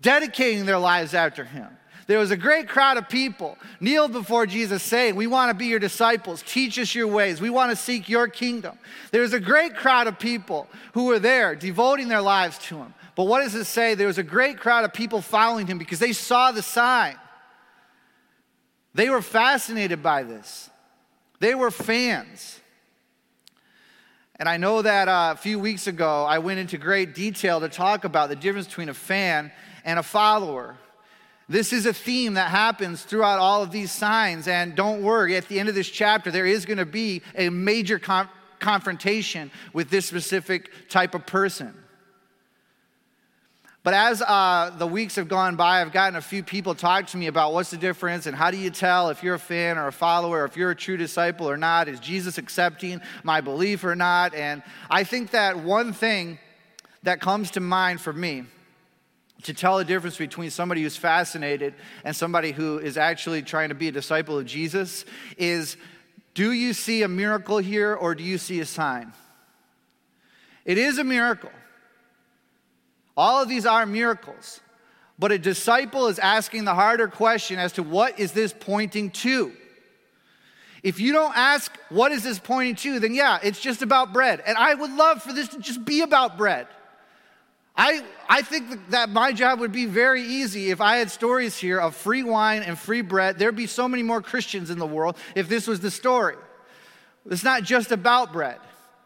dedicating 0.00 0.64
their 0.66 0.78
lives 0.78 1.14
after 1.14 1.44
him. 1.44 1.75
There 2.06 2.18
was 2.20 2.30
a 2.30 2.36
great 2.36 2.68
crowd 2.68 2.98
of 2.98 3.08
people 3.08 3.58
kneeled 3.80 4.12
before 4.12 4.46
Jesus 4.46 4.82
saying, 4.82 5.16
We 5.16 5.26
want 5.26 5.50
to 5.50 5.54
be 5.54 5.66
your 5.66 5.80
disciples. 5.80 6.42
Teach 6.46 6.78
us 6.78 6.94
your 6.94 7.08
ways. 7.08 7.40
We 7.40 7.50
want 7.50 7.70
to 7.70 7.76
seek 7.76 8.08
your 8.08 8.28
kingdom. 8.28 8.78
There 9.10 9.22
was 9.22 9.32
a 9.32 9.40
great 9.40 9.74
crowd 9.74 10.06
of 10.06 10.18
people 10.18 10.68
who 10.92 11.06
were 11.06 11.18
there 11.18 11.56
devoting 11.56 12.08
their 12.08 12.20
lives 12.20 12.58
to 12.58 12.76
him. 12.76 12.94
But 13.16 13.24
what 13.24 13.42
does 13.42 13.54
it 13.54 13.64
say? 13.64 13.94
There 13.94 14.06
was 14.06 14.18
a 14.18 14.22
great 14.22 14.58
crowd 14.58 14.84
of 14.84 14.92
people 14.92 15.20
following 15.20 15.66
him 15.66 15.78
because 15.78 15.98
they 15.98 16.12
saw 16.12 16.52
the 16.52 16.62
sign. 16.62 17.16
They 18.94 19.10
were 19.10 19.22
fascinated 19.22 20.02
by 20.02 20.22
this, 20.22 20.70
they 21.40 21.54
were 21.54 21.70
fans. 21.70 22.60
And 24.38 24.50
I 24.50 24.58
know 24.58 24.82
that 24.82 25.08
uh, 25.08 25.32
a 25.34 25.36
few 25.38 25.58
weeks 25.58 25.86
ago 25.86 26.24
I 26.24 26.38
went 26.40 26.60
into 26.60 26.76
great 26.76 27.14
detail 27.14 27.58
to 27.60 27.70
talk 27.70 28.04
about 28.04 28.28
the 28.28 28.36
difference 28.36 28.66
between 28.66 28.90
a 28.90 28.94
fan 28.94 29.50
and 29.82 29.98
a 29.98 30.02
follower. 30.02 30.76
This 31.48 31.72
is 31.72 31.86
a 31.86 31.92
theme 31.92 32.34
that 32.34 32.50
happens 32.50 33.02
throughout 33.02 33.38
all 33.38 33.62
of 33.62 33.70
these 33.70 33.92
signs. 33.92 34.48
And 34.48 34.74
don't 34.74 35.02
worry, 35.02 35.36
at 35.36 35.46
the 35.48 35.60
end 35.60 35.68
of 35.68 35.74
this 35.74 35.88
chapter, 35.88 36.30
there 36.30 36.46
is 36.46 36.66
going 36.66 36.78
to 36.78 36.86
be 36.86 37.22
a 37.36 37.50
major 37.50 37.98
con- 37.98 38.28
confrontation 38.58 39.50
with 39.72 39.88
this 39.88 40.06
specific 40.06 40.70
type 40.88 41.14
of 41.14 41.24
person. 41.24 41.72
But 43.84 43.94
as 43.94 44.20
uh, 44.20 44.72
the 44.76 44.86
weeks 44.88 45.14
have 45.14 45.28
gone 45.28 45.54
by, 45.54 45.80
I've 45.80 45.92
gotten 45.92 46.16
a 46.16 46.20
few 46.20 46.42
people 46.42 46.74
talk 46.74 47.06
to 47.08 47.16
me 47.16 47.28
about 47.28 47.52
what's 47.52 47.70
the 47.70 47.76
difference 47.76 48.26
and 48.26 48.36
how 48.36 48.50
do 48.50 48.56
you 48.56 48.70
tell 48.70 49.10
if 49.10 49.22
you're 49.22 49.36
a 49.36 49.38
fan 49.38 49.78
or 49.78 49.86
a 49.86 49.92
follower, 49.92 50.44
if 50.44 50.56
you're 50.56 50.72
a 50.72 50.74
true 50.74 50.96
disciple 50.96 51.48
or 51.48 51.56
not? 51.56 51.86
Is 51.86 52.00
Jesus 52.00 52.36
accepting 52.36 53.00
my 53.22 53.40
belief 53.40 53.84
or 53.84 53.94
not? 53.94 54.34
And 54.34 54.64
I 54.90 55.04
think 55.04 55.30
that 55.30 55.60
one 55.60 55.92
thing 55.92 56.40
that 57.04 57.20
comes 57.20 57.52
to 57.52 57.60
mind 57.60 58.00
for 58.00 58.12
me 58.12 58.46
to 59.42 59.54
tell 59.54 59.78
the 59.78 59.84
difference 59.84 60.16
between 60.16 60.50
somebody 60.50 60.82
who's 60.82 60.96
fascinated 60.96 61.74
and 62.04 62.14
somebody 62.16 62.52
who 62.52 62.78
is 62.78 62.96
actually 62.96 63.42
trying 63.42 63.68
to 63.68 63.74
be 63.74 63.88
a 63.88 63.92
disciple 63.92 64.38
of 64.38 64.46
Jesus 64.46 65.04
is 65.36 65.76
do 66.34 66.52
you 66.52 66.72
see 66.72 67.02
a 67.02 67.08
miracle 67.08 67.58
here 67.58 67.94
or 67.94 68.14
do 68.14 68.22
you 68.22 68.38
see 68.38 68.60
a 68.60 68.66
sign? 68.66 69.12
It 70.64 70.78
is 70.78 70.98
a 70.98 71.04
miracle. 71.04 71.50
All 73.16 73.42
of 73.42 73.48
these 73.48 73.64
are 73.64 73.86
miracles. 73.86 74.60
But 75.18 75.32
a 75.32 75.38
disciple 75.38 76.08
is 76.08 76.18
asking 76.18 76.64
the 76.64 76.74
harder 76.74 77.08
question 77.08 77.58
as 77.58 77.72
to 77.74 77.82
what 77.82 78.18
is 78.18 78.32
this 78.32 78.52
pointing 78.52 79.10
to? 79.12 79.52
If 80.82 81.00
you 81.00 81.12
don't 81.12 81.36
ask, 81.36 81.72
what 81.88 82.12
is 82.12 82.22
this 82.22 82.38
pointing 82.38 82.76
to, 82.76 83.00
then 83.00 83.14
yeah, 83.14 83.38
it's 83.42 83.60
just 83.60 83.80
about 83.80 84.12
bread. 84.12 84.42
And 84.46 84.58
I 84.58 84.74
would 84.74 84.92
love 84.92 85.22
for 85.22 85.32
this 85.32 85.48
to 85.48 85.58
just 85.58 85.84
be 85.84 86.02
about 86.02 86.36
bread. 86.36 86.66
I, 87.76 88.02
I 88.28 88.42
think 88.42 88.90
that 88.90 89.10
my 89.10 89.32
job 89.32 89.60
would 89.60 89.72
be 89.72 89.86
very 89.86 90.22
easy 90.22 90.70
if 90.70 90.80
I 90.80 90.96
had 90.96 91.10
stories 91.10 91.56
here 91.56 91.78
of 91.78 91.94
free 91.94 92.22
wine 92.22 92.62
and 92.62 92.78
free 92.78 93.02
bread. 93.02 93.38
There'd 93.38 93.54
be 93.54 93.66
so 93.66 93.86
many 93.86 94.02
more 94.02 94.22
Christians 94.22 94.70
in 94.70 94.78
the 94.78 94.86
world 94.86 95.16
if 95.34 95.48
this 95.48 95.66
was 95.66 95.80
the 95.80 95.90
story. 95.90 96.36
It's 97.30 97.44
not 97.44 97.64
just 97.64 97.92
about 97.92 98.32
bread. 98.32 98.58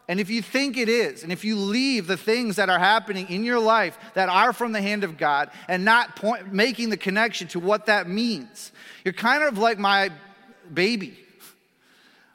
And 0.07 0.19
if 0.19 0.29
you 0.29 0.41
think 0.41 0.77
it 0.77 0.89
is, 0.89 1.23
and 1.23 1.31
if 1.31 1.45
you 1.45 1.55
leave 1.55 2.07
the 2.07 2.17
things 2.17 2.57
that 2.57 2.69
are 2.69 2.79
happening 2.79 3.29
in 3.29 3.43
your 3.43 3.59
life 3.59 3.97
that 4.13 4.29
are 4.29 4.51
from 4.51 4.71
the 4.71 4.81
hand 4.81 5.03
of 5.03 5.17
God 5.17 5.51
and 5.67 5.85
not 5.85 6.15
point, 6.15 6.51
making 6.51 6.89
the 6.89 6.97
connection 6.97 7.47
to 7.49 7.59
what 7.59 7.85
that 7.85 8.09
means, 8.09 8.71
you're 9.05 9.13
kind 9.13 9.43
of 9.43 9.57
like 9.57 9.79
my 9.79 10.09
baby. 10.73 11.17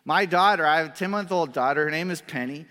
My 0.05 0.25
daughter, 0.25 0.65
I 0.65 0.79
have 0.79 0.87
a 0.87 0.91
10 0.91 1.11
month 1.11 1.33
old 1.33 1.53
daughter. 1.53 1.85
Her 1.85 1.91
name 1.91 2.11
is 2.11 2.21
Penny. 2.23 2.67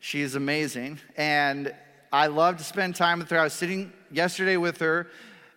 She 0.00 0.20
is 0.20 0.34
amazing. 0.34 0.98
And 1.16 1.74
I 2.12 2.26
love 2.26 2.56
to 2.56 2.64
spend 2.64 2.96
time 2.96 3.18
with 3.18 3.30
her. 3.30 3.38
I 3.38 3.44
was 3.44 3.52
sitting 3.52 3.92
yesterday 4.10 4.56
with 4.56 4.78
her, 4.78 5.06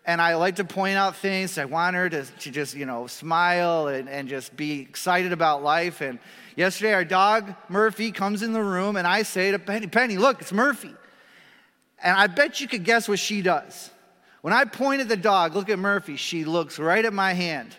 and 0.06 0.22
I 0.22 0.36
like 0.36 0.58
to 0.58 0.64
point 0.64 0.98
out 0.98 1.16
things. 1.16 1.58
I 1.58 1.66
want 1.66 1.96
her 1.96 2.10
to, 2.10 2.24
to 2.24 2.52
just, 2.52 2.76
you 2.76 2.86
know, 2.86 3.08
smile 3.08 3.88
and, 3.88 4.08
and 4.08 4.28
just 4.28 4.56
be 4.56 4.82
excited 4.82 5.32
about 5.34 5.64
life. 5.64 6.02
And 6.02 6.20
Yesterday, 6.56 6.94
our 6.94 7.06
dog 7.06 7.56
Murphy 7.68 8.12
comes 8.12 8.44
in 8.44 8.54
the 8.54 8.62
room, 8.62 8.96
and 8.96 9.08
I 9.08 9.24
say 9.24 9.52
to 9.52 9.60
Penny, 9.60 9.88
Penny, 9.88 10.18
look, 10.18 10.42
it's 10.42 10.52
Murphy. 10.52 10.94
And 12.02 12.18
I 12.18 12.28
bet 12.28 12.62
you 12.62 12.68
could 12.68 12.84
guess 12.84 13.08
what 13.08 13.20
she 13.20 13.42
does. 13.42 13.90
When 14.42 14.54
I 14.54 14.66
point 14.66 15.02
at 15.02 15.08
the 15.08 15.18
dog, 15.18 15.56
look 15.56 15.70
at 15.70 15.80
Murphy, 15.80 16.16
she 16.16 16.46
looks 16.46 16.78
right 16.78 17.04
at 17.04 17.14
my 17.14 17.34
hand. 17.34 17.76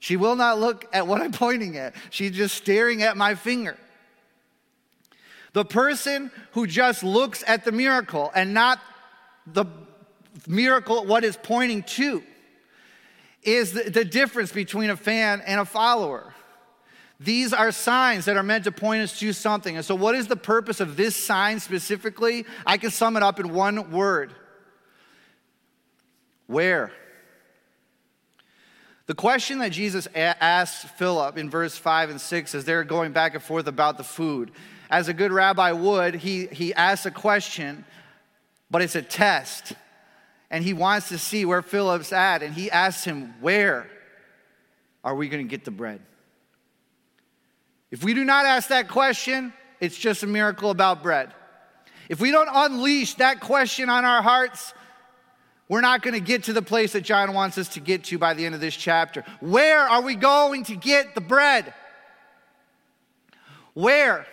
She 0.00 0.16
will 0.16 0.36
not 0.36 0.58
look 0.58 0.86
at 0.92 1.06
what 1.06 1.22
I'm 1.22 1.32
pointing 1.46 1.78
at, 1.78 1.94
she's 2.10 2.32
just 2.32 2.56
staring 2.56 3.02
at 3.02 3.16
my 3.16 3.34
finger. 3.34 3.76
The 5.52 5.64
person 5.64 6.30
who 6.52 6.66
just 6.66 7.02
looks 7.02 7.42
at 7.46 7.64
the 7.64 7.72
miracle 7.72 8.30
and 8.34 8.54
not 8.54 8.80
the 9.46 9.64
miracle, 10.46 11.04
what 11.04 11.24
is 11.24 11.38
pointing 11.42 11.82
to, 11.84 12.22
is 13.42 13.72
the, 13.72 13.90
the 13.90 14.04
difference 14.04 14.52
between 14.52 14.90
a 14.90 14.96
fan 14.96 15.42
and 15.46 15.60
a 15.60 15.64
follower. 15.64 16.34
These 17.20 17.52
are 17.52 17.72
signs 17.72 18.26
that 18.26 18.36
are 18.36 18.42
meant 18.42 18.64
to 18.64 18.72
point 18.72 19.02
us 19.02 19.18
to 19.18 19.32
something. 19.32 19.76
And 19.76 19.84
so, 19.84 19.94
what 19.94 20.14
is 20.14 20.28
the 20.28 20.36
purpose 20.36 20.80
of 20.80 20.96
this 20.96 21.16
sign 21.16 21.58
specifically? 21.58 22.46
I 22.64 22.78
can 22.78 22.90
sum 22.90 23.16
it 23.16 23.22
up 23.22 23.40
in 23.40 23.52
one 23.52 23.90
word 23.90 24.34
Where? 26.46 26.92
The 29.06 29.14
question 29.14 29.60
that 29.60 29.70
Jesus 29.70 30.06
asks 30.14 30.84
Philip 30.98 31.38
in 31.38 31.48
verse 31.48 31.76
5 31.78 32.10
and 32.10 32.20
6 32.20 32.54
as 32.54 32.66
they're 32.66 32.84
going 32.84 33.12
back 33.12 33.32
and 33.32 33.42
forth 33.42 33.66
about 33.66 33.96
the 33.96 34.04
food, 34.04 34.52
as 34.90 35.08
a 35.08 35.12
good 35.12 35.32
rabbi 35.32 35.72
would, 35.72 36.14
he, 36.14 36.46
he 36.46 36.72
asks 36.74 37.06
a 37.06 37.10
question, 37.10 37.84
but 38.70 38.82
it's 38.82 38.94
a 38.94 39.02
test. 39.02 39.72
And 40.50 40.64
he 40.64 40.72
wants 40.72 41.08
to 41.08 41.18
see 41.18 41.44
where 41.44 41.62
Philip's 41.62 42.12
at. 42.12 42.42
And 42.42 42.54
he 42.54 42.70
asks 42.70 43.04
him, 43.04 43.34
Where 43.40 43.90
are 45.04 45.14
we 45.14 45.28
going 45.28 45.46
to 45.46 45.50
get 45.50 45.64
the 45.64 45.70
bread? 45.70 46.00
If 47.90 48.02
we 48.02 48.14
do 48.14 48.24
not 48.24 48.46
ask 48.46 48.68
that 48.68 48.88
question, 48.88 49.52
it's 49.80 49.96
just 49.96 50.22
a 50.22 50.26
miracle 50.26 50.70
about 50.70 51.02
bread. 51.02 51.32
If 52.08 52.20
we 52.20 52.30
don't 52.30 52.48
unleash 52.50 53.14
that 53.14 53.40
question 53.40 53.90
on 53.90 54.04
our 54.04 54.22
hearts, 54.22 54.72
we're 55.68 55.82
not 55.82 56.00
going 56.00 56.14
to 56.14 56.20
get 56.20 56.44
to 56.44 56.54
the 56.54 56.62
place 56.62 56.92
that 56.92 57.02
John 57.02 57.34
wants 57.34 57.58
us 57.58 57.68
to 57.70 57.80
get 57.80 58.04
to 58.04 58.18
by 58.18 58.32
the 58.32 58.46
end 58.46 58.54
of 58.54 58.60
this 58.60 58.74
chapter. 58.74 59.24
Where 59.40 59.80
are 59.80 60.00
we 60.00 60.14
going 60.14 60.64
to 60.64 60.76
get 60.76 61.14
the 61.14 61.20
bread? 61.20 61.74
Where? 63.74 64.26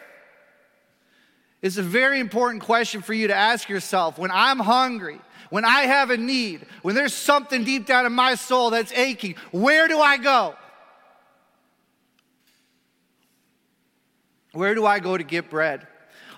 It's 1.65 1.77
a 1.77 1.81
very 1.81 2.19
important 2.19 2.61
question 2.61 3.01
for 3.01 3.15
you 3.15 3.29
to 3.29 3.33
ask 3.33 3.69
yourself. 3.69 4.19
When 4.19 4.29
I'm 4.29 4.59
hungry, 4.59 5.19
when 5.49 5.65
I 5.65 5.81
have 5.87 6.11
a 6.11 6.17
need, 6.17 6.67
when 6.83 6.93
there's 6.93 7.11
something 7.11 7.63
deep 7.63 7.87
down 7.87 8.05
in 8.05 8.13
my 8.13 8.35
soul 8.35 8.69
that's 8.69 8.91
aching, 8.91 9.33
where 9.49 9.87
do 9.87 9.99
I 9.99 10.17
go? 10.17 10.53
Where 14.51 14.75
do 14.75 14.85
I 14.85 14.99
go 14.99 15.17
to 15.17 15.23
get 15.23 15.49
bread? 15.49 15.87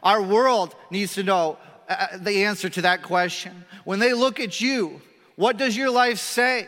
Our 0.01 0.21
world 0.21 0.73
needs 0.91 1.15
to 1.15 1.23
know 1.23 1.57
uh, 1.89 2.07
uh, 2.13 2.17
the 2.19 2.45
answer 2.45 2.69
to 2.69 2.83
that 2.83 3.03
question. 3.03 3.65
When 3.83 3.99
they 3.99 4.13
look 4.13 4.39
at 4.39 4.61
you, 4.61 5.01
what 5.35 5.57
does 5.57 5.75
your 5.75 5.89
life 5.89 6.19
say? 6.19 6.67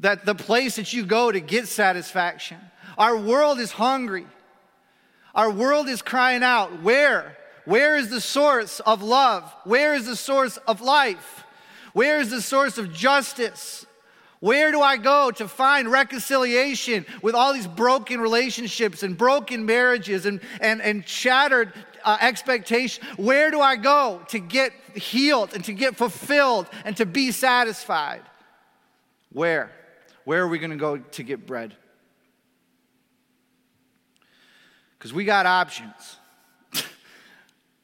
That 0.00 0.24
the 0.24 0.34
place 0.34 0.74
that 0.74 0.92
you 0.92 1.06
go 1.06 1.30
to 1.30 1.38
get 1.38 1.68
satisfaction. 1.68 2.58
Our 2.98 3.16
world 3.16 3.60
is 3.60 3.70
hungry. 3.70 4.26
Our 5.34 5.50
world 5.50 5.88
is 5.88 6.02
crying 6.02 6.42
out, 6.42 6.82
Where? 6.82 7.36
Where 7.64 7.96
is 7.96 8.10
the 8.10 8.20
source 8.20 8.80
of 8.80 9.02
love? 9.02 9.52
Where 9.64 9.94
is 9.94 10.06
the 10.06 10.16
source 10.16 10.56
of 10.66 10.80
life? 10.80 11.44
Where 11.92 12.18
is 12.18 12.30
the 12.30 12.42
source 12.42 12.76
of 12.78 12.92
justice? 12.92 13.86
Where 14.40 14.72
do 14.72 14.80
I 14.80 14.96
go 14.96 15.30
to 15.30 15.46
find 15.46 15.88
reconciliation 15.88 17.06
with 17.22 17.36
all 17.36 17.52
these 17.52 17.68
broken 17.68 18.20
relationships 18.20 19.04
and 19.04 19.16
broken 19.16 19.64
marriages 19.64 20.26
and, 20.26 20.40
and, 20.60 20.82
and 20.82 21.06
shattered 21.06 21.72
uh, 22.04 22.18
expectations? 22.20 23.06
Where 23.16 23.52
do 23.52 23.60
I 23.60 23.76
go 23.76 24.20
to 24.30 24.40
get 24.40 24.72
healed 24.96 25.54
and 25.54 25.64
to 25.66 25.72
get 25.72 25.94
fulfilled 25.94 26.66
and 26.84 26.96
to 26.96 27.06
be 27.06 27.30
satisfied? 27.30 28.22
Where? 29.32 29.70
Where 30.24 30.42
are 30.42 30.48
we 30.48 30.58
going 30.58 30.72
to 30.72 30.76
go 30.76 30.96
to 30.96 31.22
get 31.22 31.46
bread? 31.46 31.76
Because 35.02 35.12
we 35.12 35.24
got 35.24 35.46
options. 35.46 36.18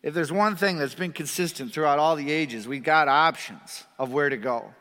if 0.05 0.15
there's 0.15 0.31
one 0.31 0.55
thing 0.55 0.79
that's 0.79 0.95
been 0.95 1.13
consistent 1.13 1.73
throughout 1.73 1.99
all 1.99 2.15
the 2.15 2.31
ages, 2.31 2.69
we 2.69 2.79
got 2.79 3.09
options 3.09 3.83
of 3.99 4.13
where 4.13 4.29
to 4.29 4.37
go. 4.37 4.73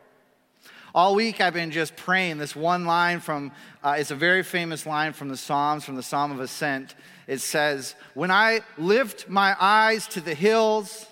All 0.93 1.15
week 1.15 1.41
I've 1.41 1.55
been 1.55 1.71
just 1.71 1.95
praying 1.95 2.37
this 2.37 2.55
one 2.55 2.85
line 2.85 3.21
from, 3.21 3.51
uh, 3.83 3.95
it's 3.97 4.11
a 4.11 4.15
very 4.15 4.43
famous 4.43 4.85
line 4.85 5.13
from 5.13 5.29
the 5.29 5.35
Psalms, 5.35 5.83
from 5.83 5.95
the 5.95 6.03
Psalm 6.03 6.31
of 6.31 6.39
Ascent. 6.39 6.93
It 7.25 7.39
says, 7.39 7.95
When 8.13 8.29
I 8.29 8.61
lift 8.77 9.27
my 9.27 9.55
eyes 9.59 10.05
to 10.09 10.21
the 10.21 10.35
hills, 10.35 11.07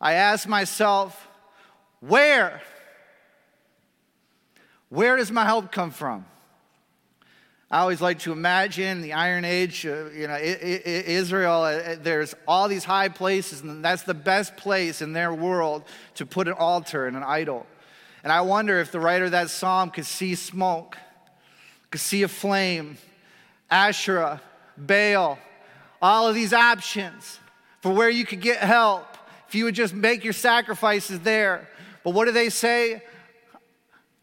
I 0.00 0.12
ask 0.12 0.46
myself, 0.46 1.26
Where? 1.98 2.62
Where 4.90 5.16
does 5.16 5.32
my 5.32 5.44
help 5.44 5.72
come 5.72 5.90
from? 5.90 6.24
I 7.74 7.80
always 7.80 8.00
like 8.00 8.20
to 8.20 8.30
imagine 8.30 9.02
the 9.02 9.14
Iron 9.14 9.44
Age, 9.44 9.84
uh, 9.84 10.04
you 10.10 10.28
know, 10.28 10.38
Israel, 10.40 11.62
uh, 11.62 11.96
there's 12.00 12.32
all 12.46 12.68
these 12.68 12.84
high 12.84 13.08
places, 13.08 13.62
and 13.62 13.84
that's 13.84 14.04
the 14.04 14.14
best 14.14 14.56
place 14.56 15.02
in 15.02 15.12
their 15.12 15.34
world 15.34 15.82
to 16.14 16.24
put 16.24 16.46
an 16.46 16.54
altar 16.54 17.08
and 17.08 17.16
an 17.16 17.24
idol. 17.24 17.66
And 18.22 18.32
I 18.32 18.42
wonder 18.42 18.78
if 18.78 18.92
the 18.92 19.00
writer 19.00 19.24
of 19.24 19.32
that 19.32 19.50
psalm 19.50 19.90
could 19.90 20.06
see 20.06 20.36
smoke, 20.36 20.96
could 21.90 22.00
see 22.00 22.22
a 22.22 22.28
flame, 22.28 22.96
Asherah, 23.68 24.40
Baal, 24.76 25.36
all 26.00 26.28
of 26.28 26.36
these 26.36 26.52
options 26.52 27.40
for 27.80 27.92
where 27.92 28.08
you 28.08 28.24
could 28.24 28.40
get 28.40 28.58
help 28.58 29.18
if 29.48 29.56
you 29.56 29.64
would 29.64 29.74
just 29.74 29.94
make 29.94 30.22
your 30.22 30.32
sacrifices 30.32 31.18
there. 31.18 31.68
But 32.04 32.14
what 32.14 32.26
do 32.26 32.30
they 32.30 32.50
say? 32.50 33.02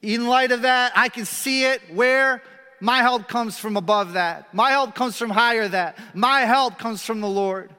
In 0.02 0.28
light 0.28 0.54
of 0.54 0.62
that, 0.62 0.94
I 0.96 1.10
can 1.10 1.26
see 1.26 1.66
it 1.66 1.82
where 1.94 2.42
my 2.82 2.98
help 2.98 3.28
comes 3.28 3.58
from 3.58 3.78
above 3.78 4.14
that. 4.14 4.54
My 4.54 4.72
help 4.72 4.96
comes 4.96 5.16
from 5.16 5.30
higher 5.30 5.68
that. 5.68 5.98
My 6.16 6.42
help 6.42 6.80
comes 6.80 7.04
from 7.04 7.22
the 7.22 7.30
Lord. 7.30 7.70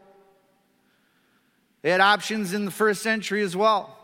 They 1.83 1.91
had 1.91 2.01
options 2.01 2.55
in 2.55 2.65
the 2.65 2.71
first 2.71 3.03
century 3.03 3.43
as 3.43 3.57
well. 3.57 3.99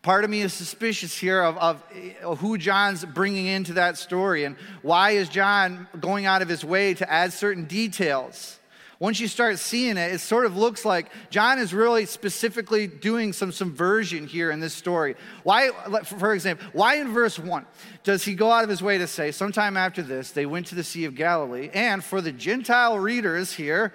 Part 0.00 0.24
of 0.24 0.30
me 0.30 0.40
is 0.40 0.54
suspicious 0.54 1.16
here 1.16 1.42
of, 1.42 1.58
of, 1.58 1.82
eh, 1.94 2.12
who 2.36 2.56
John's 2.56 3.04
bringing 3.04 3.46
into 3.46 3.74
that 3.74 3.98
story 3.98 4.44
and 4.44 4.56
why 4.80 5.10
is 5.10 5.28
John 5.28 5.86
going 6.00 6.26
out 6.26 6.42
of 6.42 6.48
his 6.48 6.64
way 6.64 6.94
to 6.94 7.10
add 7.10 7.32
certain 7.32 7.64
details. 7.64 8.58
Once 8.98 9.20
you 9.20 9.28
start 9.28 9.58
seeing 9.58 9.98
it, 9.98 10.12
it 10.12 10.20
sort 10.20 10.46
of 10.46 10.56
looks 10.56 10.84
like 10.84 11.10
John 11.28 11.58
is 11.58 11.74
really 11.74 12.06
specifically 12.06 12.86
doing 12.86 13.34
some 13.34 13.52
subversion 13.52 14.26
here 14.26 14.50
in 14.50 14.60
this 14.60 14.72
story. 14.72 15.16
Why, 15.42 15.70
for 16.04 16.32
example, 16.32 16.66
why 16.72 16.96
in 16.96 17.12
verse 17.12 17.38
1 17.38 17.66
does 18.04 18.24
he 18.24 18.34
go 18.34 18.50
out 18.50 18.64
of 18.64 18.70
his 18.70 18.82
way 18.82 18.96
to 18.96 19.06
say, 19.06 19.32
sometime 19.32 19.76
after 19.76 20.02
this, 20.02 20.30
they 20.30 20.46
went 20.46 20.68
to 20.68 20.74
the 20.74 20.84
Sea 20.84 21.04
of 21.04 21.14
Galilee, 21.14 21.68
and 21.74 22.02
for 22.02 22.22
the 22.22 22.32
Gentile 22.32 22.98
readers 22.98 23.52
here, 23.52 23.92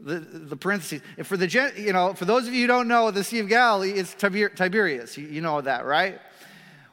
the, 0.00 0.18
the 0.18 0.56
parentheses, 0.56 1.02
for 1.22 1.36
the, 1.36 1.72
you 1.76 1.92
know, 1.92 2.14
for 2.14 2.24
those 2.24 2.48
of 2.48 2.54
you 2.54 2.62
who 2.62 2.66
don't 2.66 2.88
know, 2.88 3.10
the 3.10 3.22
Sea 3.22 3.40
of 3.40 3.48
Galilee 3.48 3.92
is 3.92 4.14
Tiber, 4.14 4.48
Tiberias. 4.48 5.16
You, 5.16 5.26
you 5.26 5.40
know 5.42 5.60
that, 5.60 5.84
right? 5.84 6.20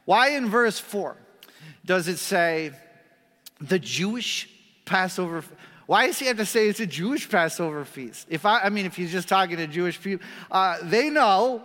Why 0.03 0.31
in 0.31 0.49
verse 0.49 0.77
4 0.77 1.15
does 1.85 2.09
it 2.09 2.17
say 2.17 2.71
the 3.61 3.79
Jewish 3.79 4.49
Passover? 4.83 5.43
Why 5.89 6.05
does 6.05 6.19
he 6.19 6.27
have 6.27 6.37
to 6.37 6.45
say 6.45 6.69
it's 6.69 6.79
a 6.79 6.85
Jewish 6.85 7.27
Passover 7.27 7.83
feast? 7.83 8.27
If 8.29 8.45
I, 8.45 8.59
I 8.59 8.69
mean, 8.69 8.85
if 8.85 8.95
he's 8.95 9.11
just 9.11 9.27
talking 9.27 9.57
to 9.57 9.65
Jewish 9.65 9.99
people, 9.99 10.23
uh, 10.51 10.77
they 10.83 11.09
know. 11.09 11.63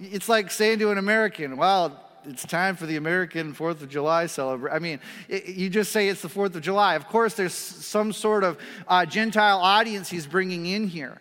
It's 0.00 0.30
like 0.30 0.50
saying 0.50 0.78
to 0.78 0.92
an 0.92 0.96
American, 0.96 1.58
well, 1.58 2.02
it's 2.24 2.46
time 2.46 2.76
for 2.76 2.86
the 2.86 2.96
American 2.96 3.52
Fourth 3.52 3.82
of 3.82 3.90
July 3.90 4.28
celebration. 4.28 4.74
I 4.74 4.78
mean, 4.78 4.98
it, 5.28 5.48
you 5.48 5.68
just 5.68 5.92
say 5.92 6.08
it's 6.08 6.22
the 6.22 6.28
Fourth 6.30 6.54
of 6.54 6.62
July. 6.62 6.94
Of 6.94 7.06
course, 7.06 7.34
there's 7.34 7.52
some 7.52 8.14
sort 8.14 8.44
of 8.44 8.56
uh, 8.88 9.04
Gentile 9.04 9.58
audience 9.58 10.08
he's 10.08 10.26
bringing 10.26 10.64
in 10.64 10.88
here. 10.88 11.20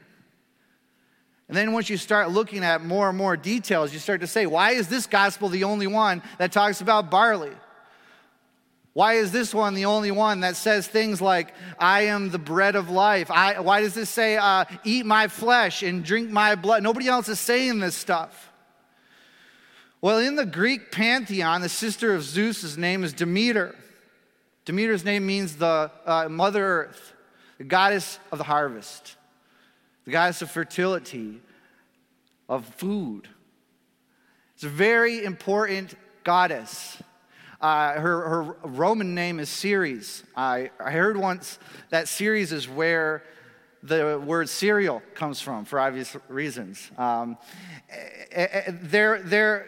And 1.50 1.58
then 1.58 1.74
once 1.74 1.90
you 1.90 1.98
start 1.98 2.32
looking 2.32 2.64
at 2.64 2.86
more 2.86 3.10
and 3.10 3.18
more 3.18 3.36
details, 3.36 3.92
you 3.92 4.00
start 4.00 4.22
to 4.22 4.28
say, 4.28 4.46
why 4.46 4.72
is 4.72 4.88
this 4.88 5.08
gospel 5.08 5.50
the 5.50 5.66
only 5.66 5.88
one 5.88 6.24
that 6.38 6.54
talks 6.54 6.80
about 6.80 7.12
barley? 7.12 7.52
Why 8.96 9.16
is 9.16 9.34
this 9.34 9.54
one 9.54 9.74
the 9.74 9.86
only 9.86 10.10
one 10.10 10.40
that 10.40 10.56
says 10.56 10.88
things 10.88 11.20
like, 11.20 11.54
I 11.78 12.04
am 12.04 12.30
the 12.30 12.40
bread 12.40 12.78
of 12.78 12.90
life? 12.90 13.30
I, 13.30 13.60
why 13.60 13.82
does 13.82 13.94
this 13.94 14.10
say, 14.10 14.38
uh, 14.38 14.64
eat 14.86 15.06
my 15.06 15.28
flesh 15.28 15.84
and 15.84 16.02
drink 16.02 16.32
my 16.32 16.56
blood? 16.56 16.82
Nobody 16.82 17.10
else 17.10 17.28
is 17.28 17.38
saying 17.38 17.80
this 17.80 17.94
stuff. 17.94 18.54
Well, 20.00 20.20
in 20.20 20.38
the 20.38 20.46
Greek 20.46 20.94
pantheon, 20.94 21.60
the 21.60 21.68
sister 21.68 22.16
of 22.16 22.24
Zeus's 22.24 22.78
name 22.78 23.04
is 23.04 23.12
Demeter. 23.12 23.76
Demeter's 24.64 25.04
name 25.04 25.26
means 25.26 25.58
the 25.58 25.92
uh, 26.06 26.30
Mother 26.30 26.66
Earth, 26.66 27.14
the 27.58 27.66
goddess 27.66 28.18
of 28.32 28.38
the 28.38 28.46
harvest, 28.46 29.18
the 30.06 30.12
goddess 30.12 30.42
of 30.42 30.50
fertility, 30.50 31.42
of 32.48 32.64
food. 32.64 33.28
It's 34.54 34.64
a 34.64 34.70
very 34.70 35.26
important 35.26 35.96
goddess. 36.24 36.98
Uh, 37.62 37.94
her, 37.94 38.30
her 38.30 38.44
Roman 38.64 39.16
name 39.16 39.40
is 39.40 39.50
Ceres. 39.50 40.24
I, 40.36 40.72
I 40.80 40.92
heard 40.92 41.18
once 41.18 41.60
that 41.90 42.08
Ceres 42.08 42.52
is 42.52 42.68
where 42.68 43.24
the 43.86 44.22
word 44.24 44.50
cereal 44.50 45.02
comes 45.14 45.40
from 45.40 45.66
for 45.66 45.80
obvious 45.80 46.16
reasons. 46.28 46.92
Um, 46.98 47.38
eh, 47.90 48.48
eh, 48.52 48.72
they're, 48.82 49.22
they're, 49.22 49.68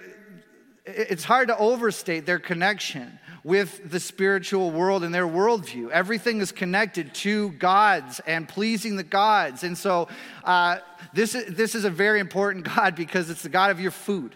it's 0.85 1.23
hard 1.23 1.49
to 1.49 1.57
overstate 1.57 2.25
their 2.25 2.39
connection 2.39 3.19
with 3.43 3.89
the 3.89 3.99
spiritual 3.99 4.71
world 4.71 5.03
and 5.03 5.13
their 5.13 5.27
worldview. 5.27 5.89
Everything 5.89 6.41
is 6.41 6.51
connected 6.51 7.13
to 7.13 7.51
gods 7.51 8.19
and 8.25 8.49
pleasing 8.49 8.95
the 8.95 9.03
gods. 9.03 9.63
And 9.63 9.77
so 9.77 10.07
uh, 10.43 10.79
this, 11.13 11.33
this 11.47 11.75
is 11.75 11.85
a 11.85 11.89
very 11.89 12.19
important 12.19 12.65
God 12.75 12.95
because 12.95 13.29
it's 13.29 13.43
the 13.43 13.49
God 13.49 13.71
of 13.71 13.79
your 13.79 13.91
food. 13.91 14.35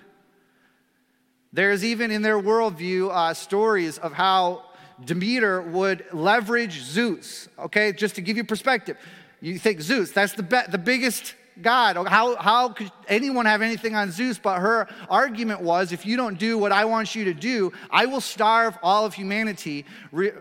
There's 1.54 1.84
even 1.84 2.12
in 2.12 2.22
their 2.22 2.40
worldview 2.40 3.10
uh, 3.12 3.34
stories 3.34 3.98
of 3.98 4.14
how 4.14 4.64
Demeter 5.04 5.62
would 5.62 6.06
leverage 6.14 6.82
Zeus. 6.82 7.50
Okay, 7.60 7.92
just 7.92 8.16
to 8.16 8.22
give 8.22 8.38
you 8.38 8.44
perspective, 8.44 8.98
you 9.42 9.60
think 9.60 9.82
Zeus, 9.82 10.12
that's 10.12 10.34
the, 10.34 10.44
be- 10.44 10.70
the 10.70 10.78
biggest 10.78 11.36
God. 11.62 11.98
How, 12.08 12.36
how 12.36 12.70
could 12.70 12.92
anyone 13.08 13.46
have 13.46 13.62
anything 13.62 13.96
on 13.96 14.12
Zeus? 14.12 14.38
But 14.38 14.60
her 14.60 14.88
argument 15.10 15.62
was 15.62 15.92
if 15.92 16.06
you 16.06 16.16
don't 16.16 16.38
do 16.40 16.58
what 16.58 16.72
I 16.72 16.86
want 16.86 17.16
you 17.16 17.26
to 17.26 17.34
do, 17.34 17.74
I 17.90 18.06
will 18.06 18.22
starve 18.22 18.78
all 18.82 19.06
of 19.06 19.14
humanity 19.14 19.86
re- 20.12 20.32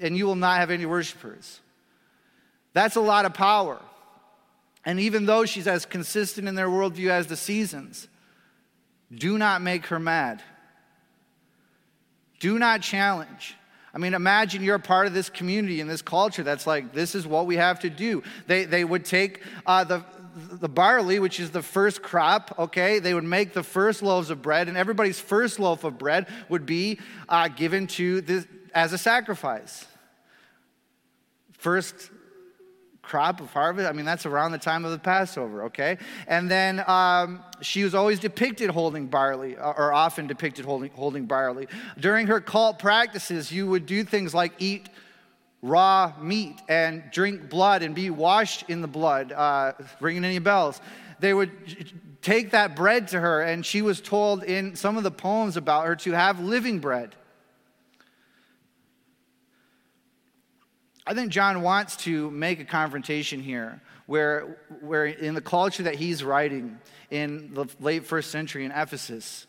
and 0.00 0.16
you 0.16 0.26
will 0.26 0.36
not 0.36 0.58
have 0.58 0.70
any 0.70 0.86
worshipers. 0.86 1.60
That's 2.72 2.96
a 2.96 3.00
lot 3.00 3.24
of 3.24 3.34
power. 3.34 3.80
And 4.84 4.98
even 4.98 5.26
though 5.26 5.44
she's 5.44 5.66
as 5.66 5.84
consistent 5.84 6.48
in 6.48 6.54
their 6.54 6.68
worldview 6.68 7.10
as 7.10 7.26
the 7.26 7.36
seasons, 7.36 8.08
do 9.12 9.38
not 9.38 9.62
make 9.62 9.86
her 9.86 9.98
mad. 9.98 10.42
Do 12.38 12.58
not 12.58 12.82
challenge. 12.82 13.56
I 13.92 13.98
mean, 13.98 14.14
imagine 14.14 14.62
you're 14.62 14.76
a 14.76 14.80
part 14.80 15.06
of 15.06 15.14
this 15.14 15.28
community 15.28 15.80
and 15.80 15.90
this 15.90 16.02
culture 16.02 16.42
that's 16.42 16.66
like, 16.66 16.92
this 16.92 17.14
is 17.14 17.26
what 17.26 17.46
we 17.46 17.56
have 17.56 17.80
to 17.80 17.90
do. 17.90 18.22
They, 18.46 18.64
they 18.64 18.84
would 18.84 19.04
take 19.04 19.42
uh, 19.66 19.84
the, 19.84 20.04
the 20.34 20.68
barley, 20.68 21.18
which 21.18 21.40
is 21.40 21.50
the 21.50 21.62
first 21.62 22.00
crop, 22.00 22.54
okay? 22.58 23.00
They 23.00 23.14
would 23.14 23.24
make 23.24 23.52
the 23.52 23.64
first 23.64 24.02
loaves 24.02 24.30
of 24.30 24.42
bread, 24.42 24.68
and 24.68 24.76
everybody's 24.76 25.18
first 25.18 25.58
loaf 25.58 25.82
of 25.82 25.98
bread 25.98 26.28
would 26.48 26.66
be 26.66 27.00
uh, 27.28 27.48
given 27.48 27.88
to 27.88 28.20
this 28.20 28.46
as 28.72 28.92
a 28.92 28.98
sacrifice. 28.98 29.84
First 31.58 32.10
crop 33.10 33.40
of 33.40 33.52
harvest. 33.52 33.88
I 33.88 33.92
mean, 33.92 34.04
that's 34.04 34.24
around 34.24 34.52
the 34.52 34.58
time 34.58 34.84
of 34.84 34.92
the 34.92 34.98
Passover, 34.98 35.64
okay? 35.64 35.98
And 36.28 36.48
then 36.48 36.84
um, 36.86 37.42
she 37.60 37.82
was 37.82 37.92
always 37.92 38.20
depicted 38.20 38.70
holding 38.70 39.08
barley, 39.08 39.58
uh, 39.58 39.72
or 39.76 39.92
often 39.92 40.28
depicted 40.28 40.64
holding, 40.64 40.92
holding 40.92 41.26
barley. 41.26 41.66
During 41.98 42.28
her 42.28 42.40
cult 42.40 42.78
practices, 42.78 43.50
you 43.50 43.66
would 43.66 43.84
do 43.84 44.04
things 44.04 44.32
like 44.32 44.52
eat 44.60 44.88
raw 45.60 46.12
meat 46.20 46.62
and 46.68 47.02
drink 47.10 47.50
blood 47.50 47.82
and 47.82 47.96
be 47.96 48.10
washed 48.10 48.70
in 48.70 48.80
the 48.80 48.88
blood, 48.88 49.32
uh, 49.32 49.72
ringing 49.98 50.24
any 50.24 50.38
bells. 50.38 50.80
They 51.18 51.34
would 51.34 51.50
take 52.22 52.52
that 52.52 52.76
bread 52.76 53.08
to 53.08 53.18
her, 53.18 53.42
and 53.42 53.66
she 53.66 53.82
was 53.82 54.00
told 54.00 54.44
in 54.44 54.76
some 54.76 54.96
of 54.96 55.02
the 55.02 55.10
poems 55.10 55.56
about 55.56 55.84
her 55.86 55.96
to 55.96 56.12
have 56.12 56.38
living 56.38 56.78
bread. 56.78 57.16
I 61.10 61.14
think 61.14 61.32
John 61.32 61.62
wants 61.62 61.96
to 62.04 62.30
make 62.30 62.60
a 62.60 62.64
confrontation 62.64 63.40
here 63.40 63.80
where, 64.06 64.58
where 64.80 65.06
in 65.06 65.34
the 65.34 65.40
culture 65.40 65.82
that 65.82 65.96
he's 65.96 66.22
writing 66.22 66.78
in 67.10 67.52
the 67.52 67.66
late 67.80 68.06
first 68.06 68.30
century 68.30 68.64
in 68.64 68.70
Ephesus, 68.70 69.48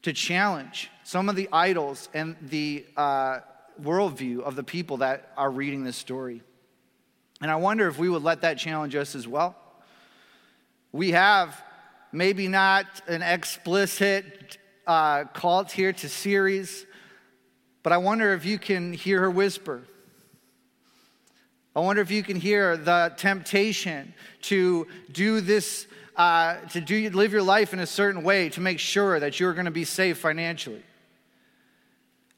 to 0.00 0.14
challenge 0.14 0.90
some 1.04 1.28
of 1.28 1.36
the 1.36 1.46
idols 1.52 2.08
and 2.14 2.36
the 2.40 2.86
uh, 2.96 3.40
worldview 3.82 4.40
of 4.40 4.56
the 4.56 4.62
people 4.62 4.96
that 4.96 5.30
are 5.36 5.50
reading 5.50 5.84
this 5.84 5.98
story. 5.98 6.40
And 7.42 7.50
I 7.50 7.56
wonder 7.56 7.86
if 7.86 7.98
we 7.98 8.08
would 8.08 8.22
let 8.22 8.40
that 8.40 8.56
challenge 8.56 8.96
us 8.96 9.14
as 9.14 9.28
well. 9.28 9.54
We 10.90 11.10
have 11.10 11.62
maybe 12.12 12.48
not 12.48 12.86
an 13.06 13.20
explicit 13.20 14.56
uh, 14.86 15.24
call 15.24 15.64
here 15.64 15.92
to 15.92 16.08
Ceres, 16.08 16.86
but 17.82 17.92
I 17.92 17.98
wonder 17.98 18.32
if 18.32 18.46
you 18.46 18.58
can 18.58 18.94
hear 18.94 19.20
her 19.20 19.30
whisper 19.30 19.82
I 21.74 21.80
wonder 21.80 22.02
if 22.02 22.10
you 22.10 22.22
can 22.22 22.36
hear 22.36 22.76
the 22.76 23.14
temptation 23.16 24.12
to 24.42 24.86
do 25.10 25.40
this, 25.40 25.86
uh, 26.16 26.56
to 26.72 26.82
do, 26.82 27.08
live 27.10 27.32
your 27.32 27.42
life 27.42 27.72
in 27.72 27.78
a 27.78 27.86
certain 27.86 28.22
way 28.22 28.50
to 28.50 28.60
make 28.60 28.78
sure 28.78 29.18
that 29.18 29.40
you're 29.40 29.54
going 29.54 29.64
to 29.64 29.70
be 29.70 29.84
safe 29.84 30.18
financially. 30.18 30.82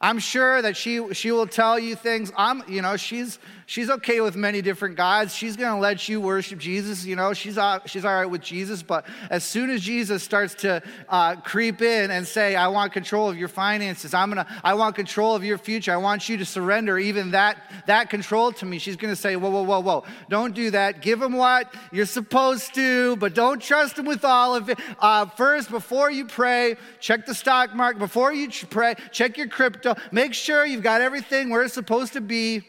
I'm 0.01 0.19
sure 0.19 0.61
that 0.61 0.77
she, 0.77 1.15
she 1.15 1.31
will 1.31 1.47
tell 1.47 1.79
you 1.79 1.95
things. 1.95 2.31
I'm, 2.37 2.63
you 2.69 2.83
know, 2.83 2.97
she's, 2.97 3.39
she's 3.65 3.89
okay 3.89 4.21
with 4.21 4.37
many 4.37 4.61
different 4.61 4.97
gods. 4.97 5.35
She's 5.35 5.57
going 5.57 5.73
to 5.73 5.81
let 5.81 6.09
you 6.09 6.21
worship 6.21 6.59
Jesus. 6.59 7.07
You 7.07 7.17
know, 7.17 7.33
she's, 7.33 7.57
uh, 7.57 7.79
she's 7.87 8.05
all 8.05 8.13
right 8.13 8.27
with 8.27 8.43
Jesus. 8.43 8.83
But 8.83 9.07
as 9.31 9.45
soon 9.45 9.71
as 9.71 9.81
Jesus 9.81 10.23
starts 10.23 10.55
to 10.57 10.83
uh, 11.09 11.37
creep 11.37 11.81
in 11.81 12.11
and 12.11 12.27
say, 12.27 12.55
I 12.55 12.69
want 12.69 12.93
control 12.93 13.31
of 13.31 13.39
your 13.39 13.49
finances, 13.49 14.13
I'm 14.13 14.33
to, 14.35 14.47
I 14.63 14.75
want 14.75 14.95
control 14.95 15.37
of 15.37 15.45
your 15.45 15.57
future. 15.57 15.93
I 15.93 15.97
want 15.97 16.29
you 16.29 16.37
to 16.39 16.45
surrender 16.45 16.99
even 16.99 17.31
that, 17.31 17.57
that 17.87 18.11
control 18.11 18.53
to 18.53 18.67
me. 18.67 18.79
She's 18.79 18.97
going 18.97 19.13
to 19.13 19.21
say, 19.21 19.37
whoa, 19.37 19.49
whoa, 19.49 19.63
whoa, 19.63 19.81
whoa. 19.81 20.05
Don't 20.29 20.55
do 20.55 20.71
that. 20.73 21.01
Give 21.01 21.23
him 21.23 21.33
what 21.33 21.73
you're 21.93 22.05
supposed 22.05 22.75
to, 22.75 23.17
but 23.17 23.33
don't 23.33 23.63
trust 23.63 23.99
him 23.99 24.05
with 24.05 24.25
all 24.25 24.55
of 24.55 24.69
it. 24.69 24.79
Uh, 24.99 25.25
first, 25.27 25.71
before 25.71 26.11
you 26.11 26.27
pray, 26.27 26.77
check 27.01 27.25
the 27.25 27.35
stock 27.35 27.75
market. 27.75 28.01
Before 28.01 28.35
you 28.35 28.51
pray, 28.69 28.97
check 29.11 29.39
your 29.39 29.47
crypto 29.47 29.94
make 30.11 30.35
sure 30.35 30.65
you've 30.65 30.83
got 30.83 31.01
everything 31.01 31.51
where 31.51 31.63
it's 31.63 31.75
supposed 31.75 32.13
to 32.15 32.21
be. 32.21 32.63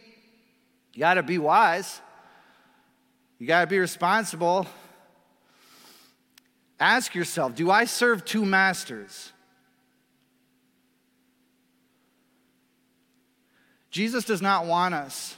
You 0.93 0.99
got 0.99 1.15
to 1.15 1.23
be 1.23 1.37
wise, 1.37 2.01
you 3.37 3.47
got 3.47 3.61
to 3.61 3.67
be 3.67 3.79
responsible. 3.79 4.67
Ask 6.79 7.15
yourself 7.15 7.55
do 7.55 7.71
I 7.71 7.85
serve 7.85 8.25
two 8.25 8.45
masters? 8.45 9.31
Jesus 13.91 14.25
does 14.25 14.41
not 14.41 14.65
want 14.65 14.93
us 14.93 15.37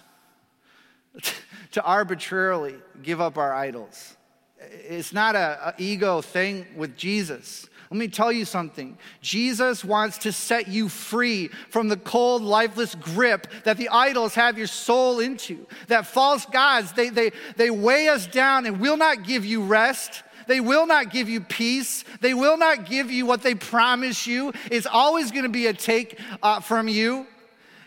to 1.74 1.84
arbitrarily 1.84 2.74
give 3.04 3.22
up 3.22 3.38
our 3.38 3.54
idols. 3.54 4.18
It's 4.60 5.14
not 5.14 5.36
an 5.36 5.74
ego 5.78 6.22
thing 6.22 6.66
with 6.76 6.98
Jesus. 6.98 7.68
Let 7.90 7.98
me 7.98 8.08
tell 8.10 8.32
you 8.32 8.44
something. 8.44 8.98
Jesus 9.22 9.86
wants 9.86 10.18
to 10.20 10.34
set 10.34 10.68
you 10.68 10.90
free 10.90 11.48
from 11.70 11.88
the 11.88 11.96
cold, 11.96 12.42
lifeless 12.42 12.96
grip 12.96 13.48
that 13.64 13.78
the 13.78 13.88
idols 13.90 14.36
have 14.36 14.58
your 14.58 14.68
soul 14.68 15.20
into. 15.20 15.66
That 15.88 16.06
false 16.06 16.46
gods, 16.46 16.92
they, 16.92 17.10
they, 17.10 17.32
they 17.56 17.70
weigh 17.70 18.10
us 18.10 18.28
down 18.28 18.66
and 18.66 18.82
will 18.82 18.98
not 18.98 19.24
give 19.24 19.46
you 19.46 19.64
rest. 19.64 20.24
They 20.48 20.60
will 20.60 20.86
not 20.86 21.12
give 21.12 21.30
you 21.30 21.42
peace. 21.42 22.04
They 22.20 22.34
will 22.34 22.58
not 22.58 22.90
give 22.90 23.10
you 23.10 23.26
what 23.26 23.42
they 23.42 23.56
promise 23.56 24.28
you. 24.28 24.54
It's 24.70 24.88
always 24.88 25.32
going 25.32 25.44
to 25.44 25.50
be 25.50 25.68
a 25.68 25.74
take 25.74 26.20
uh, 26.44 26.60
from 26.60 26.88
you. 26.88 27.28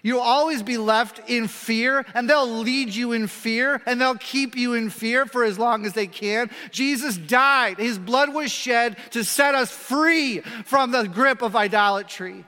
You'll 0.02 0.20
always 0.20 0.62
be 0.62 0.76
left 0.76 1.28
in 1.28 1.48
fear, 1.48 2.04
and 2.14 2.28
they'll 2.28 2.48
lead 2.48 2.94
you 2.94 3.12
in 3.12 3.26
fear, 3.26 3.82
and 3.86 4.00
they'll 4.00 4.14
keep 4.16 4.56
you 4.56 4.74
in 4.74 4.90
fear 4.90 5.26
for 5.26 5.44
as 5.44 5.58
long 5.58 5.86
as 5.86 5.92
they 5.92 6.06
can. 6.06 6.50
Jesus 6.70 7.16
died, 7.16 7.78
his 7.78 7.98
blood 7.98 8.32
was 8.32 8.50
shed 8.50 8.96
to 9.10 9.24
set 9.24 9.54
us 9.54 9.70
free 9.70 10.40
from 10.64 10.90
the 10.90 11.04
grip 11.04 11.42
of 11.42 11.56
idolatry. 11.56 12.44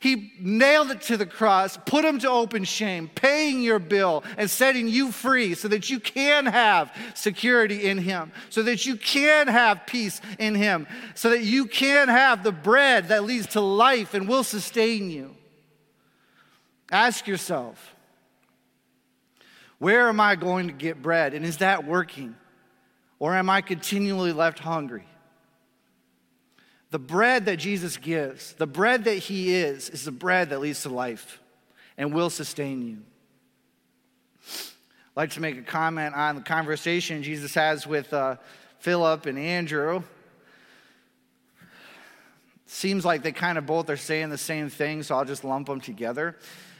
He 0.00 0.32
nailed 0.38 0.90
it 0.92 1.02
to 1.02 1.16
the 1.16 1.26
cross, 1.26 1.76
put 1.76 2.04
him 2.04 2.20
to 2.20 2.30
open 2.30 2.64
shame, 2.64 3.10
paying 3.12 3.60
your 3.60 3.78
bill 3.80 4.22
and 4.36 4.48
setting 4.48 4.86
you 4.86 5.10
free 5.10 5.54
so 5.54 5.68
that 5.68 5.90
you 5.90 5.98
can 5.98 6.46
have 6.46 6.94
security 7.14 7.88
in 7.88 7.98
him, 7.98 8.30
so 8.48 8.62
that 8.62 8.86
you 8.86 8.96
can 8.96 9.48
have 9.48 9.86
peace 9.86 10.20
in 10.38 10.54
him, 10.54 10.86
so 11.14 11.30
that 11.30 11.42
you 11.42 11.66
can 11.66 12.08
have 12.08 12.44
the 12.44 12.52
bread 12.52 13.08
that 13.08 13.24
leads 13.24 13.48
to 13.48 13.60
life 13.60 14.14
and 14.14 14.28
will 14.28 14.44
sustain 14.44 15.10
you. 15.10 15.34
Ask 16.90 17.26
yourself, 17.26 17.94
where 19.78 20.08
am 20.08 20.20
I 20.20 20.36
going 20.36 20.68
to 20.68 20.72
get 20.72 21.02
bread? 21.02 21.34
And 21.34 21.44
is 21.44 21.58
that 21.58 21.84
working? 21.84 22.34
Or 23.18 23.34
am 23.34 23.50
I 23.50 23.60
continually 23.60 24.32
left 24.32 24.58
hungry? 24.58 25.06
The 26.90 26.98
bread 26.98 27.44
that 27.46 27.56
Jesus 27.56 27.96
gives, 27.96 28.54
the 28.54 28.66
bread 28.66 29.04
that 29.04 29.16
He 29.16 29.54
is, 29.54 29.90
is 29.90 30.04
the 30.04 30.12
bread 30.12 30.50
that 30.50 30.60
leads 30.60 30.82
to 30.82 30.88
life 30.88 31.40
and 31.98 32.14
will 32.14 32.30
sustain 32.30 32.82
you. 32.86 32.98
I'd 34.46 35.22
like 35.22 35.30
to 35.32 35.40
make 35.40 35.58
a 35.58 35.62
comment 35.62 36.14
on 36.14 36.36
the 36.36 36.40
conversation 36.40 37.22
Jesus 37.22 37.54
has 37.54 37.86
with 37.86 38.14
uh, 38.14 38.36
Philip 38.78 39.26
and 39.26 39.38
Andrew. 39.38 40.02
Seems 42.66 43.04
like 43.04 43.22
they 43.22 43.32
kind 43.32 43.58
of 43.58 43.66
both 43.66 43.90
are 43.90 43.96
saying 43.96 44.30
the 44.30 44.38
same 44.38 44.70
thing, 44.70 45.02
so 45.02 45.16
I'll 45.16 45.24
just 45.24 45.44
lump 45.44 45.66
them 45.66 45.80
together 45.80 46.36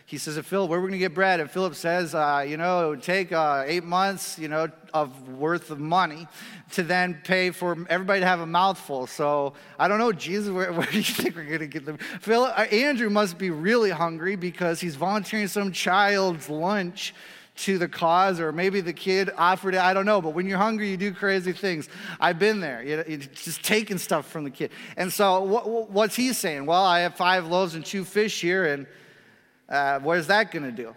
he 0.08 0.16
says 0.16 0.38
Philip, 0.38 0.70
where 0.70 0.78
are 0.78 0.82
we 0.82 0.88
going 0.88 0.98
to 0.98 1.04
get 1.04 1.12
bread? 1.12 1.38
And 1.38 1.50
Philip 1.50 1.74
says, 1.74 2.14
uh, 2.14 2.42
you 2.48 2.56
know, 2.56 2.86
it 2.86 2.88
would 2.88 3.02
take 3.02 3.30
uh, 3.30 3.64
eight 3.66 3.84
months, 3.84 4.38
you 4.38 4.48
know, 4.48 4.70
of 4.94 5.28
worth 5.28 5.70
of 5.70 5.78
money 5.78 6.26
to 6.72 6.82
then 6.82 7.20
pay 7.24 7.50
for 7.50 7.76
everybody 7.90 8.20
to 8.20 8.26
have 8.26 8.40
a 8.40 8.46
mouthful. 8.46 9.06
So 9.06 9.52
I 9.78 9.86
don't 9.86 9.98
know, 9.98 10.12
Jesus, 10.12 10.50
where, 10.50 10.72
where 10.72 10.86
do 10.86 10.96
you 10.96 11.02
think 11.02 11.36
we're 11.36 11.44
going 11.44 11.58
to 11.58 11.66
get 11.66 11.84
them? 11.84 11.98
Philip, 12.22 12.58
uh, 12.58 12.62
Andrew 12.62 13.10
must 13.10 13.36
be 13.36 13.50
really 13.50 13.90
hungry 13.90 14.34
because 14.34 14.80
he's 14.80 14.94
volunteering 14.94 15.46
some 15.46 15.72
child's 15.72 16.48
lunch 16.48 17.12
to 17.56 17.76
the 17.76 17.88
cause, 17.88 18.40
or 18.40 18.50
maybe 18.50 18.80
the 18.80 18.94
kid 18.94 19.28
offered 19.36 19.74
it. 19.74 19.80
I 19.80 19.92
don't 19.92 20.06
know. 20.06 20.22
But 20.22 20.30
when 20.30 20.46
you're 20.46 20.56
hungry, 20.56 20.88
you 20.88 20.96
do 20.96 21.12
crazy 21.12 21.52
things. 21.52 21.86
I've 22.18 22.38
been 22.38 22.60
there. 22.60 22.82
You 22.82 22.96
know, 22.96 23.02
just 23.34 23.62
taking 23.62 23.98
stuff 23.98 24.26
from 24.26 24.44
the 24.44 24.50
kid. 24.50 24.70
And 24.96 25.12
so, 25.12 25.42
what, 25.42 25.90
what's 25.90 26.16
he 26.16 26.32
saying? 26.32 26.64
Well, 26.64 26.82
I 26.82 27.00
have 27.00 27.14
five 27.14 27.46
loaves 27.46 27.74
and 27.74 27.84
two 27.84 28.06
fish 28.06 28.40
here, 28.40 28.64
and 28.64 28.86
uh, 29.68 29.98
what 30.00 30.18
is 30.18 30.28
that 30.28 30.50
going 30.50 30.64
to 30.64 30.72
do? 30.72 30.94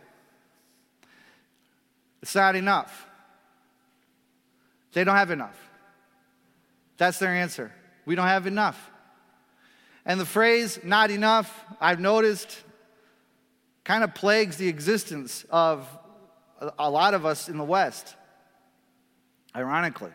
It's 2.21 2.35
not 2.35 2.55
enough. 2.55 3.07
They 4.93 5.03
don't 5.03 5.15
have 5.15 5.31
enough. 5.31 5.57
That's 6.97 7.17
their 7.19 7.33
answer. 7.33 7.71
We 8.05 8.15
don't 8.15 8.27
have 8.27 8.47
enough. 8.47 8.91
And 10.05 10.19
the 10.19 10.25
phrase 10.25 10.79
not 10.83 11.11
enough, 11.11 11.65
I've 11.79 11.99
noticed, 11.99 12.63
kind 13.83 14.03
of 14.03 14.13
plagues 14.13 14.57
the 14.57 14.67
existence 14.67 15.45
of 15.49 15.87
a 16.77 16.89
lot 16.89 17.13
of 17.13 17.25
us 17.25 17.49
in 17.49 17.57
the 17.57 17.63
West, 17.63 18.15
ironically. 19.55 20.11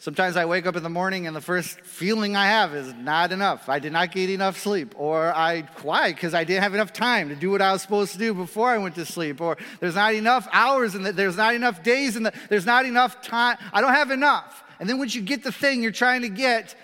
Sometimes 0.00 0.36
I 0.36 0.44
wake 0.44 0.64
up 0.64 0.76
in 0.76 0.84
the 0.84 0.88
morning 0.88 1.26
and 1.26 1.34
the 1.34 1.40
first 1.40 1.80
feeling 1.80 2.36
I 2.36 2.46
have 2.46 2.72
is 2.72 2.94
not 2.94 3.32
enough. 3.32 3.68
I 3.68 3.80
did 3.80 3.92
not 3.92 4.12
get 4.12 4.30
enough 4.30 4.56
sleep. 4.56 4.94
Or 4.96 5.34
I, 5.34 5.62
why? 5.82 6.12
Because 6.12 6.34
I 6.34 6.44
didn't 6.44 6.62
have 6.62 6.72
enough 6.72 6.92
time 6.92 7.30
to 7.30 7.34
do 7.34 7.50
what 7.50 7.60
I 7.60 7.72
was 7.72 7.82
supposed 7.82 8.12
to 8.12 8.18
do 8.18 8.32
before 8.32 8.68
I 8.68 8.78
went 8.78 8.94
to 8.94 9.04
sleep. 9.04 9.40
Or 9.40 9.56
there's 9.80 9.96
not 9.96 10.14
enough 10.14 10.46
hours 10.52 10.94
and 10.94 11.04
the, 11.04 11.12
there's 11.12 11.36
not 11.36 11.56
enough 11.56 11.82
days 11.82 12.14
and 12.14 12.24
the, 12.24 12.32
there's 12.48 12.64
not 12.64 12.86
enough 12.86 13.22
time. 13.22 13.56
I 13.72 13.80
don't 13.80 13.92
have 13.92 14.12
enough. 14.12 14.62
And 14.78 14.88
then 14.88 14.98
once 14.98 15.16
you 15.16 15.20
get 15.20 15.42
the 15.42 15.50
thing 15.50 15.82
you're 15.82 15.90
trying 15.90 16.22
to 16.22 16.28
get, 16.28 16.76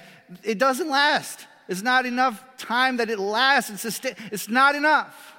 it 0.42 0.58
doesn't 0.58 0.90
last. 0.90 1.46
It's 1.68 1.82
not 1.82 2.06
enough 2.06 2.44
time 2.58 2.96
that 2.96 3.10
it 3.10 3.20
lasts. 3.20 3.70
It's, 3.70 3.82
sustain- 3.82 4.16
it's 4.32 4.48
not 4.48 4.74
enough. 4.74 5.36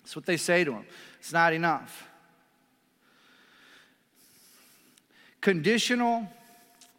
That's 0.00 0.16
what 0.16 0.24
they 0.24 0.38
say 0.38 0.64
to 0.64 0.72
him. 0.72 0.86
It's 1.20 1.34
not 1.34 1.52
enough. 1.52 2.07
Conditional 5.48 6.28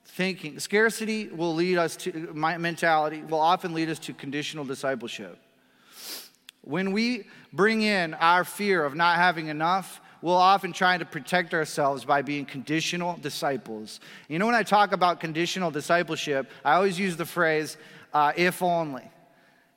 thinking, 0.05 0.57
scarcity 0.57 1.27
will 1.27 1.53
lead 1.53 1.77
us 1.77 1.95
to, 1.97 2.31
my 2.33 2.57
mentality 2.57 3.21
will 3.21 3.39
often 3.39 3.75
lead 3.75 3.91
us 3.91 3.99
to 3.99 4.11
conditional 4.11 4.65
discipleship. 4.65 5.37
When 6.61 6.91
we 6.91 7.27
bring 7.53 7.83
in 7.83 8.15
our 8.15 8.43
fear 8.43 8.83
of 8.83 8.95
not 8.95 9.17
having 9.17 9.49
enough, 9.49 10.01
we'll 10.23 10.33
often 10.33 10.73
try 10.73 10.97
to 10.97 11.05
protect 11.05 11.53
ourselves 11.53 12.05
by 12.05 12.23
being 12.23 12.43
conditional 12.43 13.19
disciples. 13.21 13.99
You 14.27 14.39
know, 14.39 14.47
when 14.47 14.55
I 14.55 14.63
talk 14.63 14.93
about 14.93 15.19
conditional 15.19 15.69
discipleship, 15.69 16.49
I 16.65 16.73
always 16.73 16.97
use 16.97 17.17
the 17.17 17.27
phrase, 17.27 17.77
uh, 18.15 18.31
if 18.35 18.63
only. 18.63 19.03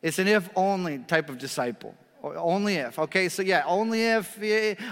It's 0.01 0.19
an 0.19 0.29
if 0.29 0.49
only 0.57 0.97
type 1.01 1.29
of 1.29 1.37
disciple. 1.37 1.95
Only 2.23 2.77
if. 2.77 2.99
Okay, 3.01 3.29
so 3.29 3.43
yeah, 3.43 3.65
only 3.67 4.05
if. 4.05 4.39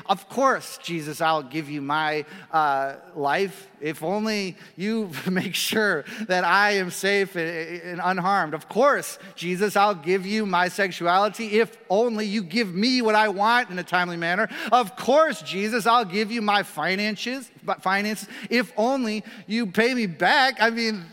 Of 0.07 0.29
course, 0.29 0.79
Jesus, 0.79 1.21
I'll 1.21 1.45
give 1.45 1.71
you 1.71 1.81
my 1.81 2.25
uh, 2.51 2.97
life 3.15 3.69
if 3.81 4.03
only 4.03 4.57
you 4.77 5.11
make 5.31 5.55
sure 5.55 6.05
that 6.27 6.45
I 6.45 6.73
am 6.73 6.91
safe 6.91 7.37
and 7.37 8.01
unharmed. 8.03 8.55
Of 8.55 8.69
course, 8.69 9.19
Jesus, 9.35 9.77
I'll 9.77 9.95
give 9.95 10.27
you 10.27 10.45
my 10.45 10.69
sexuality 10.69 11.61
if 11.61 11.77
only 11.89 12.27
you 12.27 12.43
give 12.43 12.75
me 12.75 13.01
what 13.01 13.15
I 13.15 13.29
want 13.29 13.71
in 13.71 13.79
a 13.79 13.85
timely 13.85 14.17
manner. 14.17 14.49
Of 14.73 14.97
course, 14.97 15.43
Jesus, 15.43 15.87
I'll 15.87 16.05
give 16.05 16.31
you 16.31 16.43
my 16.43 16.63
finances, 16.63 17.51
finances 17.81 18.29
if 18.49 18.73
only 18.77 19.25
you 19.47 19.67
pay 19.67 19.95
me 19.95 20.07
back. 20.07 20.61
I 20.61 20.71
mean, 20.71 21.05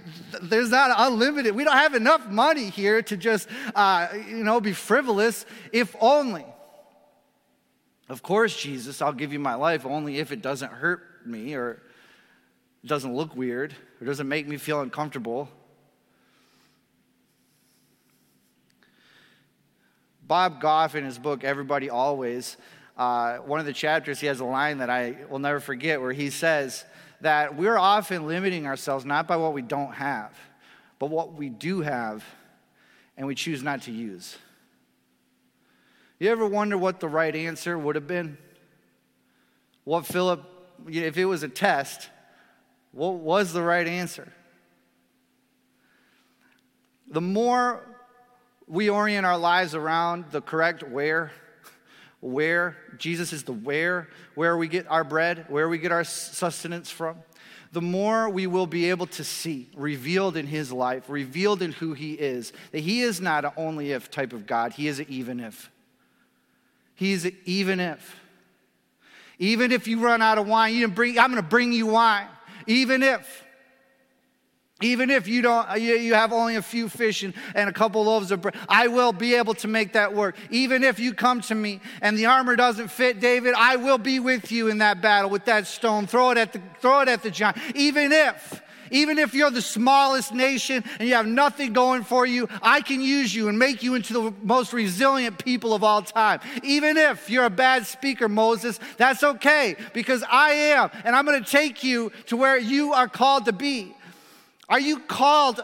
there's 0.41 0.69
not 0.69 0.91
unlimited. 0.97 1.55
We 1.55 1.63
don't 1.63 1.77
have 1.77 1.93
enough 1.93 2.27
money 2.27 2.69
here 2.69 3.01
to 3.03 3.17
just, 3.17 3.47
uh, 3.75 4.07
you 4.27 4.43
know, 4.43 4.59
be 4.59 4.73
frivolous. 4.73 5.45
If 5.71 5.95
only. 5.99 6.45
Of 8.09 8.23
course, 8.23 8.55
Jesus, 8.55 9.01
I'll 9.01 9.13
give 9.13 9.33
you 9.33 9.39
my 9.39 9.55
life 9.55 9.85
only 9.85 10.19
if 10.19 10.31
it 10.31 10.41
doesn't 10.41 10.71
hurt 10.71 11.25
me 11.25 11.55
or 11.55 11.81
it 12.83 12.87
doesn't 12.87 13.13
look 13.13 13.35
weird 13.35 13.75
or 13.99 14.05
doesn't 14.05 14.27
make 14.27 14.47
me 14.47 14.57
feel 14.57 14.81
uncomfortable. 14.81 15.49
Bob 20.27 20.59
Goff, 20.59 20.95
in 20.95 21.05
his 21.05 21.17
book, 21.17 21.43
Everybody 21.43 21.89
Always, 21.89 22.57
uh, 22.97 23.37
one 23.37 23.59
of 23.59 23.65
the 23.65 23.73
chapters, 23.73 24.19
he 24.19 24.27
has 24.27 24.39
a 24.39 24.45
line 24.45 24.79
that 24.79 24.89
I 24.89 25.17
will 25.29 25.39
never 25.39 25.59
forget 25.59 26.01
where 26.01 26.13
he 26.13 26.29
says 26.29 26.83
that 27.21 27.55
we're 27.55 27.77
often 27.77 28.27
limiting 28.27 28.65
ourselves 28.65 29.05
not 29.05 29.27
by 29.27 29.37
what 29.37 29.53
we 29.53 29.61
don't 29.61 29.93
have, 29.93 30.33
but 30.99 31.09
what 31.09 31.33
we 31.33 31.49
do 31.49 31.81
have 31.81 32.23
and 33.15 33.27
we 33.27 33.35
choose 33.35 33.63
not 33.63 33.83
to 33.83 33.91
use. 33.91 34.37
You 36.19 36.31
ever 36.31 36.47
wonder 36.47 36.77
what 36.77 36.99
the 36.99 37.07
right 37.07 37.35
answer 37.35 37.77
would 37.77 37.95
have 37.95 38.07
been? 38.07 38.37
What 39.83 40.05
Philip, 40.05 40.43
if 40.89 41.17
it 41.17 41.25
was 41.25 41.43
a 41.43 41.47
test, 41.47 42.09
what 42.91 43.15
was 43.15 43.53
the 43.53 43.61
right 43.61 43.87
answer? 43.87 44.31
The 47.09 47.21
more 47.21 47.87
we 48.67 48.89
orient 48.89 49.25
our 49.25 49.37
lives 49.37 49.75
around 49.75 50.25
the 50.31 50.41
correct 50.41 50.83
where, 50.83 51.31
where, 52.19 52.75
Jesus 52.97 53.33
is 53.33 53.43
the 53.43 53.53
where, 53.53 54.09
where 54.35 54.57
we 54.57 54.67
get 54.67 54.89
our 54.89 55.03
bread, 55.03 55.45
where 55.49 55.69
we 55.69 55.77
get 55.77 55.91
our 55.91 56.03
sustenance 56.03 56.89
from, 56.89 57.17
the 57.71 57.81
more 57.81 58.29
we 58.29 58.47
will 58.47 58.67
be 58.67 58.89
able 58.89 59.07
to 59.07 59.23
see 59.23 59.69
revealed 59.75 60.37
in 60.37 60.47
his 60.47 60.71
life, 60.71 61.03
revealed 61.09 61.61
in 61.61 61.73
who 61.73 61.93
he 61.93 62.13
is, 62.13 62.53
that 62.71 62.79
he 62.79 63.01
is 63.01 63.19
not 63.19 63.45
an 63.45 63.51
only 63.57 63.91
if 63.91 64.09
type 64.09 64.33
of 64.33 64.47
God, 64.47 64.73
he 64.73 64.87
is 64.87 64.99
an 64.99 65.05
even 65.09 65.39
if. 65.39 65.69
He's 66.95 67.25
an 67.25 67.37
even 67.45 67.79
if. 67.79 68.19
Even 69.39 69.71
if 69.71 69.87
you 69.87 69.99
run 69.99 70.21
out 70.21 70.37
of 70.37 70.47
wine, 70.47 70.73
you 70.73 70.87
bring, 70.87 71.19
I'm 71.19 71.35
to 71.35 71.41
bring 71.43 71.71
you 71.71 71.87
wine. 71.87 72.27
Even 72.65 73.03
if. 73.03 73.43
Even 74.81 75.09
if 75.09 75.27
you 75.27 75.41
don't, 75.41 75.81
you 75.81 76.13
have 76.13 76.31
only 76.31 76.55
a 76.55 76.61
few 76.61 76.87
fish 76.87 77.23
and, 77.23 77.33
and 77.55 77.67
a 77.67 77.73
couple 77.73 78.03
loaves 78.03 78.29
of 78.29 78.43
bread, 78.43 78.55
I 78.69 78.87
will 78.87 79.11
be 79.11 79.33
able 79.33 79.55
to 79.55 79.67
make 79.67 79.93
that 79.93 80.13
work. 80.13 80.35
Even 80.51 80.83
if 80.83 80.99
you 80.99 81.15
come 81.15 81.41
to 81.41 81.55
me 81.55 81.81
and 81.99 82.15
the 82.15 82.27
armor 82.27 82.55
doesn't 82.55 82.89
fit, 82.89 83.19
David, 83.19 83.55
I 83.57 83.77
will 83.77 83.97
be 83.97 84.19
with 84.19 84.51
you 84.51 84.67
in 84.67 84.77
that 84.77 85.01
battle 85.01 85.31
with 85.31 85.45
that 85.45 85.65
stone. 85.65 86.05
Throw 86.05 86.29
it 86.29 86.37
at 86.37 86.53
the, 86.53 86.61
throw 86.79 87.01
it 87.01 87.07
at 87.07 87.23
the 87.23 87.31
giant. 87.31 87.57
Even 87.73 88.11
if, 88.11 88.61
even 88.91 89.17
if 89.17 89.33
you're 89.33 89.49
the 89.49 89.63
smallest 89.63 90.31
nation 90.31 90.83
and 90.99 91.09
you 91.09 91.15
have 91.15 91.25
nothing 91.25 91.73
going 91.73 92.03
for 92.03 92.27
you, 92.27 92.47
I 92.61 92.81
can 92.81 93.01
use 93.01 93.33
you 93.33 93.49
and 93.49 93.57
make 93.57 93.81
you 93.81 93.95
into 93.95 94.13
the 94.13 94.33
most 94.43 94.73
resilient 94.73 95.43
people 95.43 95.73
of 95.73 95.83
all 95.83 96.03
time. 96.03 96.39
Even 96.61 96.97
if 96.97 97.31
you're 97.31 97.45
a 97.45 97.49
bad 97.49 97.87
speaker, 97.87 98.29
Moses, 98.29 98.79
that's 98.97 99.23
okay 99.23 99.75
because 99.93 100.23
I 100.29 100.51
am, 100.51 100.91
and 101.03 101.15
I'm 101.15 101.25
going 101.25 101.43
to 101.43 101.49
take 101.49 101.83
you 101.83 102.11
to 102.27 102.37
where 102.37 102.59
you 102.59 102.93
are 102.93 103.07
called 103.07 103.45
to 103.45 103.53
be. 103.53 103.95
Are 104.69 104.79
you 104.79 104.99
called 104.99 105.61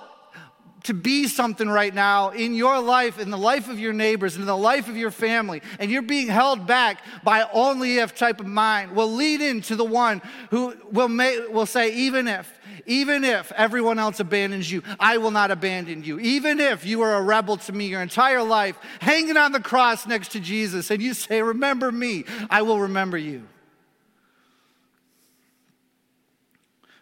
to 0.83 0.93
be 0.93 1.27
something 1.27 1.69
right 1.69 1.93
now 1.93 2.29
in 2.29 2.53
your 2.53 2.79
life, 2.79 3.17
in 3.17 3.29
the 3.29 3.37
life 3.37 3.69
of 3.69 3.79
your 3.79 3.93
neighbors, 3.93 4.35
in 4.35 4.45
the 4.45 4.55
life 4.55 4.89
of 4.89 4.97
your 4.97 5.11
family, 5.11 5.61
and 5.79 5.89
you're 5.89 6.01
being 6.01 6.27
held 6.27 6.67
back 6.67 7.01
by 7.23 7.47
only 7.53 7.97
if 7.99 8.13
type 8.15 8.41
of 8.41 8.47
mind, 8.47 8.91
will 8.91 9.11
lead 9.11 9.41
into 9.41 9.75
the 9.75 9.85
one 9.85 10.21
who 10.49 10.75
will, 10.91 11.07
may, 11.07 11.39
will 11.47 11.65
say, 11.65 11.93
even 11.93 12.27
if, 12.27 12.59
even 12.85 13.23
if 13.23 13.51
everyone 13.53 13.97
else 13.97 14.19
abandons 14.19 14.69
you, 14.69 14.83
I 14.99 15.17
will 15.17 15.31
not 15.31 15.51
abandon 15.51 16.03
you. 16.03 16.19
Even 16.19 16.59
if 16.59 16.85
you 16.85 17.01
are 17.01 17.15
a 17.15 17.21
rebel 17.21 17.57
to 17.57 17.71
me 17.71 17.87
your 17.87 18.01
entire 18.01 18.43
life, 18.43 18.77
hanging 18.99 19.37
on 19.37 19.53
the 19.53 19.61
cross 19.61 20.05
next 20.05 20.33
to 20.33 20.41
Jesus, 20.41 20.91
and 20.91 21.01
you 21.01 21.13
say, 21.13 21.41
Remember 21.41 21.91
me, 21.91 22.25
I 22.49 22.61
will 22.61 22.79
remember 22.79 23.17
you. 23.17 23.43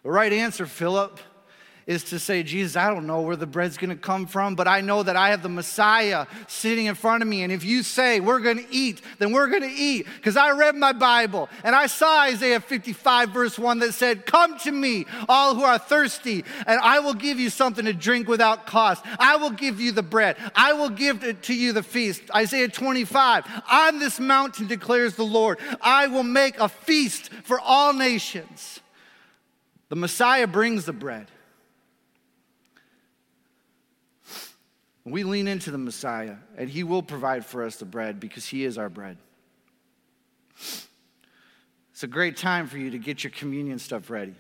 The 0.04 0.12
right 0.12 0.34
answer, 0.34 0.66
Philip 0.66 1.20
is 1.88 2.04
to 2.06 2.20
say, 2.20 2.44
Jesus, 2.44 2.76
I 2.76 2.90
don't 2.90 3.08
know 3.08 3.22
where 3.22 3.36
the 3.36 3.48
bread's 3.48 3.78
gonna 3.78 3.96
come 3.96 4.28
from, 4.28 4.56
but 4.56 4.68
I 4.68 4.82
know 4.82 5.04
that 5.04 5.16
I 5.16 5.30
have 5.30 5.42
the 5.42 5.50
Messiah 5.50 6.28
sitting 6.48 6.86
in 6.86 6.96
front 6.96 7.24
of 7.24 7.30
me. 7.30 7.44
And 7.44 7.52
if 7.52 7.64
you 7.64 7.84
say 7.84 8.20
we're 8.20 8.40
gonna 8.40 8.66
eat, 8.70 9.02
then 9.20 9.32
we're 9.32 9.48
gonna 9.48 9.72
eat. 9.74 10.06
Because 10.16 10.38
I 10.38 10.52
read 10.52 10.76
my 10.76 10.94
Bible 10.94 11.50
and 11.64 11.76
I 11.76 11.88
saw 11.88 12.22
Isaiah 12.22 12.60
55, 12.60 13.30
verse 13.30 13.58
1 13.58 13.80
that 13.80 13.94
said, 13.94 14.26
Come 14.26 14.58
to 14.60 14.72
me, 14.72 15.06
all 15.28 15.56
who 15.56 15.64
are 15.64 15.80
thirsty, 15.80 16.46
and 16.68 16.80
I 16.82 17.00
will 17.00 17.14
give 17.14 17.40
you 17.40 17.50
something 17.50 17.86
to 17.86 17.94
drink 17.94 18.28
without 18.28 18.66
cost. 18.68 19.04
I 19.20 19.38
will 19.38 19.52
give 19.52 19.80
you 19.80 19.92
the 19.92 20.04
bread, 20.04 20.38
I 20.56 20.74
will 20.74 20.90
give 20.90 21.42
to 21.42 21.54
you 21.54 21.74
the 21.74 21.84
feast. 21.84 22.22
Isaiah 22.36 22.68
25, 22.68 23.46
on 23.72 24.00
this 24.00 24.20
mountain 24.20 24.68
declares 24.68 25.16
the 25.16 25.24
Lord, 25.24 25.60
I 25.82 26.08
will 26.08 26.24
make 26.24 26.60
a 26.60 26.70
feast 26.70 27.30
for 27.44 27.60
all 27.60 27.94
nations. 27.94 28.80
The 29.90 29.96
Messiah 29.96 30.48
brings 30.48 30.86
the 30.86 30.94
bread. 30.94 31.31
We 35.04 35.24
lean 35.24 35.48
into 35.48 35.72
the 35.72 35.78
Messiah, 35.78 36.36
and 36.58 36.70
He 36.70 36.84
will 36.84 37.02
provide 37.02 37.46
for 37.46 37.64
us 37.64 37.78
the 37.78 37.86
bread 37.86 38.20
because 38.20 38.46
He 38.46 38.64
is 38.66 38.78
our 38.78 38.90
bread. 38.90 39.18
It's 40.58 42.04
a 42.04 42.08
great 42.08 42.38
time 42.38 42.68
for 42.68 42.78
you 42.78 42.92
to 42.92 43.00
get 43.00 43.24
your 43.24 43.32
communion 43.32 43.80
stuff 43.80 44.10
ready. 44.10 44.36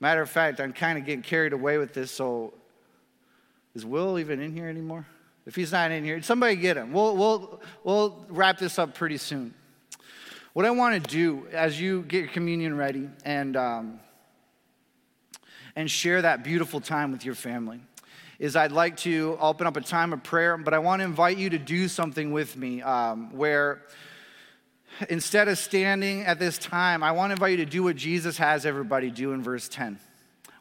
Matter 0.00 0.20
of 0.20 0.30
fact, 0.30 0.60
I'm 0.60 0.72
kind 0.72 0.98
of 0.98 1.04
getting 1.04 1.22
carried 1.22 1.52
away 1.52 1.78
with 1.78 1.94
this, 1.94 2.10
so 2.10 2.54
is 3.74 3.86
Will 3.86 4.18
even 4.18 4.40
in 4.40 4.52
here 4.52 4.68
anymore? 4.68 5.06
If 5.46 5.56
he's 5.56 5.72
not 5.72 5.90
in 5.90 6.04
here, 6.04 6.20
somebody 6.22 6.56
get 6.56 6.76
him. 6.76 6.92
We'll, 6.92 7.16
we'll, 7.16 7.60
we'll 7.82 8.26
wrap 8.28 8.58
this 8.58 8.78
up 8.78 8.94
pretty 8.94 9.18
soon. 9.18 9.54
What 10.54 10.64
I 10.64 10.70
want 10.70 11.02
to 11.02 11.10
do 11.10 11.46
as 11.52 11.80
you 11.80 12.02
get 12.02 12.18
your 12.18 12.28
communion 12.28 12.76
ready 12.76 13.08
and, 13.24 13.56
um, 13.56 14.00
and 15.74 15.90
share 15.90 16.22
that 16.22 16.44
beautiful 16.44 16.80
time 16.80 17.12
with 17.12 17.24
your 17.24 17.34
family 17.34 17.80
is 18.38 18.56
I'd 18.56 18.72
like 18.72 18.96
to 18.98 19.36
open 19.40 19.66
up 19.66 19.76
a 19.76 19.80
time 19.80 20.12
of 20.12 20.22
prayer, 20.22 20.56
but 20.56 20.74
I 20.74 20.78
want 20.78 21.00
to 21.00 21.04
invite 21.04 21.38
you 21.38 21.50
to 21.50 21.58
do 21.58 21.88
something 21.88 22.32
with 22.32 22.56
me 22.56 22.82
um, 22.82 23.36
where 23.36 23.82
instead 25.08 25.48
of 25.48 25.58
standing 25.58 26.22
at 26.22 26.38
this 26.38 26.58
time, 26.58 27.02
I 27.02 27.12
want 27.12 27.30
to 27.30 27.32
invite 27.32 27.52
you 27.52 27.64
to 27.64 27.70
do 27.70 27.82
what 27.84 27.96
Jesus 27.96 28.38
has 28.38 28.66
everybody 28.66 29.10
do 29.10 29.32
in 29.32 29.42
verse 29.42 29.68
10. 29.68 29.98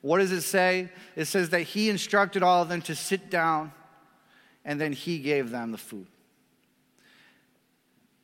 What 0.02 0.20
does 0.20 0.32
it 0.32 0.42
say? 0.42 0.90
It 1.16 1.26
says 1.26 1.50
that 1.52 1.62
he 1.62 1.90
instructed 1.90 2.44
all 2.44 2.62
of 2.62 2.70
them 2.70 2.82
to 2.84 2.96
sit 2.96 3.30
down 3.30 3.72
and 4.66 4.80
then 4.80 4.92
he 4.92 5.20
gave 5.20 5.50
them 5.50 5.72
the 5.72 5.78
food. 5.78 6.08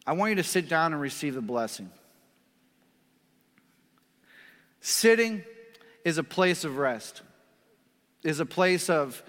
I 0.06 0.14
want 0.14 0.32
you 0.32 0.36
to 0.38 0.44
sit 0.44 0.68
down 0.68 0.94
and 0.94 1.02
receive 1.02 1.36
the 1.36 1.42
blessing. 1.42 1.90
Sitting 4.82 5.44
is 6.04 6.18
a 6.18 6.24
place 6.24 6.64
of 6.64 6.78
rest 6.78 7.22
is 8.24 8.40
a 8.40 8.46
place 8.46 8.90
of 8.90 9.22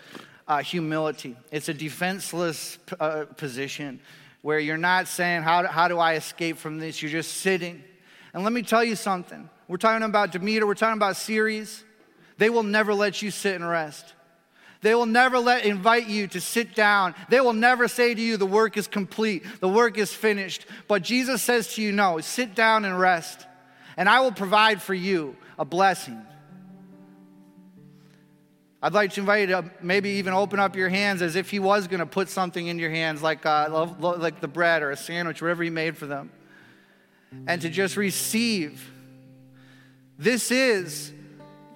uh, 0.49 0.59
humility. 0.59 1.37
It's 1.53 1.69
a 1.69 1.75
defenseless 1.75 2.79
uh, 2.99 3.27
position 3.37 4.01
where 4.43 4.59
you're 4.59 4.77
not 4.77 5.07
saying, 5.07 5.43
how 5.43 5.63
do, 5.63 5.69
how 5.69 5.89
do 5.89 5.99
I 5.99 6.15
escape 6.15 6.57
from 6.57 6.79
this? 6.79 7.03
You're 7.03 7.11
just 7.11 7.39
sitting. 7.39 7.83
And 8.33 8.43
let 8.43 8.53
me 8.53 8.63
tell 8.63 8.83
you 8.83 8.97
something. 8.97 9.49
We're 9.69 9.77
talking 9.77 10.05
about 10.05 10.33
Demeter, 10.33 10.67
we're 10.67 10.75
talking 10.75 10.99
about 10.99 11.17
Ceres. 11.17 11.85
They 12.39 12.51
will 12.51 12.63
never 12.63 12.95
let 12.95 13.23
you 13.23 13.31
sit 13.31 13.55
and 13.55 13.69
rest. 13.69 14.15
They 14.83 14.95
will 14.95 15.07
never 15.07 15.39
let 15.39 15.67
invite 15.67 16.07
you 16.07 16.27
to 16.29 16.41
sit 16.41 16.75
down. 16.75 17.15
They 17.29 17.41
will 17.41 17.53
never 17.53 17.87
say 17.87 18.15
to 18.15 18.21
you, 18.21 18.39
the 18.39 18.47
work 18.47 18.79
is 18.79 18.87
complete, 18.87 19.45
the 19.61 19.69
work 19.69 19.99
is 19.99 20.13
finished. 20.13 20.65
But 20.89 21.03
Jesus 21.03 21.43
says 21.43 21.75
to 21.75 21.83
you, 21.83 21.93
no, 21.93 22.19
sit 22.21 22.55
down 22.55 22.87
and 22.87 22.99
rest, 22.99 23.47
and 23.97 24.09
I 24.09 24.21
will 24.21 24.33
provide 24.33 24.81
for 24.81 24.95
you 24.95 25.37
a 25.59 25.65
blessing. 25.67 26.21
I'd 28.83 28.95
like 28.95 29.13
to 29.13 29.21
invite 29.21 29.41
you 29.41 29.47
to 29.49 29.71
maybe 29.83 30.11
even 30.11 30.33
open 30.33 30.59
up 30.59 30.75
your 30.75 30.89
hands 30.89 31.21
as 31.21 31.37
if 31.37 31.51
he 31.51 31.59
was 31.59 31.87
going 31.87 32.01
to 32.01 32.07
put 32.07 32.31
something 32.31 32.67
in 32.67 32.79
your 32.79 32.89
hands, 32.89 33.23
like, 33.23 33.45
uh, 33.45 33.87
like 34.01 34.41
the 34.41 34.49
bread 34.49 34.83
or 34.83 34.91
a 34.91 34.97
sandwich, 34.97 35.43
whatever 35.43 35.63
he 35.63 35.69
made 35.69 35.99
for 35.99 36.07
them, 36.07 36.31
and 37.47 37.61
to 37.61 37.69
just 37.69 37.99
receive. 37.99 38.91
This 40.19 40.51
is 40.51 41.13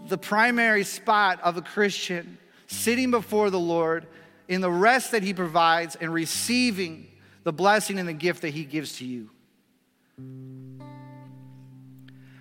the 0.09 0.17
primary 0.17 0.85
spot 0.85 1.41
of 1.43 1.59
a 1.59 1.63
Christian 1.63 2.39
sitting 2.69 3.11
before 3.11 3.51
the 3.51 3.61
Lord 3.61 4.07
in 4.49 4.63
the 4.63 4.71
rest 4.71 5.13
that 5.13 5.23
he 5.23 5.35
provides 5.35 5.97
and 5.97 6.13
receiving 6.13 7.07
the 7.43 7.53
blessing 7.53 7.99
and 7.99 8.09
the 8.09 8.15
gift 8.15 8.43
that 8.43 8.51
he 8.51 8.65
gives 8.65 8.97
to 8.99 9.05
you. 9.05 9.29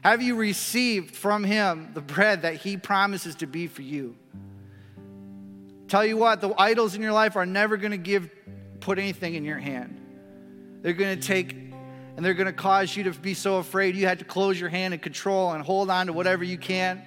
Have 0.03 0.21
you 0.21 0.35
received 0.35 1.15
from 1.15 1.43
him 1.43 1.91
the 1.93 2.01
bread 2.01 2.41
that 2.41 2.55
he 2.55 2.77
promises 2.77 3.35
to 3.35 3.47
be 3.47 3.67
for 3.67 3.81
you? 3.81 4.15
Tell 5.93 6.03
you 6.03 6.17
what, 6.17 6.41
the 6.41 6.59
idols 6.59 6.95
in 6.95 7.03
your 7.03 7.11
life 7.11 7.35
are 7.35 7.45
never 7.45 7.77
going 7.77 7.91
to 7.91 7.99
give, 7.99 8.27
put 8.79 8.97
anything 8.97 9.35
in 9.35 9.45
your 9.45 9.59
hand. 9.59 10.01
They're 10.81 10.93
going 10.93 11.19
to 11.19 11.23
take 11.23 11.53
and 11.53 12.25
they're 12.25 12.33
going 12.33 12.47
to 12.47 12.51
cause 12.51 12.97
you 12.97 13.03
to 13.03 13.11
be 13.11 13.35
so 13.35 13.57
afraid 13.57 13.95
you 13.95 14.07
have 14.07 14.17
to 14.17 14.25
close 14.25 14.59
your 14.59 14.69
hand 14.69 14.95
and 14.95 15.03
control 15.03 15.51
and 15.51 15.63
hold 15.63 15.91
on 15.91 16.07
to 16.07 16.13
whatever 16.13 16.43
you 16.43 16.57
can. 16.57 16.99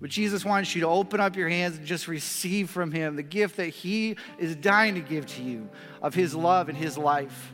But 0.00 0.10
Jesus 0.10 0.44
wants 0.44 0.76
you 0.76 0.82
to 0.82 0.86
open 0.86 1.18
up 1.18 1.34
your 1.34 1.48
hands 1.48 1.76
and 1.76 1.84
just 1.84 2.06
receive 2.06 2.70
from 2.70 2.92
Him 2.92 3.16
the 3.16 3.24
gift 3.24 3.56
that 3.56 3.70
He 3.70 4.14
is 4.38 4.54
dying 4.54 4.94
to 4.94 5.00
give 5.00 5.26
to 5.26 5.42
you 5.42 5.68
of 6.00 6.14
His 6.14 6.36
love 6.36 6.68
and 6.68 6.78
His 6.78 6.96
life. 6.96 7.52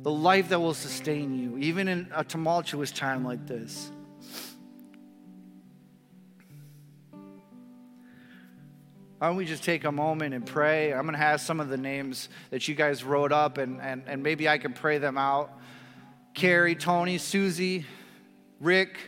The 0.00 0.10
life 0.10 0.48
that 0.48 0.60
will 0.60 0.72
sustain 0.72 1.38
you, 1.38 1.58
even 1.58 1.88
in 1.88 2.10
a 2.14 2.24
tumultuous 2.24 2.90
time 2.90 3.22
like 3.22 3.46
this. 3.46 3.92
Why 9.22 9.28
don't 9.28 9.36
we 9.36 9.44
just 9.44 9.62
take 9.62 9.84
a 9.84 9.92
moment 9.92 10.34
and 10.34 10.44
pray? 10.44 10.92
I'm 10.92 11.02
going 11.02 11.12
to 11.12 11.18
have 11.18 11.40
some 11.40 11.60
of 11.60 11.68
the 11.68 11.76
names 11.76 12.28
that 12.50 12.66
you 12.66 12.74
guys 12.74 13.04
wrote 13.04 13.30
up, 13.30 13.56
and, 13.56 13.80
and, 13.80 14.02
and 14.08 14.20
maybe 14.20 14.48
I 14.48 14.58
can 14.58 14.72
pray 14.72 14.98
them 14.98 15.16
out. 15.16 15.52
Carrie, 16.34 16.74
Tony, 16.74 17.18
Susie, 17.18 17.86
Rick, 18.58 18.98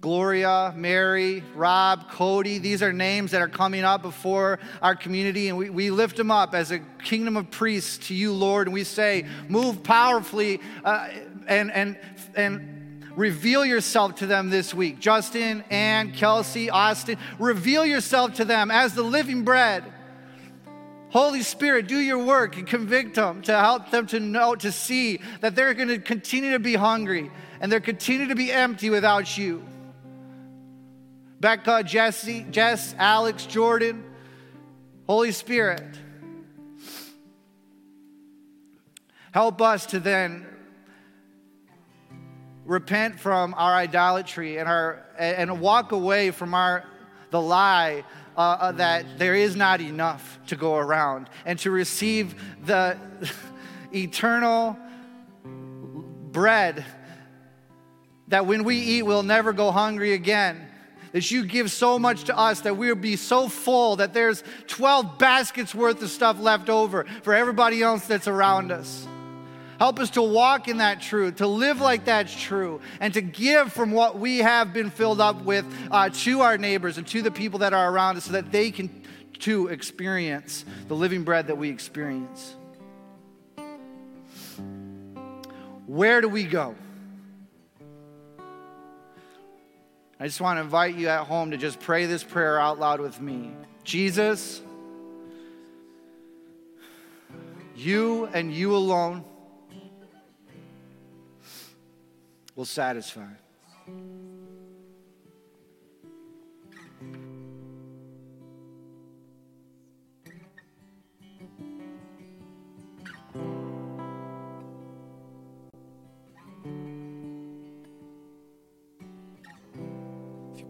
Gloria, 0.00 0.72
Mary, 0.74 1.44
Rob, 1.54 2.10
Cody. 2.10 2.56
These 2.56 2.82
are 2.82 2.90
names 2.90 3.32
that 3.32 3.42
are 3.42 3.50
coming 3.50 3.84
up 3.84 4.00
before 4.00 4.58
our 4.80 4.96
community, 4.96 5.50
and 5.50 5.58
we, 5.58 5.68
we 5.68 5.90
lift 5.90 6.16
them 6.16 6.30
up 6.30 6.54
as 6.54 6.70
a 6.70 6.78
kingdom 7.04 7.36
of 7.36 7.50
priests 7.50 8.08
to 8.08 8.14
you, 8.14 8.32
Lord. 8.32 8.66
And 8.66 8.72
we 8.72 8.84
say, 8.84 9.26
move 9.46 9.82
powerfully 9.82 10.58
uh, 10.86 11.10
and, 11.46 11.70
and, 11.70 11.98
and 12.34 12.79
reveal 13.20 13.66
yourself 13.66 14.14
to 14.14 14.26
them 14.26 14.48
this 14.48 14.72
week. 14.72 14.98
Justin, 14.98 15.62
Ann, 15.68 16.12
Kelsey, 16.12 16.70
Austin, 16.70 17.18
reveal 17.38 17.84
yourself 17.84 18.34
to 18.34 18.46
them 18.46 18.70
as 18.70 18.94
the 18.94 19.02
living 19.02 19.44
bread. 19.44 19.84
Holy 21.10 21.42
Spirit, 21.42 21.86
do 21.86 21.98
your 21.98 22.24
work 22.24 22.56
and 22.56 22.66
convict 22.66 23.16
them 23.16 23.42
to 23.42 23.58
help 23.58 23.90
them 23.90 24.06
to 24.06 24.20
know, 24.20 24.54
to 24.54 24.72
see 24.72 25.20
that 25.42 25.54
they're 25.54 25.74
going 25.74 25.88
to 25.88 25.98
continue 25.98 26.52
to 26.52 26.58
be 26.58 26.74
hungry 26.74 27.30
and 27.60 27.70
they're 27.70 27.78
continue 27.78 28.26
to 28.28 28.34
be 28.34 28.50
empty 28.50 28.88
without 28.88 29.36
you. 29.36 29.62
Becca, 31.40 31.84
Jesse, 31.84 32.46
Jess, 32.50 32.94
Alex, 32.98 33.44
Jordan, 33.44 34.02
Holy 35.06 35.32
Spirit. 35.32 35.98
Help 39.32 39.60
us 39.60 39.84
to 39.86 40.00
then 40.00 40.46
repent 42.70 43.18
from 43.18 43.52
our 43.54 43.74
idolatry 43.74 44.56
and 44.58 44.68
our 44.68 45.04
and 45.18 45.60
walk 45.60 45.90
away 45.90 46.30
from 46.30 46.54
our 46.54 46.84
the 47.30 47.40
lie 47.40 48.04
uh, 48.36 48.40
uh, 48.40 48.72
that 48.72 49.18
there 49.18 49.34
is 49.34 49.56
not 49.56 49.80
enough 49.80 50.38
to 50.46 50.54
go 50.54 50.76
around 50.76 51.28
and 51.44 51.58
to 51.58 51.68
receive 51.68 52.40
the 52.64 52.96
eternal 53.92 54.78
bread 56.30 56.84
that 58.28 58.46
when 58.46 58.62
we 58.62 58.76
eat 58.76 59.02
we'll 59.02 59.24
never 59.24 59.52
go 59.52 59.72
hungry 59.72 60.12
again 60.12 60.68
that 61.10 61.28
you 61.28 61.44
give 61.44 61.72
so 61.72 61.98
much 61.98 62.22
to 62.22 62.38
us 62.38 62.60
that 62.60 62.76
we'll 62.76 62.94
be 62.94 63.16
so 63.16 63.48
full 63.48 63.96
that 63.96 64.14
there's 64.14 64.44
12 64.68 65.18
baskets 65.18 65.74
worth 65.74 66.00
of 66.02 66.08
stuff 66.08 66.38
left 66.38 66.68
over 66.68 67.04
for 67.24 67.34
everybody 67.34 67.82
else 67.82 68.06
that's 68.06 68.28
around 68.28 68.70
us. 68.70 69.08
Help 69.80 69.98
us 69.98 70.10
to 70.10 70.20
walk 70.20 70.68
in 70.68 70.76
that 70.76 71.00
truth, 71.00 71.36
to 71.36 71.46
live 71.46 71.80
like 71.80 72.04
that's 72.04 72.38
true, 72.38 72.82
and 73.00 73.14
to 73.14 73.22
give 73.22 73.72
from 73.72 73.92
what 73.92 74.18
we 74.18 74.36
have 74.36 74.74
been 74.74 74.90
filled 74.90 75.22
up 75.22 75.42
with 75.42 75.64
uh, 75.90 76.10
to 76.10 76.42
our 76.42 76.58
neighbors 76.58 76.98
and 76.98 77.06
to 77.06 77.22
the 77.22 77.30
people 77.30 77.60
that 77.60 77.72
are 77.72 77.90
around 77.90 78.18
us 78.18 78.26
so 78.26 78.32
that 78.32 78.52
they 78.52 78.70
can 78.70 78.90
too 79.38 79.68
experience 79.68 80.66
the 80.88 80.94
living 80.94 81.24
bread 81.24 81.46
that 81.46 81.56
we 81.56 81.70
experience. 81.70 82.56
Where 85.86 86.20
do 86.20 86.28
we 86.28 86.44
go? 86.44 86.74
I 90.20 90.26
just 90.26 90.42
want 90.42 90.58
to 90.58 90.60
invite 90.60 90.94
you 90.94 91.08
at 91.08 91.24
home 91.24 91.52
to 91.52 91.56
just 91.56 91.80
pray 91.80 92.04
this 92.04 92.22
prayer 92.22 92.60
out 92.60 92.78
loud 92.78 93.00
with 93.00 93.18
me. 93.18 93.52
Jesus, 93.82 94.60
you 97.74 98.26
and 98.34 98.52
you 98.52 98.76
alone 98.76 99.24
will 102.60 102.66
satisfy. 102.66 103.24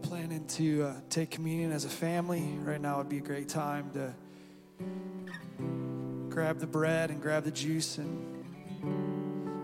planning 0.03 0.45
to 0.47 0.83
uh, 0.83 0.93
take 1.09 1.29
communion 1.29 1.73
as 1.73 1.83
a 1.83 1.89
family, 1.89 2.41
right 2.63 2.79
now 2.79 2.99
would 2.99 3.09
be 3.09 3.17
a 3.17 3.21
great 3.21 3.49
time 3.49 3.91
to 3.91 4.13
grab 6.29 6.57
the 6.59 6.67
bread 6.67 7.11
and 7.11 7.21
grab 7.21 7.43
the 7.43 7.51
juice 7.51 7.97
and 7.97 8.40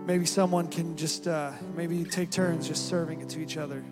maybe 0.08 0.24
someone 0.24 0.66
can 0.66 0.96
just 0.96 1.28
uh, 1.28 1.52
maybe 1.76 2.02
take 2.02 2.30
turns 2.30 2.66
just 2.66 2.88
serving 2.88 3.20
it 3.20 3.28
to 3.28 3.40
each 3.40 3.58
other 3.58 3.84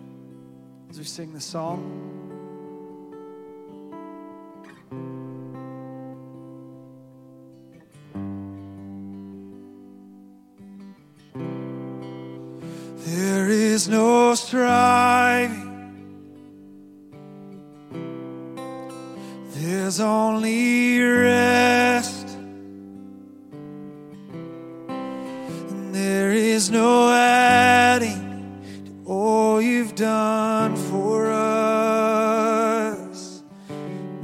as 0.89 0.97
we 0.97 1.03
sing 1.05 1.31
the 1.31 1.39
song. 1.39 2.03
There 13.05 13.47
is 13.47 13.87
no 13.87 14.33
striving 14.33 15.67
There's 19.53 19.99
only 19.99 20.99
rest, 20.99 21.86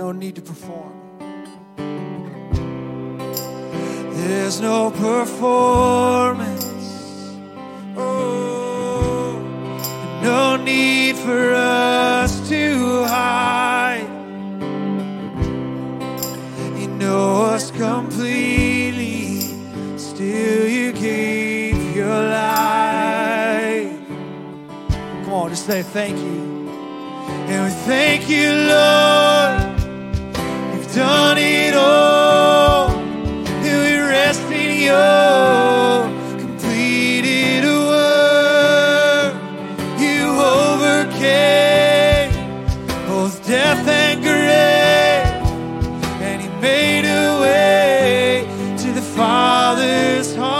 No 0.03 0.11
need 0.11 0.35
to 0.35 0.41
perform. 0.41 0.91
There's 4.17 4.59
no 4.59 4.91
performance. 4.91 6.65
Oh, 7.95 9.39
no 10.21 10.57
need 10.57 11.15
for 11.15 11.53
us 11.55 12.49
to 12.49 13.05
hide. 13.05 14.09
You 16.77 16.87
know 16.87 17.43
us 17.43 17.71
completely. 17.71 19.39
Still, 19.97 20.67
you 20.67 20.91
gave 20.91 21.95
your 21.95 22.07
life. 22.09 23.99
Come 25.23 25.33
on, 25.33 25.49
just 25.51 25.65
say 25.65 25.81
thank 25.81 26.17
you. 26.17 26.41
And 27.47 27.63
we 27.63 27.71
thank 27.85 28.29
you, 28.29 28.51
Lord. 28.51 29.62
Done 30.95 31.39
it 31.39 31.73
all. 31.73 32.91
And 32.91 33.63
we 33.63 33.97
rest 33.97 34.43
in 34.51 34.83
your 34.83 36.07
completed 36.37 37.63
work. 37.65 39.33
You 39.99 40.37
overcame 40.59 42.31
both 43.07 43.43
death 43.47 43.87
and 43.87 44.21
grave. 44.21 45.25
And 46.21 46.39
he 46.43 46.49
made 46.61 47.05
a 47.05 47.39
way 47.41 48.45
to 48.77 48.91
the 48.91 49.01
Father's 49.01 50.35
heart. 50.35 50.53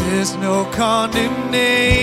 There's 0.00 0.34
no 0.38 0.64
condemnation. 0.72 1.95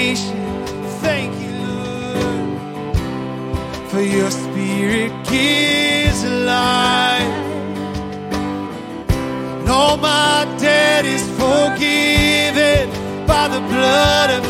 My 10.03 10.43
debt 10.59 11.05
is 11.05 11.23
forgiven 11.39 12.89
by 13.25 13.47
the 13.47 13.61
blood 13.71 14.29
of 14.37 14.42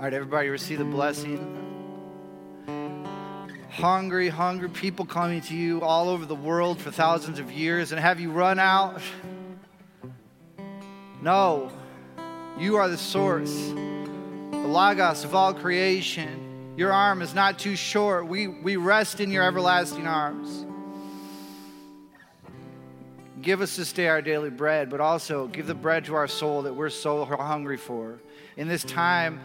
All 0.00 0.04
right, 0.04 0.14
everybody, 0.14 0.48
receive 0.48 0.78
the 0.78 0.84
blessing. 0.86 1.36
Hungry, 3.68 4.30
hungry 4.30 4.70
people 4.70 5.04
coming 5.04 5.42
to 5.42 5.54
you 5.54 5.82
all 5.82 6.08
over 6.08 6.24
the 6.24 6.34
world 6.34 6.80
for 6.80 6.90
thousands 6.90 7.38
of 7.38 7.52
years, 7.52 7.92
and 7.92 8.00
have 8.00 8.18
you 8.18 8.30
run 8.30 8.58
out? 8.58 9.02
No. 11.20 11.70
You 12.58 12.76
are 12.76 12.88
the 12.88 12.96
source, 12.96 13.52
the 13.52 14.66
Logos 14.66 15.22
of 15.24 15.34
all 15.34 15.52
creation. 15.52 16.72
Your 16.78 16.94
arm 16.94 17.20
is 17.20 17.34
not 17.34 17.58
too 17.58 17.76
short. 17.76 18.26
We, 18.26 18.48
we 18.48 18.76
rest 18.76 19.20
in 19.20 19.30
your 19.30 19.44
everlasting 19.44 20.06
arms. 20.06 20.64
Give 23.42 23.60
us 23.60 23.76
this 23.76 23.92
day 23.92 24.08
our 24.08 24.22
daily 24.22 24.48
bread, 24.48 24.88
but 24.88 25.02
also 25.02 25.46
give 25.48 25.66
the 25.66 25.74
bread 25.74 26.06
to 26.06 26.14
our 26.14 26.26
soul 26.26 26.62
that 26.62 26.74
we're 26.74 26.88
so 26.88 27.22
hungry 27.26 27.76
for. 27.76 28.18
In 28.56 28.66
this 28.66 28.82
time 28.82 29.40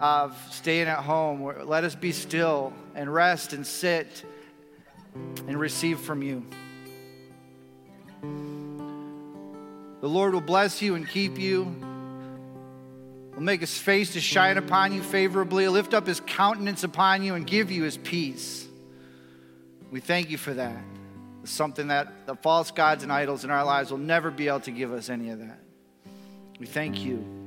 of 0.00 0.36
staying 0.50 0.88
at 0.88 0.98
home, 0.98 1.42
let 1.66 1.84
us 1.84 1.94
be 1.94 2.12
still 2.12 2.72
and 2.94 3.12
rest 3.12 3.52
and 3.52 3.66
sit 3.66 4.24
and 5.46 5.60
receive 5.60 6.00
from 6.00 6.22
you. 6.22 6.44
The 10.00 10.08
Lord 10.08 10.32
will 10.32 10.40
bless 10.40 10.80
you 10.80 10.94
and 10.94 11.06
keep 11.06 11.38
you. 11.38 11.64
Will 13.34 13.42
make 13.42 13.60
his 13.60 13.76
face 13.76 14.14
to 14.14 14.20
shine 14.20 14.56
upon 14.56 14.94
you 14.94 15.02
favorably, 15.02 15.68
lift 15.68 15.92
up 15.92 16.06
his 16.06 16.20
countenance 16.20 16.82
upon 16.84 17.22
you, 17.22 17.34
and 17.34 17.46
give 17.46 17.70
you 17.70 17.82
his 17.82 17.98
peace. 17.98 18.66
We 19.90 20.00
thank 20.00 20.30
you 20.30 20.38
for 20.38 20.54
that. 20.54 20.82
It's 21.42 21.52
something 21.52 21.88
that 21.88 22.26
the 22.26 22.34
false 22.36 22.70
gods 22.70 23.02
and 23.02 23.12
idols 23.12 23.44
in 23.44 23.50
our 23.50 23.64
lives 23.64 23.90
will 23.90 23.98
never 23.98 24.30
be 24.30 24.48
able 24.48 24.60
to 24.60 24.70
give 24.70 24.92
us 24.92 25.10
any 25.10 25.30
of 25.30 25.38
that. 25.40 25.58
We 26.58 26.66
thank 26.66 27.00
you. 27.00 27.39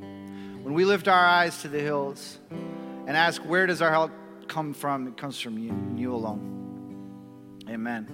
When 0.64 0.76
we 0.76 0.86
lift 0.86 1.10
our 1.10 1.26
eyes 1.26 1.62
to 1.64 1.68
the 1.68 1.82
hills 1.82 2.40
and 2.50 3.18
ask, 3.18 3.42
where 3.42 3.68
does 3.68 3.82
our 3.82 3.92
help 3.92 4.12
come 4.48 4.74
from? 4.74 5.10
It 5.10 5.18
comes 5.18 5.38
from 5.38 5.58
you 5.58 5.72
and 5.72 6.00
you 6.00 6.16
alone. 6.16 7.60
Amen. 7.70 8.08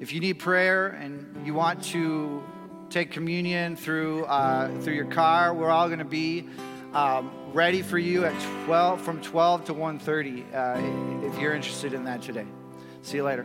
If 0.00 0.14
you 0.14 0.20
need 0.20 0.38
prayer 0.38 0.88
and 0.88 1.46
you 1.46 1.52
want 1.52 1.82
to 1.92 2.42
take 2.88 3.10
communion 3.10 3.76
through 3.76 4.24
uh, 4.24 4.80
through 4.80 4.94
your 4.94 5.10
car, 5.10 5.52
we're 5.52 5.70
all 5.70 5.88
going 5.88 5.98
to 5.98 6.06
be 6.06 6.48
um, 6.94 7.30
ready 7.52 7.82
for 7.82 7.98
you 7.98 8.24
at 8.24 8.64
12 8.64 9.02
from 9.02 9.20
12 9.20 9.66
to 9.66 9.74
1:30 9.74 10.54
uh, 10.54 11.26
if 11.26 11.38
you're 11.38 11.54
interested 11.54 11.92
in 11.92 12.04
that 12.04 12.22
today. 12.22 12.46
See 13.02 13.18
you 13.18 13.24
later. 13.24 13.44